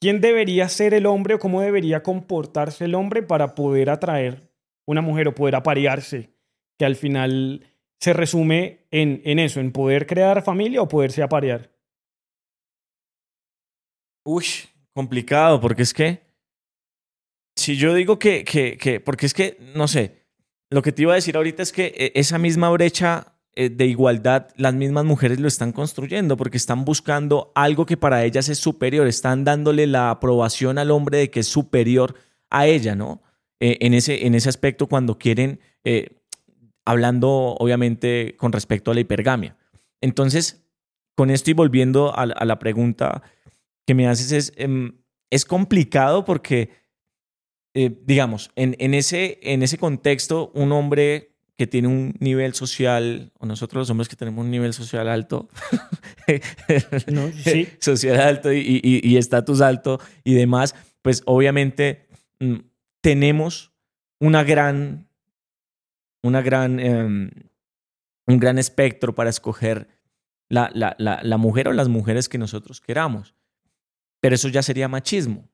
¿quién 0.00 0.22
debería 0.22 0.70
ser 0.70 0.94
el 0.94 1.04
hombre 1.04 1.34
o 1.34 1.38
cómo 1.38 1.60
debería 1.60 2.02
comportarse 2.02 2.86
el 2.86 2.94
hombre 2.94 3.22
para 3.22 3.54
poder 3.54 3.90
atraer 3.90 4.50
una 4.86 5.02
mujer 5.02 5.28
o 5.28 5.34
poder 5.34 5.54
aparearse? 5.54 6.30
Que 6.78 6.86
al 6.86 6.96
final 6.96 7.66
se 8.00 8.14
resume 8.14 8.86
en, 8.90 9.20
en 9.24 9.38
eso, 9.38 9.60
en 9.60 9.72
poder 9.72 10.06
crear 10.06 10.42
familia 10.42 10.80
o 10.80 10.88
poderse 10.88 11.22
aparear. 11.22 11.70
Uy, 14.24 14.46
complicado, 14.94 15.60
porque 15.60 15.82
es 15.82 15.92
que 15.92 16.25
si 17.56 17.76
yo 17.76 17.94
digo 17.94 18.18
que, 18.18 18.44
que, 18.44 18.76
que, 18.76 19.00
porque 19.00 19.26
es 19.26 19.34
que, 19.34 19.58
no 19.74 19.88
sé, 19.88 20.26
lo 20.70 20.82
que 20.82 20.92
te 20.92 21.02
iba 21.02 21.12
a 21.12 21.16
decir 21.16 21.36
ahorita 21.36 21.62
es 21.62 21.72
que 21.72 21.94
eh, 21.96 22.12
esa 22.14 22.38
misma 22.38 22.68
brecha 22.70 23.34
eh, 23.54 23.70
de 23.70 23.86
igualdad, 23.86 24.48
las 24.56 24.74
mismas 24.74 25.04
mujeres 25.04 25.40
lo 25.40 25.48
están 25.48 25.72
construyendo 25.72 26.36
porque 26.36 26.58
están 26.58 26.84
buscando 26.84 27.52
algo 27.54 27.86
que 27.86 27.96
para 27.96 28.24
ellas 28.24 28.48
es 28.48 28.58
superior, 28.58 29.06
están 29.06 29.44
dándole 29.44 29.86
la 29.86 30.10
aprobación 30.10 30.78
al 30.78 30.90
hombre 30.90 31.18
de 31.18 31.30
que 31.30 31.40
es 31.40 31.46
superior 31.46 32.14
a 32.50 32.66
ella, 32.66 32.94
¿no? 32.94 33.22
Eh, 33.58 33.78
en, 33.80 33.94
ese, 33.94 34.26
en 34.26 34.34
ese 34.34 34.50
aspecto 34.50 34.86
cuando 34.86 35.18
quieren, 35.18 35.60
hablando 36.84 37.54
obviamente 37.58 38.34
con 38.36 38.52
respecto 38.52 38.90
a 38.90 38.94
la 38.94 39.00
hipergamia. 39.00 39.56
Entonces, 40.00 40.66
con 41.14 41.30
esto 41.30 41.50
y 41.50 41.54
volviendo 41.54 42.14
a, 42.14 42.26
la 42.26 42.58
pregunta 42.58 43.22
que 43.86 43.94
me 43.94 44.08
haces, 44.08 44.32
es, 44.32 44.52
em, 44.56 44.98
es 45.30 45.44
complicado 45.44 46.24
porque 46.24 46.70
eh, 47.78 47.94
digamos, 48.06 48.50
en, 48.56 48.74
en, 48.78 48.94
ese, 48.94 49.38
en 49.42 49.62
ese 49.62 49.76
contexto, 49.76 50.50
un 50.54 50.72
hombre 50.72 51.36
que 51.58 51.66
tiene 51.66 51.88
un 51.88 52.14
nivel 52.20 52.54
social, 52.54 53.32
o 53.38 53.44
nosotros 53.44 53.82
los 53.82 53.90
hombres 53.90 54.08
que 54.08 54.16
tenemos 54.16 54.42
un 54.42 54.50
nivel 54.50 54.72
social 54.72 55.08
alto, 55.10 55.50
sí. 57.44 57.68
social 57.78 58.18
alto 58.18 58.50
y 58.50 59.16
estatus 59.18 59.60
alto 59.60 60.00
y 60.24 60.32
demás, 60.32 60.74
pues 61.02 61.22
obviamente 61.26 62.08
mm, 62.40 62.56
tenemos 63.02 63.74
una 64.20 64.42
gran, 64.42 65.10
una 66.22 66.40
gran, 66.40 66.80
em, 66.80 67.30
un 68.26 68.38
gran 68.38 68.58
espectro 68.58 69.14
para 69.14 69.28
escoger 69.28 69.86
la, 70.48 70.70
la, 70.72 70.96
la, 70.98 71.20
la 71.22 71.36
mujer 71.36 71.68
o 71.68 71.74
las 71.74 71.88
mujeres 71.88 72.30
que 72.30 72.38
nosotros 72.38 72.80
queramos. 72.80 73.34
Pero 74.20 74.34
eso 74.34 74.48
ya 74.48 74.62
sería 74.62 74.88
machismo. 74.88 75.46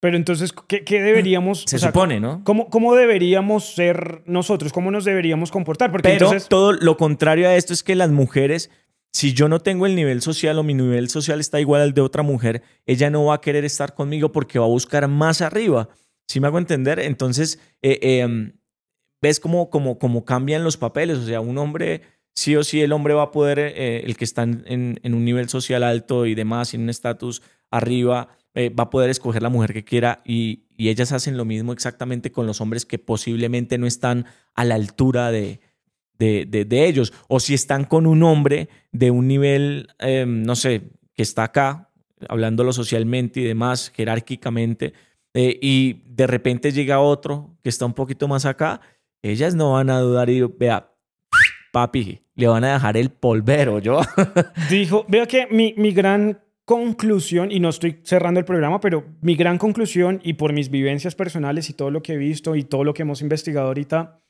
Pero 0.00 0.16
entonces, 0.16 0.52
¿qué, 0.68 1.02
deberíamos... 1.02 1.64
Se 1.66 1.78
supone, 1.78 2.20
¿no? 2.20 2.42
¿cómo, 2.44 2.70
¿Cómo 2.70 2.94
deberíamos 2.94 3.74
ser 3.74 4.22
nosotros? 4.26 4.72
¿Cómo 4.72 4.92
nos 4.92 5.04
deberíamos 5.04 5.50
comportar? 5.50 5.90
Porque 5.90 6.08
Pero 6.08 6.30
todo 6.48 6.72
lo 6.72 6.96
contrario 6.96 7.48
a 7.48 7.56
esto 7.56 7.72
es 7.72 7.82
que 7.82 7.96
las 7.96 8.10
mujeres, 8.10 8.70
si 9.12 9.32
yo 9.32 9.48
no 9.48 9.58
tengo 9.58 9.86
el 9.86 9.96
nivel 9.96 10.22
social 10.22 10.56
o 10.58 10.62
mi 10.62 10.74
nivel 10.74 11.08
social 11.08 11.40
está 11.40 11.58
igual 11.60 11.82
al 11.82 11.94
de 11.94 12.00
otra 12.00 12.22
mujer, 12.22 12.62
ella 12.86 13.10
no 13.10 13.24
va 13.24 13.34
a 13.34 13.40
querer 13.40 13.64
estar 13.64 13.94
conmigo 13.94 14.30
porque 14.30 14.60
va 14.60 14.66
a 14.66 14.68
buscar 14.68 15.08
más 15.08 15.40
arriba. 15.40 15.88
¿Sí 16.28 16.38
me 16.38 16.46
hago 16.46 16.58
entender? 16.58 17.00
Entonces, 17.00 17.58
eh, 17.82 18.20
em, 18.20 18.52
ves 19.20 19.40
cómo, 19.40 19.68
cómo, 19.68 19.98
cómo, 19.98 20.24
cambian 20.24 20.62
los 20.62 20.76
papeles. 20.76 21.18
O 21.18 21.26
sea, 21.26 21.40
un 21.40 21.58
hombre, 21.58 22.02
sí 22.34 22.54
o 22.54 22.62
sí, 22.62 22.82
el 22.82 22.92
hombre 22.92 23.14
va 23.14 23.22
a 23.24 23.30
poder, 23.32 23.58
eh, 23.58 24.02
el 24.04 24.16
que 24.16 24.24
está 24.24 24.44
en, 24.44 24.62
en, 25.02 25.14
un 25.14 25.24
nivel 25.24 25.48
social 25.48 25.82
alto 25.82 26.26
y 26.26 26.36
demás, 26.36 26.74
en 26.74 26.82
un 26.82 26.90
estatus 26.90 27.42
arriba, 27.70 28.37
eh, 28.54 28.70
va 28.70 28.84
a 28.84 28.90
poder 28.90 29.10
escoger 29.10 29.42
la 29.42 29.48
mujer 29.48 29.72
que 29.72 29.84
quiera 29.84 30.22
y, 30.24 30.64
ellas 30.80 31.10
hacen 31.10 31.36
lo 31.36 31.44
mismo 31.44 31.72
exactamente 31.72 32.30
con 32.30 32.46
los 32.46 32.60
hombres 32.60 32.86
que 32.86 33.00
posiblemente 33.00 33.78
no 33.78 33.88
están 33.88 34.26
a 34.54 34.64
la 34.64 34.76
altura 34.76 35.32
de, 35.32 35.58
de, 36.18 36.86
ellos. 36.86 37.12
O 37.26 37.40
si 37.40 37.52
están 37.52 37.84
con 37.84 38.06
un 38.06 38.22
hombre 38.22 38.68
de 38.92 39.10
un 39.10 39.26
nivel, 39.26 39.88
em, 39.98 40.44
no 40.44 40.54
sé, 40.54 40.82
que 41.14 41.22
está 41.24 41.42
acá, 41.42 41.90
hablándolo 42.28 42.72
socialmente 42.72 43.40
y 43.40 43.42
demás, 43.42 43.90
jerárquicamente, 43.92 44.92
eh, 45.34 45.58
y 45.60 46.04
de 46.06 46.28
repente 46.28 46.70
llega 46.70 47.00
otro 47.00 47.56
que 47.60 47.70
está 47.70 47.84
un 47.84 47.94
poquito 47.94 48.28
más 48.28 48.44
acá, 48.44 48.80
ellas 49.20 49.56
no 49.56 49.72
van 49.72 49.90
a 49.90 49.98
dudar 49.98 50.30
y 50.30 50.42
vea, 50.42 50.92
papi, 51.72 52.22
le 52.36 52.46
van 52.46 52.62
a 52.62 52.74
dejar 52.74 52.96
el 52.96 53.10
polvero, 53.10 53.80
yo. 53.80 54.00
Dijo, 54.70 55.04
vea 55.08 55.26
que 55.26 55.48
mi, 55.50 55.74
mi 55.76 55.90
gran 55.90 56.40
conclusión, 56.68 57.50
y 57.50 57.60
no 57.60 57.70
estoy 57.70 58.02
cerrando 58.04 58.38
el 58.38 58.44
programa, 58.44 58.78
pero 58.78 59.02
mi 59.22 59.36
gran 59.36 59.56
conclusión 59.56 60.20
y 60.22 60.34
por 60.34 60.52
mis 60.52 60.68
vivencias 60.68 61.14
personales 61.14 61.70
y 61.70 61.72
todo 61.72 61.90
lo 61.90 62.02
que 62.02 62.12
he 62.12 62.16
visto 62.18 62.56
y 62.56 62.62
todo 62.62 62.84
lo 62.84 62.92
que 62.92 63.00
hemos 63.00 63.22
investigado 63.22 63.68
ahorita, 63.68 64.20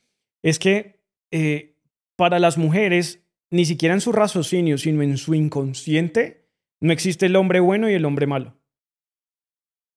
es 0.45 0.61
que 0.61 1.01
eh, 1.33 1.75
para 2.15 2.39
las 2.39 2.57
mujeres, 2.57 3.27
ni 3.51 3.65
siquiera 3.65 3.93
en 3.93 4.01
su 4.01 4.13
raciocinio, 4.13 4.79
sino 4.79 5.03
en 5.03 5.17
su 5.19 5.35
inconsciente, 5.35 6.47
no 6.81 6.93
existe 6.93 7.27
el 7.27 7.35
hombre 7.35 7.59
bueno 7.59 7.91
y 7.91 7.95
el 7.95 8.05
hombre 8.05 8.29
malo. 8.29 8.55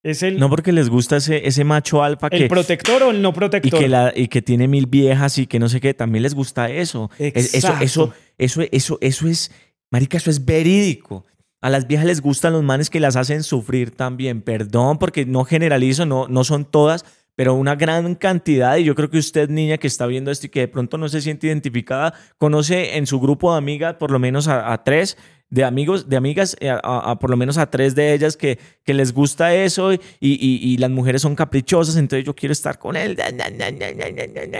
Es 0.01 0.23
el, 0.23 0.39
no 0.39 0.49
porque 0.49 0.71
les 0.71 0.89
gusta 0.89 1.17
ese, 1.17 1.47
ese 1.47 1.63
macho 1.63 2.01
alfa 2.01 2.32
que... 2.32 2.38
¿El 2.38 2.47
protector 2.47 3.04
o 3.04 3.12
el 3.12 3.21
no 3.21 3.34
protector? 3.34 3.80
Y 3.80 3.84
que, 3.84 3.88
la, 3.88 4.13
y 4.15 4.30
que 4.30 4.41
tiene 4.41 4.67
mil 4.67 4.88
viejas 4.88 5.38
y 5.38 5.45
que 5.45 5.60
no 5.60 5.69
sé 5.69 5.80
qué, 5.80 5.93
también 5.93 6.23
les 6.23 6.34
gusta 6.34 6.71
eso. 6.71 7.12
Eso, 7.19 7.58
eso, 7.60 8.13
eso, 8.39 8.63
eso, 8.71 8.97
eso 8.99 9.27
es, 9.27 9.51
marica, 9.91 10.17
eso 10.17 10.32
es 10.32 10.43
verídico. 10.43 11.27
A 11.62 11.69
las 11.69 11.88
viejas 11.88 12.08
les 12.08 12.21
gustan 12.21 12.54
los 12.54 12.63
manes 12.63 12.89
que 12.89 13.00
las 13.00 13.15
hacen 13.15 13.43
sufrir 13.43 13.91
también. 13.91 14.41
Perdón, 14.41 14.97
porque 14.97 15.26
no 15.26 15.45
generalizo, 15.45 16.08
no, 16.08 16.28
no 16.28 16.43
son 16.43 16.65
todas, 16.65 17.06
pero 17.36 17.54
una 17.54 17.76
gran 17.76 18.15
cantidad. 18.15 18.78
Y 18.78 18.84
yo 18.84 18.95
creo 18.95 19.12
que 19.12 19.19
usted, 19.19 19.47
niña 19.50 19.78
que 19.78 19.88
está 19.88 20.08
viendo 20.08 20.32
esto 20.32 20.47
y 20.47 20.50
que 20.50 20.62
de 20.62 20.67
pronto 20.67 20.97
no 20.97 21.08
se 21.08 21.21
siente 21.21 21.47
identificada, 21.47 22.15
conoce 22.39 22.97
en 22.97 23.06
su 23.06 23.19
grupo 23.19 23.52
de 23.52 23.60
amigas 23.60 23.95
por 23.95 24.10
lo 24.10 24.17
menos 24.17 24.47
a, 24.47 24.76
tres 24.84 25.17
de 25.50 25.63
amigos, 25.63 26.10
de 26.10 26.17
amigas, 26.17 26.56
eh, 26.60 26.76
por 27.19 27.30
lo 27.30 27.38
menos 27.38 27.58
a 27.58 27.69
tres 27.69 27.93
de 27.93 28.13
ellas 28.13 28.38
que, 28.38 28.58
que 28.84 28.93
les 28.93 29.13
gusta 29.13 29.54
eso 29.54 29.93
y, 29.93 30.00
y, 30.19 30.78
las 30.78 30.89
mujeres 30.89 31.21
son 31.21 31.36
caprichosas, 31.36 31.97
entonces 31.97 32.26
yo 32.26 32.34
quiero 32.34 32.54
estar 32.54 32.80
con 32.80 32.95
él 32.95 33.17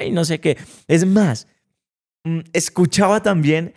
y 0.06 0.12
no 0.12 0.26
sé 0.26 0.40
qué. 0.40 0.58
Es 0.88 1.06
más, 1.06 1.48
mm, 2.26 2.42
escuchaba 2.52 3.24
también 3.24 3.74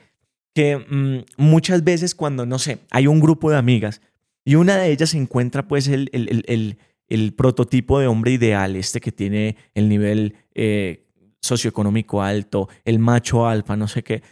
que 0.55 0.77
mm, 0.79 1.25
muchas 1.37 1.85
veces 1.85 2.15
cuando, 2.15 2.47
no 2.47 2.59
sé, 2.59 2.79
hay 2.91 3.07
un 3.07 3.21
grupo 3.21 3.51
de 3.51 3.59
amigas 3.59 4.01
y 4.45 4.55
una 4.55 4.77
de 4.77 4.91
ellas 4.91 5.15
encuentra 5.15 5.67
pues 5.67 5.89
el, 5.89 6.11
el, 6.13 6.79
el, 7.09 7.33
prototipo 7.35 7.99
de 7.99 8.07
hombre 8.07 8.33
ideal, 8.33 8.77
este 8.77 9.01
que 9.01 9.13
tiene 9.13 9.57
el 9.75 9.89
nivel 9.89 10.37
eh, 10.55 11.03
socioeconómico 11.43 12.23
alto, 12.23 12.69
el 12.85 12.99
macho 12.99 13.47
alfa, 13.47 13.77
no 13.77 13.89
sé 13.89 14.03
qué, 14.03 14.23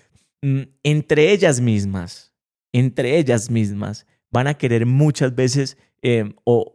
mm, 0.43 0.63
entre 0.83 1.33
ellas 1.33 1.61
mismas, 1.61 2.33
entre 2.73 3.19
ellas 3.19 3.51
mismas, 3.51 4.07
van 4.31 4.47
a 4.47 4.55
querer 4.55 4.87
muchas 4.87 5.35
veces 5.35 5.77
em, 6.03 6.35
o 6.45 6.75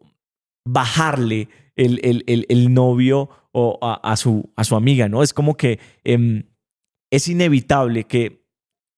bajarle 0.66 1.50
el, 1.76 2.74
novio 2.74 3.30
o 3.52 3.80
a, 3.82 4.16
su, 4.18 4.52
a 4.56 4.64
su 4.64 4.76
amiga, 4.76 5.08
¿no? 5.10 5.24
Es 5.24 5.34
como 5.34 5.56
que 5.56 5.80
em, 6.04 6.44
es 7.12 7.28
inevitable 7.28 8.04
que 8.06 8.47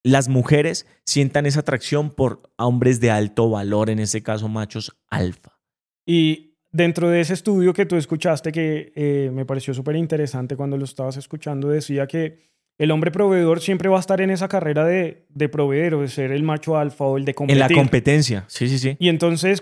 las 0.04 0.30
mujeres 0.30 0.86
sientan 1.06 1.46
esa 1.46 1.62
atracción 1.62 2.10
por 2.10 2.42
hombres 2.58 3.00
de 3.00 3.12
alto 3.12 3.50
valor, 3.50 3.90
en 3.90 4.00
este 4.00 4.24
caso 4.24 4.48
machos 4.48 4.96
alfa. 5.10 5.60
Y 6.06 6.56
dentro 6.72 7.10
de 7.10 7.22
ese 7.22 7.34
estudio 7.34 7.74
que 7.74 7.86
tú 7.86 7.96
escuchaste, 7.96 8.52
que 8.52 8.92
eh, 8.96 9.32
me 9.34 9.46
pareció 9.46 9.74
súper 9.74 9.96
interesante 9.96 10.56
cuando 10.56 10.78
lo 10.78 10.86
estabas 10.86 11.18
escuchando, 11.18 11.70
decía 11.70 12.08
que 12.08 12.50
el 12.78 12.92
hombre 12.92 13.12
proveedor 13.12 13.60
siempre 13.60 13.90
va 13.90 13.98
a 13.98 14.00
estar 14.00 14.22
en 14.22 14.30
esa 14.30 14.48
carrera 14.48 14.86
de, 14.86 15.26
de 15.28 15.50
proveer 15.50 15.96
o 15.96 16.02
de 16.02 16.08
ser 16.08 16.32
el 16.32 16.44
macho 16.44 16.78
alfa 16.78 17.04
o 17.04 17.18
el 17.18 17.26
de 17.26 17.34
competir. 17.34 17.62
En 17.62 17.70
la 17.70 17.76
competencia, 17.76 18.46
sí, 18.48 18.70
sí, 18.70 18.80
sí. 18.80 18.96
Y 19.00 19.10
entonces, 19.10 19.62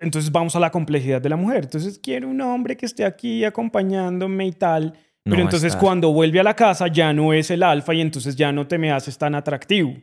entonces 0.00 0.32
vamos 0.32 0.56
a 0.56 0.60
la 0.60 0.70
complejidad 0.70 1.20
de 1.20 1.28
la 1.28 1.36
mujer. 1.36 1.64
Entonces 1.64 1.98
quiero 1.98 2.26
un 2.26 2.40
hombre 2.40 2.78
que 2.78 2.86
esté 2.86 3.04
aquí 3.04 3.44
acompañándome 3.44 4.46
y 4.46 4.52
tal. 4.52 4.94
Pero 5.24 5.40
entonces 5.40 5.74
cuando 5.74 6.12
vuelve 6.12 6.40
a 6.40 6.42
la 6.42 6.54
casa 6.54 6.86
ya 6.88 7.12
no 7.12 7.32
es 7.32 7.50
el 7.50 7.62
alfa 7.62 7.94
y 7.94 8.02
entonces 8.02 8.36
ya 8.36 8.52
no 8.52 8.66
te 8.66 8.76
me 8.76 8.92
haces 8.92 9.16
tan 9.16 9.34
atractivo. 9.34 9.94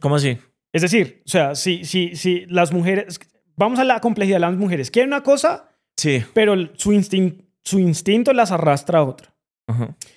¿Cómo 0.00 0.16
así? 0.16 0.38
Es 0.72 0.80
decir, 0.80 1.22
o 1.26 1.28
sea, 1.28 1.54
si, 1.54 1.84
si, 1.84 2.16
si 2.16 2.46
las 2.46 2.72
mujeres, 2.72 3.20
vamos 3.56 3.78
a 3.78 3.84
la 3.84 4.00
complejidad 4.00 4.36
de 4.36 4.40
las 4.40 4.56
mujeres, 4.56 4.90
quieren 4.90 5.10
una 5.10 5.22
cosa, 5.22 5.68
sí. 5.96 6.24
pero 6.32 6.54
su, 6.74 6.92
instinto, 6.92 7.44
su 7.62 7.78
instinto 7.78 8.32
las 8.32 8.50
arrastra 8.50 9.00
a 9.00 9.04
otra. 9.04 9.34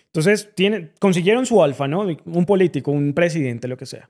Entonces 0.05 0.53
tienen, 0.55 0.93
consiguieron 0.99 1.45
su 1.45 1.61
alfa, 1.61 1.87
¿no? 1.87 2.05
Un 2.25 2.45
político, 2.45 2.91
un 2.91 3.13
presidente, 3.13 3.67
lo 3.67 3.77
que 3.77 3.85
sea. 3.85 4.09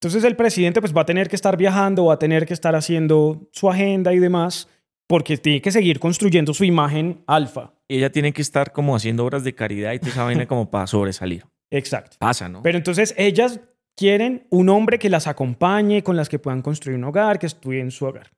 Entonces 0.00 0.24
el 0.24 0.36
presidente 0.36 0.80
pues 0.80 0.96
va 0.96 1.02
a 1.02 1.06
tener 1.06 1.28
que 1.28 1.36
estar 1.36 1.56
viajando, 1.56 2.06
va 2.06 2.14
a 2.14 2.18
tener 2.18 2.46
que 2.46 2.54
estar 2.54 2.74
haciendo 2.74 3.48
su 3.52 3.68
agenda 3.68 4.12
y 4.12 4.18
demás 4.18 4.68
porque 5.06 5.36
tiene 5.36 5.60
que 5.60 5.72
seguir 5.72 6.00
construyendo 6.00 6.54
su 6.54 6.64
imagen 6.64 7.22
alfa. 7.26 7.74
Ella 7.88 8.10
tiene 8.10 8.32
que 8.32 8.42
estar 8.42 8.72
como 8.72 8.96
haciendo 8.96 9.24
obras 9.24 9.44
de 9.44 9.54
caridad 9.54 9.92
y 9.92 10.08
esa 10.08 10.24
vaina 10.24 10.46
como 10.46 10.70
para 10.70 10.86
sobresalir. 10.86 11.44
Exacto. 11.70 12.16
Pasa, 12.18 12.48
¿no? 12.48 12.62
Pero 12.62 12.78
entonces 12.78 13.14
ellas 13.16 13.60
quieren 13.96 14.46
un 14.50 14.68
hombre 14.68 14.98
que 14.98 15.10
las 15.10 15.26
acompañe, 15.26 16.02
con 16.02 16.16
las 16.16 16.28
que 16.28 16.38
puedan 16.38 16.62
construir 16.62 16.98
un 16.98 17.04
hogar, 17.04 17.38
que 17.38 17.46
estudien 17.46 17.90
su 17.90 18.06
hogar. 18.06 18.30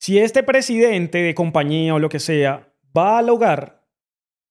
Si 0.00 0.18
este 0.18 0.42
presidente 0.42 1.18
de 1.18 1.34
compañía 1.34 1.94
o 1.94 1.98
lo 1.98 2.08
que 2.08 2.18
sea 2.18 2.72
va 2.96 3.18
al 3.18 3.30
hogar, 3.30 3.86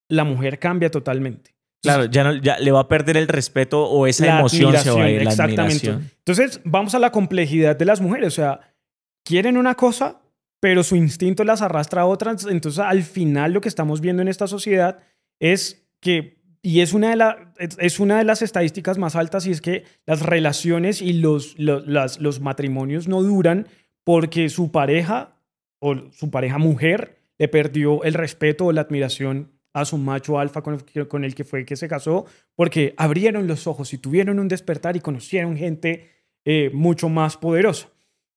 la 0.07 0.23
mujer 0.23 0.59
cambia 0.59 0.89
totalmente. 0.89 1.55
Claro, 1.81 2.05
ya, 2.05 2.23
no, 2.23 2.35
ya 2.35 2.59
le 2.59 2.71
va 2.71 2.81
a 2.81 2.87
perder 2.87 3.17
el 3.17 3.27
respeto 3.27 3.83
o 3.83 4.05
esa 4.05 4.39
emoción 4.39 4.77
se 4.77 4.91
va 4.91 5.03
a 5.03 5.09
ir, 5.09 5.23
la 5.23 5.31
exactamente. 5.31 5.89
Entonces, 5.89 6.61
vamos 6.63 6.93
a 6.93 6.99
la 6.99 7.11
complejidad 7.11 7.75
de 7.75 7.85
las 7.85 8.01
mujeres. 8.01 8.27
O 8.27 8.35
sea, 8.35 8.59
quieren 9.25 9.57
una 9.57 9.73
cosa, 9.75 10.20
pero 10.61 10.83
su 10.83 10.95
instinto 10.95 11.43
las 11.43 11.61
arrastra 11.61 12.03
a 12.03 12.05
otras. 12.05 12.45
Entonces, 12.45 12.79
al 12.79 13.03
final, 13.03 13.51
lo 13.51 13.59
que 13.59 13.67
estamos 13.67 13.99
viendo 13.99 14.21
en 14.21 14.29
esta 14.29 14.47
sociedad 14.47 14.99
es 15.39 15.89
que, 15.99 16.39
y 16.61 16.79
es 16.81 16.93
una 16.93 17.09
de, 17.09 17.15
la, 17.15 17.53
es 17.57 17.99
una 17.99 18.19
de 18.19 18.23
las 18.23 18.43
estadísticas 18.43 18.99
más 18.99 19.15
altas, 19.15 19.47
y 19.47 19.51
es 19.51 19.59
que 19.59 19.83
las 20.05 20.21
relaciones 20.21 21.01
y 21.01 21.13
los, 21.13 21.57
los, 21.57 22.19
los 22.19 22.39
matrimonios 22.39 23.07
no 23.07 23.23
duran 23.23 23.67
porque 24.03 24.49
su 24.49 24.71
pareja 24.71 25.35
o 25.79 25.95
su 26.11 26.29
pareja 26.29 26.59
mujer 26.59 27.17
le 27.39 27.47
perdió 27.47 28.03
el 28.03 28.13
respeto 28.13 28.67
o 28.67 28.71
la 28.71 28.81
admiración 28.81 29.51
a 29.73 29.83
su 29.83 29.97
macho 29.97 30.37
alfa 30.37 30.61
con, 30.61 30.83
con 31.07 31.23
el 31.23 31.33
que 31.33 31.43
fue 31.43 31.65
que 31.65 31.75
se 31.75 31.87
casó, 31.87 32.25
porque 32.55 32.93
abrieron 32.97 33.47
los 33.47 33.65
ojos 33.65 33.93
y 33.93 33.97
tuvieron 33.97 34.37
un 34.37 34.47
despertar 34.47 34.95
y 34.95 34.99
conocieron 34.99 35.57
gente 35.57 36.11
eh, 36.45 36.69
mucho 36.71 37.09
más 37.09 37.37
poderosa. 37.37 37.89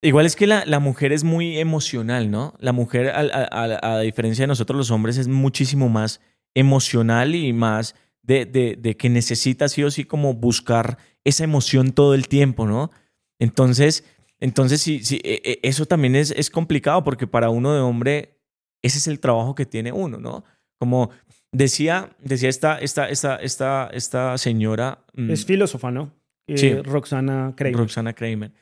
Igual 0.04 0.26
es 0.26 0.36
que 0.36 0.46
la, 0.46 0.64
la, 0.66 0.80
mujer 0.80 1.12
es 1.12 1.24
muy 1.24 1.58
emocional, 1.58 2.30
¿no? 2.30 2.52
La 2.58 2.72
mujer, 2.72 3.08
a, 3.08 3.20
a, 3.20 3.94
a, 3.94 4.00
diferencia 4.00 4.42
de 4.42 4.48
nosotros 4.48 4.76
los 4.76 4.90
hombres, 4.90 5.16
es 5.16 5.28
muchísimo 5.28 5.88
más 5.88 6.20
emocional 6.54 7.34
y 7.34 7.54
más 7.54 7.94
de, 8.22 8.44
de, 8.44 8.76
de, 8.78 8.98
que 8.98 9.08
necesita 9.08 9.66
sí 9.66 9.82
o 9.82 9.90
sí 9.90 10.04
como 10.04 10.34
buscar 10.34 10.98
esa 11.24 11.44
emoción 11.44 11.92
todo 11.92 12.12
el 12.14 12.28
tiempo, 12.28 12.66
¿no? 12.66 12.90
Entonces, 13.38 14.04
entonces 14.40 14.82
sí, 14.82 15.02
sí 15.02 15.22
e, 15.24 15.40
e, 15.42 15.60
eso 15.62 15.86
también 15.86 16.16
es, 16.16 16.32
es 16.32 16.50
complicado 16.50 17.02
porque 17.02 17.26
para 17.26 17.48
uno 17.48 17.72
de 17.72 17.80
hombre, 17.80 18.38
ese 18.82 18.98
es 18.98 19.08
el 19.08 19.20
trabajo 19.20 19.54
que 19.54 19.64
tiene 19.64 19.90
uno, 19.90 20.18
¿no? 20.18 20.44
Como 20.78 21.12
decía, 21.50 22.10
decía 22.18 22.50
esta, 22.50 22.78
esta, 22.78 23.08
esta, 23.08 23.36
esta, 23.36 23.88
esta 23.90 24.36
señora. 24.36 25.02
Mm, 25.14 25.30
es 25.30 25.46
filósofa, 25.46 25.90
¿no? 25.90 26.12
Eh, 26.46 26.58
sí. 26.58 26.74
Roxana 26.74 27.54
Kramer. 27.56 27.78
Roxana 27.78 28.12
Kramer. 28.12 28.52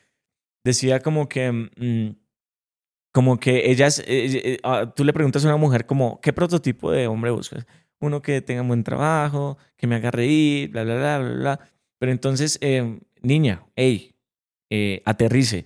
Decía 0.63 0.99
como 1.01 1.27
que. 1.27 1.51
Mm, 1.51 2.15
como 3.11 3.39
que 3.39 3.69
ellas. 3.71 3.99
Eh, 3.99 4.03
eh, 4.07 4.59
ah, 4.63 4.91
tú 4.95 5.03
le 5.03 5.13
preguntas 5.13 5.43
a 5.45 5.47
una 5.47 5.57
mujer, 5.57 5.85
como, 5.85 6.19
¿qué 6.21 6.33
prototipo 6.33 6.91
de 6.91 7.07
hombre 7.07 7.31
buscas? 7.31 7.65
Uno 7.99 8.21
que 8.21 8.41
tenga 8.41 8.63
buen 8.63 8.83
trabajo, 8.83 9.57
que 9.77 9.87
me 9.87 9.95
haga 9.95 10.11
reír, 10.11 10.71
bla, 10.71 10.83
bla, 10.83 10.95
bla, 10.95 11.19
bla, 11.19 11.33
bla. 11.35 11.59
Pero 11.99 12.11
entonces, 12.11 12.59
niña, 13.21 13.63
hey, 13.75 14.13
aterrice. 15.05 15.65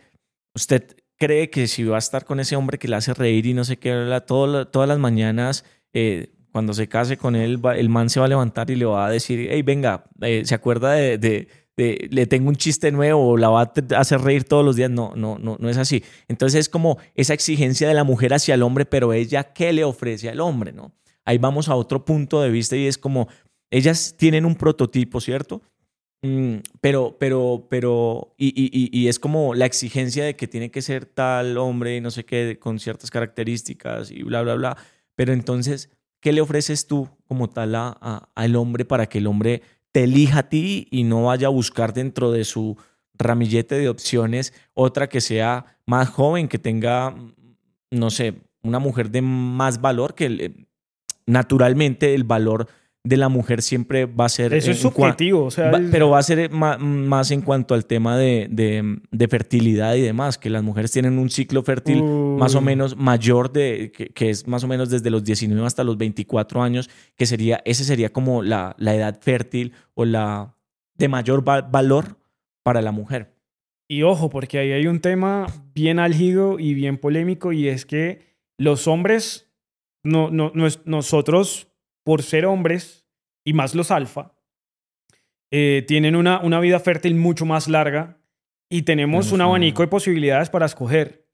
Usted 0.54 0.96
cree 1.18 1.50
que 1.50 1.68
si 1.68 1.84
va 1.84 1.96
a 1.96 2.00
estar 2.00 2.26
con 2.26 2.40
ese 2.40 2.56
hombre 2.56 2.78
que 2.78 2.88
le 2.88 2.96
hace 2.96 3.14
reír 3.14 3.48
y 3.48 3.54
no 3.54 3.64
sé 3.64 3.78
qué, 3.78 4.22
todas 4.28 4.88
las 4.88 5.00
mañanas 5.00 5.66
cuando 6.58 6.74
se 6.74 6.88
case 6.88 7.18
con 7.18 7.36
él, 7.36 7.62
el 7.76 7.90
man 7.90 8.10
se 8.10 8.20
va 8.20 8.26
a 8.26 8.30
levantar 8.30 8.72
y 8.72 8.76
le 8.76 8.86
va 8.86 9.06
a 9.06 9.12
decir, 9.12 9.48
hey, 9.52 9.62
venga, 9.62 10.06
eh, 10.22 10.42
¿se 10.44 10.56
acuerda 10.56 10.94
de, 10.94 11.48
le 11.78 12.26
tengo 12.26 12.50
un 12.50 12.56
chiste 12.56 12.92
nuevo 12.92 13.38
la 13.38 13.50
va 13.50 13.62
a 13.62 14.00
hacer 14.00 14.22
reír 14.22 14.44
todos 14.44 14.66
los 14.66 14.76
días? 14.76 14.90
No, 14.90 15.14
no, 15.16 15.38
no, 15.38 15.58
no 15.60 15.70
es 15.70 15.78
así. 15.78 16.04
Entonces 16.28 16.62
es 16.62 16.70
como 16.70 16.98
esa 17.14 17.34
exigencia 17.34 17.88
de 17.88 17.94
la 17.94 18.04
mujer 18.04 18.34
hacia 18.34 18.56
el 18.56 18.64
hombre, 18.64 18.86
pero 18.86 19.14
ella, 19.14 19.54
¿qué 19.54 19.72
le 19.74 19.84
ofrece 19.84 20.30
al 20.30 20.40
hombre? 20.40 20.72
¿no? 20.72 20.92
Ahí 21.24 21.38
vamos 21.38 21.70
a 21.70 21.76
otro 21.76 22.04
punto 22.04 22.42
de 22.42 22.50
vista 22.50 22.76
y 22.76 22.88
es 22.88 22.98
como, 22.98 23.28
ellas 23.70 24.16
tienen 24.18 24.46
un 24.46 24.56
prototipo, 24.56 25.22
¿cierto? 25.22 25.62
Mm, 26.24 26.58
pero, 26.82 27.16
pero, 27.20 27.68
pero, 27.70 28.34
y, 28.38 28.48
y, 28.48 28.90
y, 28.92 29.08
es 29.08 29.20
como 29.20 29.54
la 29.54 29.68
exigencia 29.68 30.26
de 30.26 30.36
que 30.36 30.48
tiene 30.48 30.72
que 30.72 30.82
ser 30.82 31.06
tal 31.06 31.58
hombre, 31.60 32.02
no 32.02 32.10
sé 32.10 32.26
qué, 32.26 32.58
con 32.60 32.80
ciertas 32.80 33.12
características 33.12 34.10
y 34.10 34.24
bla, 34.24 34.42
bla, 34.42 34.56
bla. 34.56 34.78
Pero 35.16 35.32
entonces 35.32 35.92
¿qué 36.20 36.32
le 36.32 36.42
ofreces 36.42 36.88
tú 36.88 37.10
como 37.28 37.50
tal 37.50 37.76
a, 37.76 38.30
al 38.36 38.56
hombre 38.56 38.86
para 38.86 39.08
que 39.08 39.20
el 39.20 39.28
hombre 39.28 39.62
elija 40.04 40.40
a 40.40 40.50
ti 40.50 40.88
y 40.92 41.04
no 41.04 41.26
vaya 41.26 41.48
a 41.48 41.52
buscar 41.52 41.94
dentro 41.94 42.32
de 42.32 42.44
su 42.44 42.78
ramillete 43.14 43.76
de 43.76 43.90
opciones 43.90 44.54
otra 44.74 45.10
que 45.10 45.22
sea 45.22 45.78
más 45.86 46.10
joven, 46.10 46.48
que 46.48 46.60
tenga, 46.60 47.16
no 47.92 48.10
sé, 48.10 48.42
una 48.64 48.80
mujer 48.80 49.10
de 49.12 49.22
más 49.22 49.82
valor, 49.82 50.14
que 50.14 50.68
naturalmente 51.26 52.14
el 52.14 52.24
valor 52.24 52.68
de 53.08 53.18
la 53.18 53.30
mujer 53.30 53.62
siempre 53.62 54.06
va 54.06 54.26
a 54.26 54.30
ser... 54.30 54.54
Eso 54.54 54.72
es 54.72 54.80
subjetivo, 54.80 55.46
o 55.46 55.52
sea... 55.52 55.72
Pero 55.92 56.10
va 56.10 56.20
a 56.20 56.24
ser 56.24 56.50
más, 56.52 57.32
en 57.32 57.42
cuanto 57.42 57.74
al 57.74 57.86
tema 57.86 58.18
de, 58.18 58.48
de, 58.50 59.28
fertilidad 59.28 59.96
y 59.96 60.02
demás, 60.02 60.38
que 60.38 60.50
las 60.50 60.62
mujeres 60.62 60.92
tienen 60.92 61.18
un 61.18 61.30
ciclo 61.30 61.64
fértil 61.64 62.04
más 62.04 62.56
o 62.56 62.62
menos 62.62 62.98
mayor, 62.98 63.52
de, 63.52 63.92
que, 63.92 64.30
es 64.30 64.46
más 64.48 64.64
o 64.64 64.68
menos 64.68 64.90
desde 64.90 65.10
los 65.10 65.24
19 65.24 65.66
hasta 65.66 65.86
los 65.86 65.98
24 65.98 66.62
años, 66.62 66.90
que 67.16 67.26
sería, 67.26 67.62
ese 67.64 67.86
sería 67.86 68.10
como 68.10 68.44
la, 68.44 68.76
la 68.78 68.94
edad 68.94 69.20
fértil 69.22 69.72
o 69.94 70.04
la 70.04 70.54
de 70.96 71.08
mayor 71.08 71.44
valor 71.44 72.18
para 72.64 72.82
la 72.82 72.92
mujer. 72.92 73.34
Y 73.88 74.04
ojo, 74.04 74.30
porque 74.30 74.60
ahí 74.60 74.74
hay 74.74 74.88
un 74.88 75.00
tema 75.00 75.48
bien 75.74 76.00
álgido 76.00 76.60
y 76.60 76.74
bien 76.74 76.98
polémico, 76.98 77.54
y 77.54 77.70
es 77.70 77.86
que 77.86 78.36
los 78.58 78.88
hombres, 78.88 79.50
no, 80.04 80.30
no, 80.30 80.52
no 80.54 80.68
nosotros 80.84 81.70
por 82.08 82.24
ser 82.24 82.46
hombres, 82.46 83.06
y 83.46 83.52
más 83.52 83.76
los 83.76 83.92
alfa, 83.92 84.32
eh, 85.52 85.84
tienen 85.90 86.16
una, 86.16 86.40
una 86.40 86.62
vida 86.62 86.80
fértil 86.80 87.16
mucho 87.16 87.46
más 87.46 87.68
larga 87.68 88.18
y 88.72 88.84
tenemos 88.84 89.34
un 89.34 89.42
abanico 89.42 89.82
de 89.82 89.90
posibilidades 89.90 90.50
para 90.50 90.66
escoger. 90.66 91.28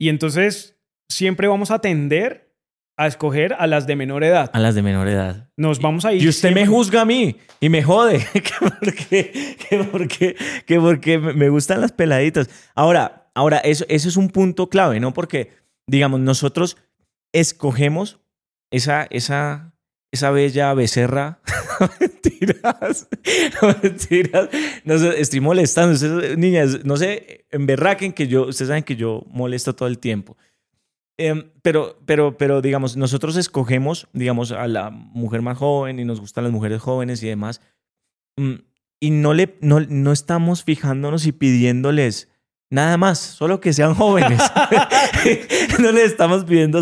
Y 0.00 0.08
entonces 0.08 0.80
siempre 1.08 1.46
vamos 1.46 1.70
a 1.70 1.78
tender 1.78 2.52
a 2.96 3.06
escoger 3.06 3.54
a 3.56 3.68
las 3.68 3.86
de 3.86 3.94
menor 3.94 4.24
edad. 4.24 4.50
A 4.52 4.58
las 4.58 4.74
de 4.74 4.82
menor 4.82 5.06
edad. 5.06 5.48
Nos 5.56 5.80
vamos 5.80 6.04
a 6.04 6.12
ir. 6.12 6.24
Y 6.24 6.26
usted 6.26 6.52
me 6.52 6.66
juzga 6.66 7.02
a 7.02 7.04
mí 7.04 7.36
y 7.60 7.68
me 7.68 7.84
jode. 7.84 8.18
que 8.32 9.84
porque, 9.92 10.36
que 10.66 10.80
porque, 10.80 11.18
me 11.20 11.50
gustan 11.50 11.82
las 11.82 11.92
peladitas. 11.92 12.50
Ahora, 12.74 13.30
ahora 13.32 13.58
eso, 13.58 13.84
eso 13.88 14.08
es 14.08 14.16
un 14.16 14.30
punto 14.30 14.68
clave, 14.70 14.98
¿no? 14.98 15.12
Porque, 15.12 15.52
digamos, 15.86 16.18
nosotros 16.18 16.78
escogemos 17.32 18.18
esa, 18.72 19.06
esa, 19.10 19.75
esa 20.10 20.30
bella 20.30 20.72
becerra. 20.74 21.40
mentiras. 22.00 23.08
mentiras. 23.82 24.48
No 24.84 24.98
sé, 24.98 25.20
estoy 25.20 25.40
molestando. 25.40 25.96
Niñas, 26.36 26.84
no 26.84 26.96
sé, 26.96 27.46
en 27.50 28.12
que 28.12 28.26
yo, 28.26 28.46
ustedes 28.46 28.68
saben 28.68 28.84
que 28.84 28.96
yo 28.96 29.24
molesto 29.28 29.74
todo 29.74 29.88
el 29.88 29.98
tiempo. 29.98 30.36
Em, 31.18 31.50
pero, 31.62 31.98
pero, 32.04 32.36
pero, 32.36 32.60
digamos, 32.60 32.96
nosotros 32.96 33.36
escogemos, 33.36 34.06
digamos, 34.12 34.52
a 34.52 34.68
la 34.68 34.90
mujer 34.90 35.40
más 35.40 35.56
joven 35.56 35.98
y 35.98 36.04
nos 36.04 36.20
gustan 36.20 36.44
las 36.44 36.52
mujeres 36.52 36.80
jóvenes 36.82 37.22
y 37.22 37.28
demás. 37.28 37.62
Mm, 38.36 38.56
y 39.00 39.10
no, 39.10 39.34
le, 39.34 39.56
no, 39.60 39.80
no 39.80 40.12
estamos 40.12 40.64
fijándonos 40.64 41.26
y 41.26 41.32
pidiéndoles 41.32 42.28
Nada 42.70 42.96
más, 42.96 43.18
solo 43.18 43.60
que 43.60 43.72
sean 43.72 43.94
jóvenes. 43.94 44.40
no 45.80 45.92
le 45.92 46.04
estamos 46.04 46.44
pidiendo 46.44 46.80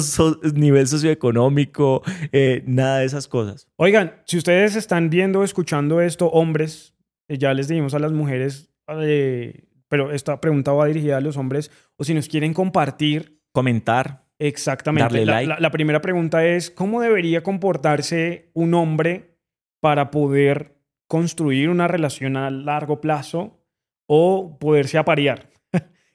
nivel 0.54 0.86
socioeconómico, 0.86 2.02
eh, 2.32 2.62
nada 2.66 2.98
de 2.98 3.06
esas 3.06 3.28
cosas. 3.28 3.68
Oigan, 3.76 4.14
si 4.24 4.38
ustedes 4.38 4.76
están 4.76 5.10
viendo 5.10 5.40
o 5.40 5.44
escuchando 5.44 6.00
esto, 6.00 6.28
hombres, 6.28 6.94
eh, 7.28 7.38
ya 7.38 7.52
les 7.52 7.68
dijimos 7.68 7.94
a 7.94 7.98
las 7.98 8.12
mujeres, 8.12 8.70
eh, 9.00 9.64
pero 9.88 10.12
esta 10.12 10.40
pregunta 10.40 10.72
va 10.72 10.86
dirigida 10.86 11.18
a 11.18 11.20
los 11.20 11.36
hombres, 11.36 11.70
o 11.96 12.04
si 12.04 12.14
nos 12.14 12.28
quieren 12.28 12.54
compartir. 12.54 13.40
Comentar. 13.52 14.24
Exactamente. 14.38 15.24
la, 15.24 15.60
la 15.60 15.70
primera 15.70 16.00
pregunta 16.00 16.44
es, 16.44 16.70
¿cómo 16.70 17.00
debería 17.00 17.42
comportarse 17.42 18.50
un 18.52 18.74
hombre 18.74 19.38
para 19.80 20.10
poder 20.10 20.76
construir 21.06 21.68
una 21.68 21.86
relación 21.86 22.36
a 22.36 22.50
largo 22.50 23.00
plazo 23.00 23.64
o 24.06 24.58
poderse 24.58 24.98
aparear? 24.98 25.53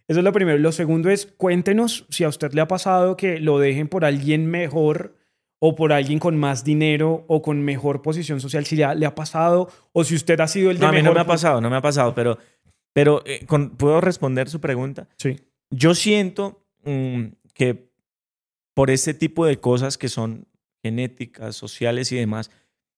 Eso 0.09 0.21
es 0.21 0.25
lo 0.25 0.33
primero. 0.33 0.57
Lo 0.57 0.71
segundo 0.71 1.11
es, 1.11 1.27
cuéntenos 1.37 2.07
si 2.09 2.23
a 2.23 2.29
usted 2.29 2.51
le 2.53 2.61
ha 2.61 2.67
pasado 2.67 3.15
que 3.15 3.39
lo 3.39 3.59
dejen 3.59 3.87
por 3.87 4.03
alguien 4.03 4.47
mejor 4.47 5.15
o 5.59 5.75
por 5.75 5.93
alguien 5.93 6.17
con 6.17 6.35
más 6.35 6.63
dinero 6.63 7.25
o 7.27 7.43
con 7.43 7.61
mejor 7.61 8.01
posición 8.01 8.41
social, 8.41 8.65
si 8.65 8.75
ya 8.75 8.95
le 8.95 9.05
ha 9.05 9.13
pasado 9.13 9.69
o 9.91 10.03
si 10.03 10.15
usted 10.15 10.39
ha 10.39 10.47
sido 10.47 10.71
el 10.71 10.79
de 10.79 10.81
no, 10.81 10.87
A 10.87 10.91
mí 10.93 11.03
no 11.03 11.13
me 11.13 11.19
ha 11.19 11.27
pasado, 11.27 11.61
no 11.61 11.69
me 11.69 11.75
ha 11.75 11.81
pasado, 11.81 12.15
pero, 12.15 12.39
pero 12.91 13.21
eh, 13.23 13.45
¿puedo 13.77 14.01
responder 14.01 14.49
su 14.49 14.59
pregunta? 14.59 15.07
Sí. 15.15 15.41
Yo 15.69 15.93
siento 15.93 16.65
mm, 16.85 17.25
que 17.53 17.91
por 18.73 18.89
este 18.89 19.13
tipo 19.13 19.45
de 19.45 19.59
cosas 19.59 19.99
que 19.99 20.09
son 20.09 20.47
genéticas, 20.81 21.55
sociales 21.55 22.11
y 22.11 22.15
demás, 22.15 22.49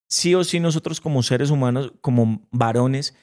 sí 0.08 0.34
o 0.34 0.46
sí 0.46 0.62
nosotros 0.62 1.02
como 1.02 1.24
seres 1.24 1.50
humanos, 1.50 1.92
como 2.00 2.48
varones, 2.52 3.18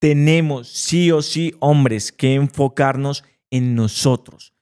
tenemos 0.00 0.68
sí 0.68 1.12
o 1.12 1.22
sí, 1.22 1.54
hombres, 1.60 2.10
que 2.10 2.34
enfocarnos 2.34 3.22
en 3.50 3.76
nosotros, 3.76 4.54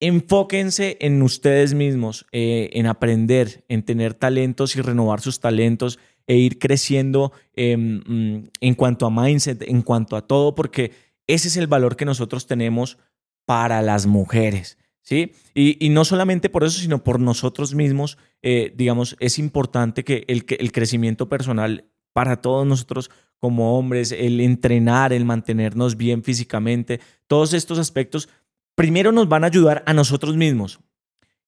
enfóquense 0.00 0.96
en 1.00 1.22
ustedes 1.22 1.74
mismos, 1.74 2.26
eh, 2.32 2.70
en 2.72 2.86
aprender, 2.86 3.64
en 3.68 3.84
tener 3.84 4.14
talentos 4.14 4.74
y 4.74 4.80
renovar 4.80 5.20
sus 5.20 5.38
talentos 5.38 5.98
e 6.26 6.36
ir 6.36 6.58
creciendo 6.58 7.32
em, 7.54 8.02
mm, 8.06 8.50
en 8.60 8.74
cuanto 8.74 9.06
a 9.06 9.10
mindset, 9.10 9.62
en 9.62 9.82
cuanto 9.82 10.16
a 10.16 10.26
todo, 10.26 10.54
porque 10.54 10.92
ese 11.26 11.48
es 11.48 11.56
el 11.56 11.66
valor 11.66 11.96
que 11.96 12.04
nosotros 12.04 12.46
tenemos 12.46 12.98
para 13.46 13.82
las 13.82 14.06
mujeres. 14.06 14.78
¿Sí? 15.02 15.32
Y, 15.54 15.90
no 15.90 16.06
solamente 16.06 16.48
por 16.48 16.64
eso, 16.64 16.80
sino 16.80 17.04
por 17.04 17.20
nosotros 17.20 17.74
mismos, 17.74 18.16
eh, 18.40 18.72
digamos, 18.74 19.16
es 19.20 19.38
importante 19.38 20.02
que 20.02 20.24
el, 20.28 20.46
crecimiento 20.46 21.28
personal 21.28 21.84
para 22.14 22.40
todos 22.40 22.66
nosotros 22.66 23.10
como 23.38 23.78
hombres, 23.78 24.12
el 24.12 24.40
entrenar, 24.40 25.12
el 25.12 25.24
mantenernos 25.24 25.96
bien 25.96 26.22
físicamente, 26.22 27.00
todos 27.26 27.52
estos 27.52 27.78
aspectos, 27.78 28.28
primero 28.74 29.12
nos 29.12 29.28
van 29.28 29.44
a 29.44 29.48
ayudar 29.48 29.82
a 29.86 29.92
nosotros 29.92 30.36
mismos. 30.36 30.80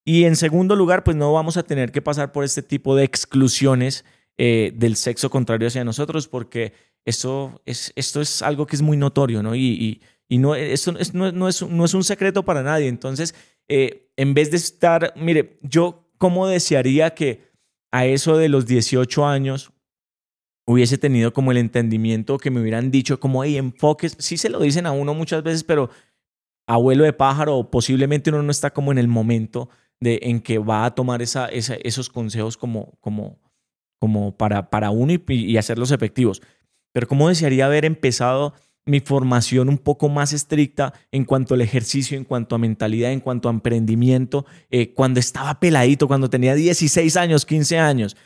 Y 0.05 0.25
en 0.25 0.37
segundo 0.37 0.77
lugar, 0.77 1.03
pues 1.03 1.17
no 1.17 1.33
vamos 1.33 1.57
a 1.57 1.65
tener 1.65 1.91
que 1.91 2.03
pasar 2.03 2.33
por 2.33 2.45
este 2.45 2.63
tipo 2.63 2.95
de 2.95 3.05
exclusiones 3.05 4.05
eh, 4.39 4.73
del 4.77 4.97
sexo 4.97 5.31
contrario 5.31 5.67
hacia 5.67 5.85
nosotros, 5.85 6.29
porque 6.29 6.73
esto 7.05 7.61
es, 7.65 7.93
esto 7.97 8.21
es 8.21 8.43
algo 8.43 8.67
que 8.67 8.77
es 8.77 8.83
muy 8.83 8.97
notorio, 8.97 9.43
¿no? 9.43 9.57
Y, 9.57 10.01
y, 10.29 10.39
no, 10.39 10.55
esto 10.55 10.93
no, 11.13 11.33
no, 11.33 11.49
es, 11.49 11.63
no 11.63 11.85
es 11.85 11.95
un 11.95 12.05
secreto 12.05 12.45
para 12.45 12.63
nadie. 12.63 12.89
Entonces, 12.89 13.35
eh, 13.69 14.11
en 14.17 14.35
vez 14.35 14.51
de 14.51 14.59
estar, 14.59 15.13
mire, 15.17 15.59
yo 15.63 16.09
cómo 16.19 16.47
desearía 16.47 17.15
que 17.15 17.47
a 17.91 18.07
eso 18.07 18.37
de 18.37 18.49
los 18.49 18.67
18 18.67 19.27
años 19.27 19.73
hubiese 20.67 20.99
tenido 20.99 21.33
como 21.33 21.53
el 21.53 21.59
entendimiento 21.59 22.39
que 22.39 22.51
me 22.51 22.61
hubieran 22.61 22.91
dicho 22.91 23.21
como, 23.21 23.45
hey, 23.45 23.57
enfoques, 23.57 24.17
sí 24.19 24.37
se 24.37 24.51
lo 24.51 24.61
dicen 24.61 24.85
a 24.87 24.93
uno 24.93 25.15
muchas 25.15 25.43
veces, 25.43 25.63
pero 25.65 25.91
abuelo 26.67 27.05
de 27.05 27.13
pájaro, 27.13 27.71
posiblemente 27.71 28.31
uno 28.31 28.43
no 28.43 28.51
está 28.51 28.73
como 28.73 28.91
en 28.91 28.99
el 28.99 29.07
momento 29.07 29.69
de, 30.01 30.19
en 30.23 30.41
que 30.41 30.59
va 30.59 30.85
a 30.85 30.95
tomar 30.95 31.23
esa, 31.23 31.47
esos 31.47 32.11
consejos 32.11 32.57
como, 32.57 32.99
como, 33.01 33.39
como 34.01 34.37
para, 34.37 34.69
para 34.69 34.91
uno 34.91 35.13
y, 35.29 35.57
hacerlos 35.57 35.93
efectivos. 35.93 36.43
Pero 36.93 37.07
¿cómo 37.07 37.29
desearía 37.29 37.67
haber 37.67 37.85
empezado 37.85 38.55
mi 38.85 39.01
formación 39.01 39.69
un 39.69 39.79
poco 39.79 40.09
más 40.09 40.33
estricta 40.33 40.95
en 41.13 41.25
cuanto 41.25 41.55
al 41.55 41.61
ejercicio, 41.61 42.19
en 42.19 42.25
cuanto 42.25 42.55
a 42.55 42.59
mentalidad, 42.59 43.13
en 43.13 43.21
cuanto 43.21 43.49
a 43.49 43.53
emprendimiento, 43.53 44.47
eh, 44.71 44.93
cuando 44.95 45.21
estaba 45.21 45.61
peladito, 45.61 46.09
cuando 46.09 46.31
tenía 46.31 46.55
16 46.55 47.17
años, 47.17 47.47
15 47.47 47.79
años? 47.79 48.17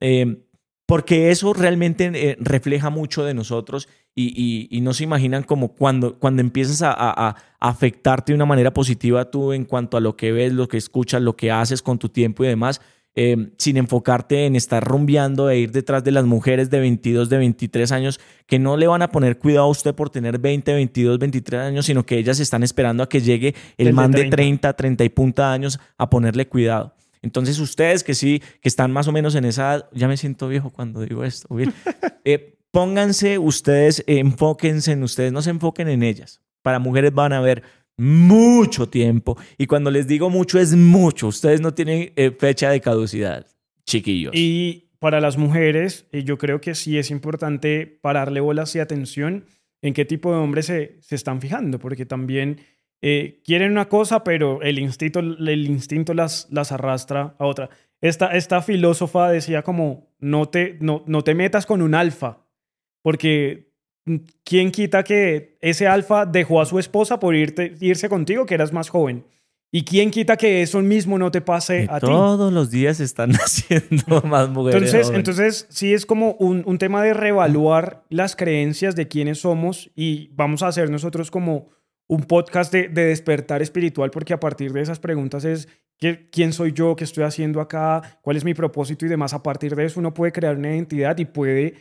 Eh, 0.00 0.47
porque 0.88 1.30
eso 1.30 1.52
realmente 1.52 2.10
eh, 2.14 2.38
refleja 2.40 2.88
mucho 2.88 3.22
de 3.22 3.34
nosotros 3.34 3.90
y, 4.16 4.80
no 4.80 4.94
se 4.94 5.04
imaginan 5.04 5.42
como 5.42 5.68
cuando, 5.74 6.18
cuando 6.18 6.40
empiezas 6.40 6.80
a, 6.82 7.36
afectarte 7.60 8.32
de 8.32 8.36
una 8.36 8.46
manera 8.46 8.72
positiva 8.72 9.30
tú 9.30 9.52
en 9.52 9.66
cuanto 9.66 9.98
a 9.98 10.00
lo 10.00 10.16
que 10.16 10.32
ves, 10.32 10.54
lo 10.54 10.66
que 10.66 10.78
escuchas, 10.78 11.20
lo 11.20 11.36
que 11.36 11.50
haces 11.50 11.82
con 11.82 11.98
tu 11.98 12.08
tiempo 12.08 12.42
y 12.42 12.48
demás, 12.48 12.80
eh, 13.14 13.50
sin 13.58 13.76
enfocarte 13.76 14.46
en 14.46 14.56
estar 14.56 14.82
rumbeando 14.82 15.50
e 15.50 15.58
ir 15.58 15.72
detrás 15.72 16.02
de 16.04 16.10
las 16.10 16.24
mujeres 16.24 16.70
de 16.70 16.80
22, 16.80 17.28
de 17.28 17.36
23 17.36 17.92
años, 17.92 18.18
que 18.46 18.58
no 18.58 18.78
le 18.78 18.86
van 18.86 19.02
a 19.02 19.10
poner 19.10 19.38
cuidado 19.38 19.66
a 19.66 19.70
usted 19.70 19.94
por 19.94 20.08
tener 20.08 20.38
20, 20.38 20.72
22, 20.72 21.18
23 21.18 21.60
años, 21.60 21.84
sino 21.84 22.06
que 22.06 22.16
ellas 22.16 22.40
están 22.40 22.62
esperando 22.62 23.02
a 23.02 23.10
que 23.10 23.20
llegue 23.20 23.54
el, 23.76 23.92
man 23.92 24.10
de 24.10 24.24
30, 24.24 24.72
30 24.72 25.04
y 25.04 25.08
punta 25.10 25.52
años 25.52 25.78
a 25.98 26.08
ponerle 26.08 26.48
cuidado. 26.48 26.94
Entonces 27.22 27.58
ustedes 27.58 28.04
que 28.04 28.14
sí, 28.14 28.42
que 28.60 28.68
están 28.68 28.92
más 28.92 29.08
o 29.08 29.12
menos 29.12 29.34
en 29.34 29.44
esa, 29.44 29.88
ya 29.92 30.08
me 30.08 30.16
siento 30.16 30.48
viejo 30.48 30.70
cuando 30.70 31.00
digo 31.00 31.24
esto, 31.24 31.48
eh, 32.24 32.58
pónganse 32.70 33.38
ustedes, 33.38 34.04
enfóquense 34.06 34.92
en 34.92 35.02
ustedes, 35.02 35.32
no 35.32 35.42
se 35.42 35.50
enfoquen 35.50 35.88
en 35.88 36.02
ellas. 36.02 36.40
Para 36.62 36.78
mujeres 36.78 37.12
van 37.14 37.32
a 37.32 37.38
haber 37.38 37.62
mucho 37.96 38.88
tiempo. 38.88 39.36
Y 39.58 39.66
cuando 39.66 39.90
les 39.90 40.06
digo 40.06 40.30
mucho, 40.30 40.58
es 40.58 40.74
mucho. 40.74 41.28
Ustedes 41.28 41.60
no 41.60 41.74
tienen 41.74 42.12
eh, 42.16 42.30
fecha 42.30 42.70
de 42.70 42.80
caducidad, 42.80 43.46
chiquillos. 43.84 44.32
Y 44.34 44.90
para 44.98 45.20
las 45.20 45.36
mujeres, 45.36 46.06
eh, 46.12 46.24
yo 46.24 46.38
creo 46.38 46.60
que 46.60 46.74
sí 46.74 46.98
es 46.98 47.10
importante 47.10 47.98
pararle 48.00 48.40
bolas 48.40 48.74
y 48.76 48.80
atención 48.80 49.44
en 49.82 49.94
qué 49.94 50.04
tipo 50.04 50.32
de 50.32 50.38
hombres 50.38 50.66
se, 50.66 50.98
se 51.00 51.14
están 51.14 51.40
fijando, 51.40 51.78
porque 51.78 52.06
también 52.06 52.60
eh, 53.00 53.40
quieren 53.44 53.72
una 53.72 53.88
cosa, 53.88 54.24
pero 54.24 54.60
el 54.62 54.78
instinto, 54.78 55.20
el 55.20 55.66
instinto 55.66 56.14
las, 56.14 56.48
las 56.50 56.72
arrastra 56.72 57.34
a 57.38 57.46
otra. 57.46 57.70
Esta, 58.00 58.28
esta 58.28 58.62
filósofa 58.62 59.30
decía 59.30 59.62
como, 59.62 60.08
no 60.18 60.48
te, 60.48 60.76
no, 60.80 61.02
no 61.06 61.22
te 61.22 61.34
metas 61.34 61.66
con 61.66 61.82
un 61.82 61.94
alfa, 61.94 62.38
porque 63.02 63.72
¿quién 64.44 64.70
quita 64.70 65.04
que 65.04 65.58
ese 65.60 65.86
alfa 65.86 66.26
dejó 66.26 66.60
a 66.60 66.66
su 66.66 66.78
esposa 66.78 67.20
por 67.20 67.34
irte, 67.34 67.74
irse 67.80 68.08
contigo, 68.08 68.46
que 68.46 68.54
eras 68.54 68.72
más 68.72 68.88
joven? 68.88 69.24
¿Y 69.70 69.84
quién 69.84 70.10
quita 70.10 70.38
que 70.38 70.62
eso 70.62 70.80
mismo 70.80 71.18
no 71.18 71.30
te 71.30 71.42
pase 71.42 71.86
a 71.90 72.00
ti? 72.00 72.06
Todos 72.06 72.52
los 72.52 72.70
días 72.70 73.00
están 73.00 73.32
haciendo 73.34 74.22
más 74.22 74.48
mujeres. 74.48 74.94
Entonces, 74.94 75.14
entonces 75.14 75.66
sí 75.68 75.92
es 75.92 76.06
como 76.06 76.32
un, 76.34 76.62
un, 76.64 76.78
tema 76.78 77.02
de 77.02 77.12
reevaluar 77.12 78.02
las 78.08 78.34
creencias 78.34 78.96
de 78.96 79.08
quiénes 79.08 79.40
somos 79.40 79.90
y 79.94 80.30
vamos 80.34 80.62
a 80.62 80.68
hacer 80.68 80.90
nosotros 80.90 81.30
como 81.30 81.68
un 82.08 82.22
podcast 82.22 82.72
de, 82.72 82.88
de 82.88 83.04
despertar 83.04 83.62
espiritual, 83.62 84.10
porque 84.10 84.32
a 84.32 84.40
partir 84.40 84.72
de 84.72 84.80
esas 84.80 84.98
preguntas 84.98 85.44
es 85.44 85.68
quién 86.30 86.52
soy 86.52 86.72
yo, 86.72 86.96
qué 86.96 87.04
estoy 87.04 87.24
haciendo 87.24 87.60
acá, 87.60 88.18
cuál 88.22 88.36
es 88.36 88.44
mi 88.44 88.54
propósito 88.54 89.06
y 89.06 89.08
demás. 89.08 89.34
A 89.34 89.42
partir 89.42 89.74
de 89.76 89.84
eso 89.84 90.00
uno 90.00 90.14
puede 90.14 90.32
crear 90.32 90.56
una 90.56 90.74
identidad 90.74 91.16
y 91.18 91.24
puede 91.24 91.74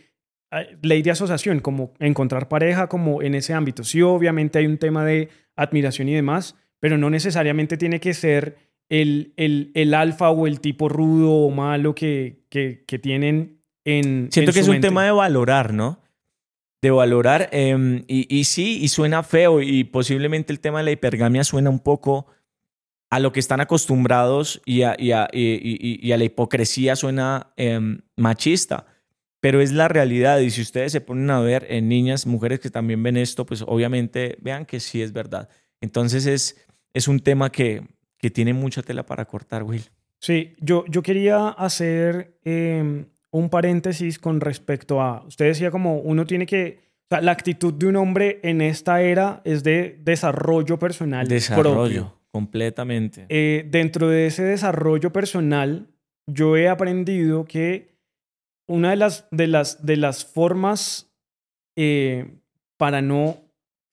ley 0.82 1.02
de 1.02 1.12
asociación, 1.12 1.60
como 1.60 1.94
encontrar 2.00 2.48
pareja, 2.48 2.88
como 2.88 3.22
en 3.22 3.36
ese 3.36 3.54
ámbito. 3.54 3.84
Sí, 3.84 4.02
obviamente 4.02 4.60
hay 4.60 4.66
un 4.66 4.78
tema 4.78 5.04
de 5.04 5.30
admiración 5.56 6.10
y 6.10 6.16
demás, 6.16 6.56
pero 6.80 6.98
no 6.98 7.10
necesariamente 7.10 7.78
tiene 7.78 8.00
que 8.00 8.14
ser 8.14 8.58
el, 8.90 9.34
el, 9.36 9.72
el 9.74 9.94
alfa 9.94 10.30
o 10.30 10.48
el 10.48 10.62
tipo 10.62 10.88
rudo 10.90 11.32
o 11.32 11.52
malo 11.52 11.94
que, 11.94 12.46
que, 12.50 12.86
que 12.88 13.00
tienen 13.00 13.60
en. 13.84 14.30
Siento 14.32 14.54
que 14.54 14.62
es 14.62 14.68
un 14.68 14.82
tema 14.82 15.04
de 15.04 15.12
valorar, 15.12 15.74
¿no? 15.74 16.00
De 16.88 16.92
valorar. 16.92 17.50
Em, 17.52 18.04
y, 18.08 18.44
sí, 18.46 18.80
y 18.82 18.88
suena 18.88 19.24
feo, 19.24 19.62
y 19.62 19.84
posiblemente 19.84 20.54
el 20.54 20.60
tema 20.60 20.80
de 20.80 20.86
la 20.86 20.92
hipergamia 20.92 21.44
suena 21.44 21.70
un 21.70 21.80
poco 21.80 22.28
a 23.10 23.20
lo 23.20 23.32
que 23.32 23.40
están 23.40 23.62
acostumbrados 23.62 24.62
y, 24.66 24.82
a 24.84 24.98
la 25.32 26.24
hipocresía 26.24 26.96
suena 26.96 27.54
em, 27.56 28.02
machista 28.16 28.86
pero 29.40 29.62
es 29.62 29.72
la 29.72 29.88
realidad. 29.88 30.40
Y 30.40 30.50
si 30.50 30.62
ustedes 30.62 30.92
se 30.92 31.02
ponen 31.02 31.30
a 31.30 31.40
ver 31.40 31.66
en 31.70 31.88
niñas, 31.88 32.26
mujeres 32.26 32.60
que 32.60 32.70
también 32.70 33.02
ven 33.04 33.18
esto, 33.18 33.46
pues 33.46 33.64
obviamente 33.66 34.38
vean 34.42 34.66
que 34.66 34.80
sí 34.80 35.02
es 35.02 35.14
verdad. 35.14 35.50
Entonces 35.82 36.26
es, 36.26 36.66
es 36.94 37.08
un 37.08 37.20
tema 37.20 37.52
que, 37.52 37.88
que 38.18 38.30
tiene 38.30 38.54
mucha 38.54 38.82
tela 38.82 39.06
para 39.06 39.26
cortar, 39.26 39.64
Will. 39.64 39.84
Sí, 40.20 40.56
yo, 40.60 40.84
yo 40.88 41.04
quería 41.04 41.50
hacer 41.50 42.40
em, 42.44 43.06
un 43.32 43.50
paréntesis 43.50 44.20
con 44.20 44.42
respecto 44.42 45.02
a, 45.02 45.24
usted 45.26 45.46
decía 45.46 45.72
como 45.72 46.00
uno 46.00 46.26
tiene 46.26 46.46
que, 46.46 46.80
o 47.06 47.16
sea, 47.16 47.22
la 47.22 47.32
actitud 47.32 47.74
de 47.74 47.88
un 47.88 47.96
hombre 47.96 48.40
en 48.44 48.62
esta 48.62 49.02
era 49.02 49.42
es 49.44 49.64
de 49.64 50.00
desarrollo 50.04 50.80
personal. 50.80 51.28
Desarrollo, 51.28 52.20
completamente. 52.32 53.26
Eh, 53.30 53.66
dentro 53.70 54.08
de 54.10 54.28
ese 54.28 54.44
desarrollo 54.44 55.12
personal, 55.12 55.88
yo 56.28 56.58
he 56.58 56.70
aprendido 56.70 57.46
que 57.46 57.98
una 58.68 58.92
de 58.92 58.98
las, 58.98 59.28
de 59.32 59.48
las, 59.48 59.86
de 59.86 59.98
las 59.98 60.26
formas 60.26 61.10
eh, 61.78 62.40
para 62.78 63.02
no 63.02 63.38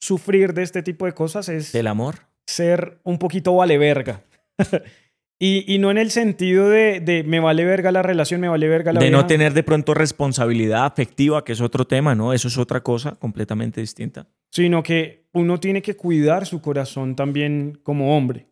sufrir 0.01 0.53
de 0.53 0.63
este 0.63 0.83
tipo 0.83 1.07
de 1.07 1.13
cosas 1.13 1.49
es... 1.49 1.75
El 1.75 1.87
amor. 1.87 2.17
Ser 2.47 3.01
un 3.05 3.19
poquito 3.19 3.55
vale 3.55 3.79
verga. 3.79 4.23
y, 5.39 5.65
y, 5.73 5.79
no 5.79 5.91
en 5.91 5.99
el 5.99 6.11
sentido 6.11 6.69
de, 6.69 7.01
de, 7.01 7.25
me 7.25 7.41
vale 7.41 7.65
verga 7.65 7.91
la 7.91 8.03
relación, 8.03 8.41
me 8.41 8.49
vale 8.49 8.69
verga 8.69 8.93
la 8.93 9.01
De 9.01 9.11
no 9.11 9.27
tener 9.27 9.53
de 9.53 9.63
pronto 9.63 9.93
responsabilidad 9.93 10.85
afectiva, 10.85 11.45
que 11.45 11.53
es 11.53 11.61
otro 11.61 11.87
tema, 11.87 12.15
¿no? 12.15 12.33
Eso 12.33 12.49
es 12.49 12.57
otra 12.57 12.83
cosa 12.83 13.17
completamente 13.17 13.81
distinta. 13.81 14.29
Sino 14.51 14.83
que 14.83 15.27
uno 15.33 15.59
tiene 15.59 15.83
que 15.83 15.97
cuidar 15.97 16.47
su 16.47 16.61
corazón 16.61 17.17
también 17.17 17.79
como 17.83 18.17
hombre. 18.17 18.47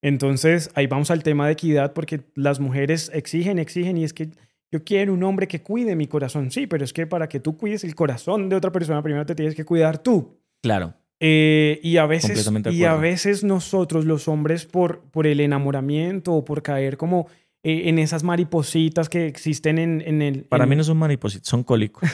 Entonces, 0.00 0.70
ahí 0.74 0.86
vamos 0.86 1.10
al 1.10 1.22
tema 1.22 1.46
de 1.46 1.54
equidad, 1.54 1.92
porque 1.92 2.20
las 2.34 2.60
mujeres 2.60 3.10
exigen, 3.12 3.58
exigen, 3.58 3.96
y 3.96 4.04
es 4.04 4.12
que 4.12 4.30
yo 4.70 4.84
quiero 4.84 5.14
un 5.14 5.22
hombre 5.24 5.48
que 5.48 5.62
cuide 5.62 5.96
mi 5.96 6.06
corazón. 6.06 6.50
Sí, 6.50 6.66
pero 6.66 6.84
es 6.84 6.92
que 6.92 7.06
para 7.06 7.28
que 7.28 7.40
tú 7.40 7.56
cuides 7.56 7.84
el 7.84 7.94
corazón 7.94 8.48
de 8.48 8.56
otra 8.56 8.70
persona, 8.70 9.02
primero 9.02 9.26
te 9.26 9.34
tienes 9.34 9.54
que 9.54 9.64
cuidar 9.64 9.98
tú. 9.98 10.38
Claro. 10.62 10.94
Eh, 11.20 11.80
y, 11.82 11.96
a 11.96 12.06
veces, 12.06 12.48
y 12.70 12.84
a 12.84 12.94
veces 12.94 13.42
nosotros 13.42 14.04
los 14.04 14.28
hombres 14.28 14.66
por, 14.66 15.00
por 15.10 15.26
el 15.26 15.40
enamoramiento 15.40 16.32
o 16.32 16.44
por 16.44 16.62
caer 16.62 16.96
como 16.96 17.26
eh, 17.64 17.88
en 17.88 17.98
esas 17.98 18.22
maripositas 18.22 19.08
que 19.08 19.26
existen 19.26 19.78
en, 19.78 20.00
en 20.06 20.22
el... 20.22 20.44
Para 20.44 20.64
mí 20.64 20.76
no 20.76 20.84
son 20.84 20.96
maripositas, 20.96 21.48
son 21.48 21.64
cólicos. 21.64 22.08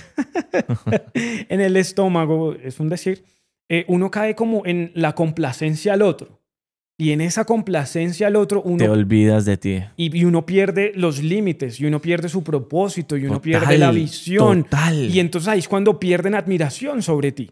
en 1.15 1.61
el 1.61 1.77
estómago, 1.77 2.55
es 2.55 2.81
un 2.81 2.89
decir, 2.89 3.25
eh, 3.69 3.85
uno 3.89 4.11
cae 4.11 4.35
como 4.35 4.65
en 4.65 4.91
la 4.95 5.15
complacencia 5.15 5.93
al 5.93 6.03
otro. 6.03 6.41
Y 6.97 7.11
en 7.11 7.21
esa 7.21 7.45
complacencia 7.45 8.29
al 8.29 8.37
otro, 8.37 8.63
uno... 8.63 8.79
Te 8.79 8.89
olvidas 8.89 9.45
de 9.45 9.57
ti. 9.57 9.83
Y, 9.97 10.25
uno 10.25 10.47
pierde 10.47 10.93
los 10.95 11.23
límites, 11.23 11.81
y 11.81 11.87
uno 11.87 12.01
pierde 12.01 12.29
su 12.29 12.45
propósito, 12.45 13.17
y 13.17 13.27
uno 13.27 13.43
pierde 13.43 13.77
la 13.77 13.91
visión. 13.91 14.63
Total. 14.63 15.11
Y 15.11 15.19
entonces 15.19 15.49
ahí 15.49 15.59
es 15.59 15.69
cuando 15.69 15.99
pierden 15.99 16.37
admiración 16.37 17.03
sobre 17.03 17.33
ti. 17.33 17.51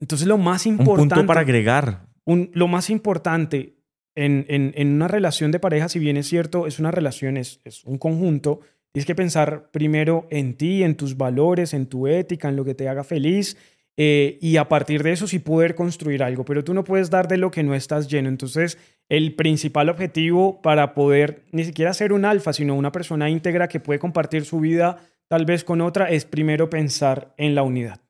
Entonces 0.00 0.26
lo 0.26 0.38
más 0.38 0.66
importante... 0.66 1.02
Un 1.02 1.08
punto 1.08 1.26
para 1.26 1.40
agregar. 1.40 2.06
Un, 2.24 2.50
lo 2.54 2.68
más 2.68 2.90
importante, 2.90 3.76
en, 4.14 4.46
en, 4.48 4.92
una 4.92 5.08
relación 5.08 5.52
de 5.52 5.60
pareja, 5.60 5.88
si 5.88 5.98
bien 5.98 6.16
es 6.16 6.26
cierto, 6.26 6.66
es 6.66 6.78
una 6.78 6.90
relación, 6.90 7.36
es, 7.36 7.60
es 7.64 7.84
un 7.84 7.98
conjunto, 7.98 8.60
tienes 8.92 9.06
que 9.06 9.14
pensar 9.14 9.70
primero 9.70 10.26
en 10.30 10.56
ti, 10.56 10.82
en 10.82 10.96
tus 10.96 11.16
valores, 11.16 11.74
en 11.74 11.86
tu 11.86 12.06
ética, 12.06 12.48
en 12.48 12.56
lo 12.56 12.64
que 12.64 12.74
te 12.74 12.88
haga 12.88 13.04
feliz. 13.04 13.56
Eh, 13.98 14.38
y 14.42 14.58
a 14.58 14.68
partir 14.68 15.02
de 15.02 15.12
eso 15.12 15.26
sí 15.26 15.38
poder 15.38 15.74
construir 15.74 16.22
algo, 16.22 16.44
pero 16.44 16.62
tú 16.62 16.74
no 16.74 16.84
puedes 16.84 17.08
dar 17.08 17.28
de 17.28 17.38
lo 17.38 17.50
que 17.50 17.62
no 17.62 17.74
estás 17.74 18.08
lleno. 18.08 18.28
Entonces, 18.28 18.78
el 19.08 19.34
principal 19.34 19.88
objetivo 19.88 20.60
para 20.60 20.94
poder 20.94 21.44
ni 21.52 21.64
siquiera 21.64 21.94
ser 21.94 22.12
un 22.12 22.24
alfa, 22.24 22.52
sino 22.52 22.74
una 22.74 22.92
persona 22.92 23.30
íntegra 23.30 23.68
que 23.68 23.80
puede 23.80 23.98
compartir 23.98 24.44
su 24.44 24.60
vida 24.60 24.98
tal 25.28 25.44
vez 25.44 25.64
con 25.64 25.80
otra, 25.80 26.10
es 26.10 26.24
primero 26.24 26.70
pensar 26.70 27.34
en 27.36 27.54
la 27.54 27.62
unidad. 27.62 28.00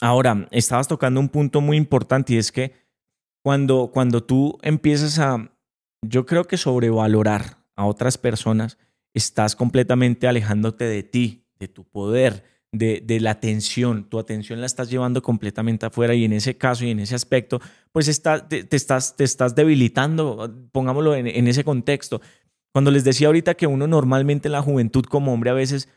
Ahora, 0.00 0.46
estabas 0.50 0.88
tocando 0.88 1.20
un 1.20 1.28
punto 1.28 1.60
muy 1.60 1.76
importante 1.76 2.34
y 2.34 2.36
es 2.36 2.52
que 2.52 2.72
cuando, 3.42 3.90
cuando 3.92 4.22
tú 4.22 4.58
empiezas 4.62 5.18
a, 5.18 5.50
yo 6.02 6.26
creo 6.26 6.44
que 6.44 6.56
sobrevalorar 6.56 7.58
a 7.76 7.86
otras 7.86 8.18
personas, 8.18 8.78
estás 9.14 9.56
completamente 9.56 10.28
alejándote 10.28 10.84
de 10.84 11.02
ti, 11.02 11.46
de 11.58 11.68
tu 11.68 11.84
poder, 11.84 12.44
de, 12.72 13.02
de, 13.02 13.20
la 13.20 13.30
atención. 13.30 14.04
Tu 14.10 14.18
atención 14.18 14.60
la 14.60 14.66
estás 14.66 14.90
llevando 14.90 15.22
completamente 15.22 15.86
afuera 15.86 16.14
y 16.14 16.24
en 16.24 16.34
ese 16.34 16.58
caso 16.58 16.84
y 16.84 16.90
en 16.90 17.00
ese 17.00 17.14
aspecto, 17.14 17.60
pues 17.92 18.08
está, 18.08 18.46
te, 18.46 18.66
estás, 18.70 19.16
te 19.16 19.24
estás 19.24 19.54
debilitando, 19.54 20.54
pongámoslo 20.72 21.14
en, 21.14 21.26
en, 21.26 21.48
ese 21.48 21.64
contexto. 21.64 22.20
Cuando 22.72 22.90
les 22.90 23.04
decía 23.04 23.28
ahorita 23.28 23.54
que 23.54 23.66
uno 23.66 23.86
normalmente 23.86 24.48
en 24.48 24.52
la 24.52 24.60
juventud 24.60 25.04
como 25.04 25.32
hombre 25.32 25.48
a 25.48 25.54
veces 25.54 25.88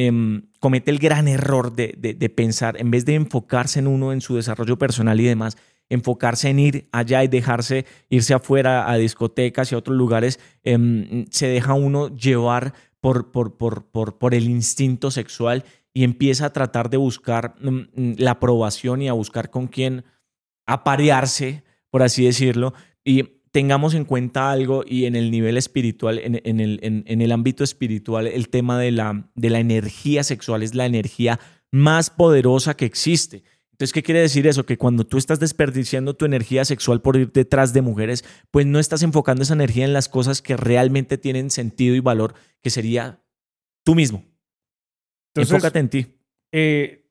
Em, 0.00 0.42
comete 0.60 0.92
el 0.92 1.00
gran 1.00 1.26
error 1.26 1.74
de, 1.74 1.88
de, 1.98 2.28
pensar, 2.28 2.80
en 2.80 2.92
vez 2.92 3.04
de 3.04 3.16
enfocarse 3.16 3.80
en 3.80 3.88
uno, 3.88 4.12
en 4.12 4.20
su 4.20 4.36
desarrollo 4.36 4.78
personal 4.78 5.18
y 5.18 5.24
demás, 5.24 5.56
enfocarse 5.88 6.50
en 6.50 6.60
ir 6.60 6.88
allá 6.92 7.24
y 7.24 7.26
dejarse 7.26 7.84
irse 8.08 8.32
afuera 8.32 8.88
a 8.88 8.96
discotecas 8.96 9.72
y 9.72 9.74
a 9.74 9.78
otros 9.78 9.96
lugares, 9.96 10.38
em, 10.62 11.26
se 11.30 11.48
deja 11.48 11.74
uno 11.74 12.14
llevar 12.14 12.74
por, 13.00 13.32
por, 13.32 13.56
por, 13.56 13.90
por, 13.90 14.34
el 14.36 14.48
instinto 14.48 15.10
sexual 15.10 15.64
y 15.92 16.04
empieza 16.04 16.46
a 16.46 16.52
tratar 16.52 16.90
de 16.90 16.96
buscar 16.96 17.56
mm, 17.60 17.68
mm, 17.68 18.14
la 18.18 18.30
aprobación 18.30 19.02
y 19.02 19.08
a 19.08 19.14
buscar 19.14 19.50
con 19.50 19.66
quién 19.66 20.04
aparearse, 20.64 21.64
por 21.90 22.04
así 22.04 22.24
decirlo. 22.24 22.72
Y 23.02 23.37
tengamos 23.50 23.94
en 23.94 24.04
cuenta 24.04 24.50
algo 24.50 24.84
y 24.86 25.06
en 25.06 25.16
el 25.16 25.30
nivel 25.30 25.56
espiritual, 25.56 26.18
en, 26.18 26.34
el, 26.60 26.80
en, 26.82 27.20
el, 27.20 27.32
ámbito 27.32 27.64
espiritual, 27.64 28.26
el 28.26 28.48
tema 28.48 28.78
de 28.78 28.92
la, 28.92 29.30
de 29.34 29.50
la 29.50 29.60
energía 29.60 30.22
sexual 30.22 30.62
es 30.62 30.74
la 30.74 30.86
energía 30.86 31.40
más 31.70 32.10
poderosa 32.10 32.76
que 32.76 32.84
existe. 32.84 33.42
Entonces, 33.72 33.92
¿qué 33.92 34.02
quiere 34.02 34.20
decir 34.20 34.46
eso? 34.46 34.66
Que 34.66 34.76
cuando 34.76 35.04
tú 35.04 35.18
estás 35.18 35.38
desperdiciando 35.38 36.14
tu 36.14 36.24
energía 36.24 36.64
sexual 36.64 37.00
por 37.00 37.16
ir 37.16 37.30
detrás 37.30 37.72
de 37.72 37.80
mujeres, 37.80 38.24
pues 38.50 38.66
no 38.66 38.80
estás 38.80 39.02
enfocando 39.02 39.44
esa 39.44 39.54
energía 39.54 39.84
en 39.84 39.92
las 39.92 40.08
cosas 40.08 40.42
que 40.42 40.56
realmente 40.56 41.16
tienen 41.16 41.50
sentido 41.50 41.94
y 41.94 42.00
valor, 42.00 42.34
que 42.60 42.70
sería 42.70 43.22
tú 43.84 43.94
mismo. 43.94 44.24
Enfócate 45.36 45.78
en 45.78 45.88
ti. 45.88 46.06
Eh, 46.50 47.08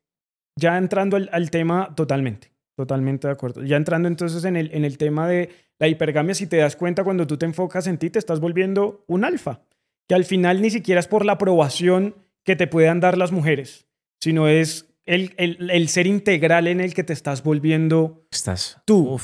ya 0.57 0.77
entrando 0.77 1.15
al 1.15 1.51
tema 1.51 1.95
totalmente. 1.95 2.51
Totalmente 2.77 3.27
de 3.27 3.33
acuerdo. 3.33 3.63
Ya 3.63 3.75
entrando 3.75 4.07
entonces 4.07 4.43
en 4.43 4.55
el, 4.55 4.69
en 4.71 4.85
el 4.85 4.99
tema 4.99 5.27
de 5.27 5.49
la 5.79 5.87
hipergamia, 5.87 6.33
si 6.33 6.47
te 6.47 6.57
das 6.57 6.75
cuenta, 6.75 7.03
cuando 7.03 7.27
tú 7.27 7.37
te 7.37 7.45
enfocas 7.45 7.87
en 7.87 7.97
ti, 7.97 8.09
te 8.09 8.19
estás 8.19 8.39
volviendo 8.39 9.03
un 9.07 9.23
alfa, 9.25 9.61
que 10.07 10.15
al 10.15 10.25
final 10.25 10.61
ni 10.61 10.69
siquiera 10.69 10.99
es 10.99 11.07
por 11.07 11.25
la 11.25 11.33
aprobación 11.33 12.15
que 12.43 12.55
te 12.55 12.67
puedan 12.67 12.99
dar 12.99 13.17
las 13.17 13.31
mujeres, 13.31 13.87
sino 14.19 14.47
es 14.47 14.87
el, 15.05 15.33
el, 15.37 15.69
el 15.69 15.87
ser 15.89 16.07
integral 16.07 16.67
en 16.67 16.81
el 16.81 16.93
que 16.93 17.03
te 17.03 17.13
estás 17.13 17.43
volviendo 17.43 18.25
estás. 18.31 18.81
tú. 18.85 19.19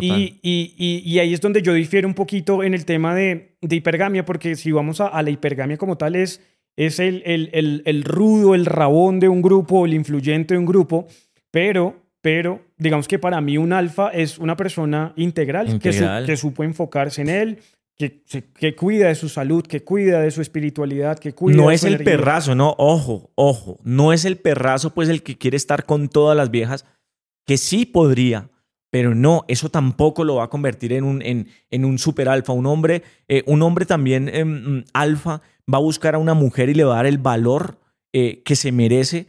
y, 0.00 0.40
y, 0.42 1.02
y, 1.04 1.18
ahí 1.18 1.32
es 1.32 1.40
donde 1.40 1.62
yo 1.62 1.72
difiero 1.72 2.08
un 2.08 2.14
poquito 2.14 2.62
en 2.62 2.74
el 2.74 2.84
tema 2.84 3.14
de, 3.14 3.56
de 3.60 3.76
hipergamia, 3.76 4.24
porque 4.24 4.56
si 4.56 4.72
vamos 4.72 5.00
a, 5.00 5.06
a, 5.06 5.22
la 5.22 5.30
hipergamia 5.30 5.76
como 5.76 5.96
tal, 5.96 6.16
es, 6.16 6.40
es 6.76 6.98
el, 6.98 7.22
el, 7.24 7.82
el 7.84 8.02
rudo, 8.02 8.54
el 8.54 8.66
rabón 8.66 9.20
de 9.20 9.28
un 9.28 9.40
grupo, 9.40 9.86
el 9.86 9.94
influyente 9.94 10.54
de 10.54 10.58
un 10.58 10.66
grupo, 10.66 11.06
pero 11.50 12.03
pero 12.24 12.62
digamos 12.78 13.06
que 13.06 13.18
para 13.18 13.38
mí 13.42 13.58
un 13.58 13.74
alfa 13.74 14.08
es 14.08 14.38
una 14.38 14.56
persona 14.56 15.12
integral, 15.14 15.78
Que, 15.78 16.36
supo 16.38 16.64
enfocarse 16.64 17.20
en 17.20 17.28
él, 17.28 17.58
que, 17.98 18.22
que, 18.54 18.74
cuida 18.74 19.08
de 19.08 19.14
su 19.14 19.28
salud, 19.28 19.62
que 19.66 19.84
cuida 19.84 20.22
de 20.22 20.30
su 20.30 20.40
espiritualidad, 20.40 21.18
que 21.18 21.34
cuida 21.34 21.58
No 21.58 21.70
es 21.70 21.84
el 21.84 22.02
perrazo, 22.02 22.54
no, 22.54 22.74
ojo, 22.78 23.30
ojo, 23.34 23.78
no 23.84 24.14
es 24.14 24.24
el 24.24 24.38
perrazo 24.38 24.94
pues 24.94 25.10
el 25.10 25.22
que 25.22 25.36
quiere 25.36 25.58
estar 25.58 25.84
con 25.84 26.08
todas 26.08 26.34
las 26.34 26.50
viejas, 26.50 26.86
que 27.44 27.58
sí 27.58 27.84
podría, 27.84 28.48
pero 28.88 29.14
no, 29.14 29.44
eso 29.46 29.68
tampoco 29.68 30.24
lo 30.24 30.36
va 30.36 30.44
a 30.44 30.48
convertir 30.48 30.94
en 30.94 31.04
un, 31.04 31.20
en, 31.20 31.48
en 31.70 31.84
un 31.84 31.98
super 31.98 32.30
alfa. 32.30 32.54
Un 32.54 32.64
hombre, 32.64 33.02
eh, 33.28 33.42
un 33.44 33.60
hombre 33.60 33.84
también 33.84 34.30
em, 34.30 34.84
alfa 34.94 35.42
va 35.70 35.76
a 35.76 35.82
buscar 35.82 36.14
a 36.14 36.18
una 36.18 36.32
mujer 36.32 36.70
y 36.70 36.74
le 36.74 36.84
va 36.84 36.94
a 36.94 36.96
dar 36.96 37.06
el 37.06 37.18
valor 37.18 37.80
eh, 38.14 38.40
que 38.46 38.56
se 38.56 38.72
merece. 38.72 39.26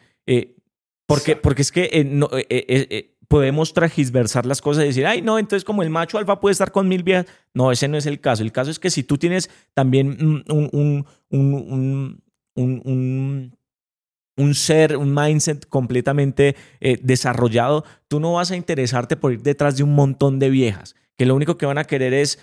Porque, 1.07 1.35
porque 1.35 1.61
es 1.61 1.71
que 1.71 1.83
eh, 1.83 2.19
eh, 2.49 2.65
eh, 2.89 3.15
podemos 3.27 3.73
tragisversar 3.73 4.45
las 4.45 4.61
cosas 4.61 4.83
y 4.83 4.87
decir, 4.87 5.05
ay, 5.05 5.21
no, 5.21 5.37
entonces 5.37 5.63
como 5.63 5.83
el 5.83 5.89
macho 5.89 6.17
alfa 6.17 6.39
puede 6.39 6.53
estar 6.53 6.71
con 6.71 6.87
mil 6.87 7.03
viejas. 7.03 7.27
No, 7.53 7.71
ese 7.71 7.87
no 7.87 7.97
es 7.97 8.05
el 8.05 8.19
caso. 8.19 8.43
El 8.43 8.51
caso 8.51 8.71
es 8.71 8.79
que 8.79 8.89
si 8.89 9.03
tú 9.03 9.17
tienes 9.17 9.49
también 9.73 10.17
un, 10.19 10.43
un, 10.49 11.05
un, 12.55 13.51
un 14.37 14.55
ser, 14.55 14.97
un 14.97 15.13
mindset 15.13 15.67
completamente 15.67 16.55
desarrollado, 17.01 17.85
tú 18.07 18.19
no 18.19 18.33
vas 18.33 18.51
a 18.51 18.55
interesarte 18.55 19.15
por 19.15 19.33
ir 19.33 19.41
detrás 19.41 19.77
de 19.77 19.83
un 19.83 19.93
montón 19.93 20.39
de 20.39 20.49
viejas, 20.49 20.95
que 21.17 21.25
lo 21.25 21.35
único 21.35 21.57
que 21.57 21.65
van 21.65 21.77
a 21.77 21.85
querer 21.85 22.13
es 22.13 22.39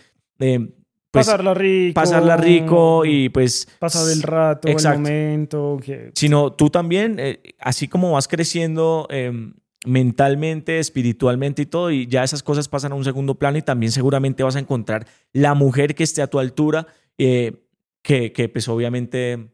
pues, 1.13 1.27
pasarla 1.27 1.55
rico. 1.55 1.95
Pasarla 1.95 2.37
rico 2.37 3.05
y 3.05 3.29
pues... 3.29 3.69
Pasar 3.79 4.11
el 4.11 4.23
rato, 4.23 4.67
el 4.67 4.83
momento. 4.83 5.79
Sino 6.15 6.53
tú 6.55 6.71
también, 6.71 7.17
eh, 7.19 7.55
así 7.61 7.87
como 7.87 8.13
vas 8.13 8.27
creciendo 8.27 9.07
em, 9.11 9.55
mentalmente, 9.87 10.79
espiritualmente 10.79 11.63
y 11.63 11.67
todo, 11.67 11.91
y 11.91 12.07
ya 12.07 12.25
esas 12.25 12.43
cosas 12.43 12.69
pasan 12.69 12.93
a 12.93 12.95
un 12.95 13.05
segundo 13.05 13.35
plano 13.35 13.59
y 13.59 13.63
también 13.63 13.93
seguramente 13.93 14.43
vas 14.43 14.57
a 14.57 14.61
encontrar 14.61 15.07
la 15.33 15.55
mujer 15.55 15.95
que 15.95 16.03
esté 16.03 16.23
a 16.23 16.29
tu 16.29 16.39
altura, 16.39 16.87
eh, 17.19 17.67
que, 18.03 18.33
que 18.33 18.49
pues 18.49 18.67
obviamente 18.69 19.53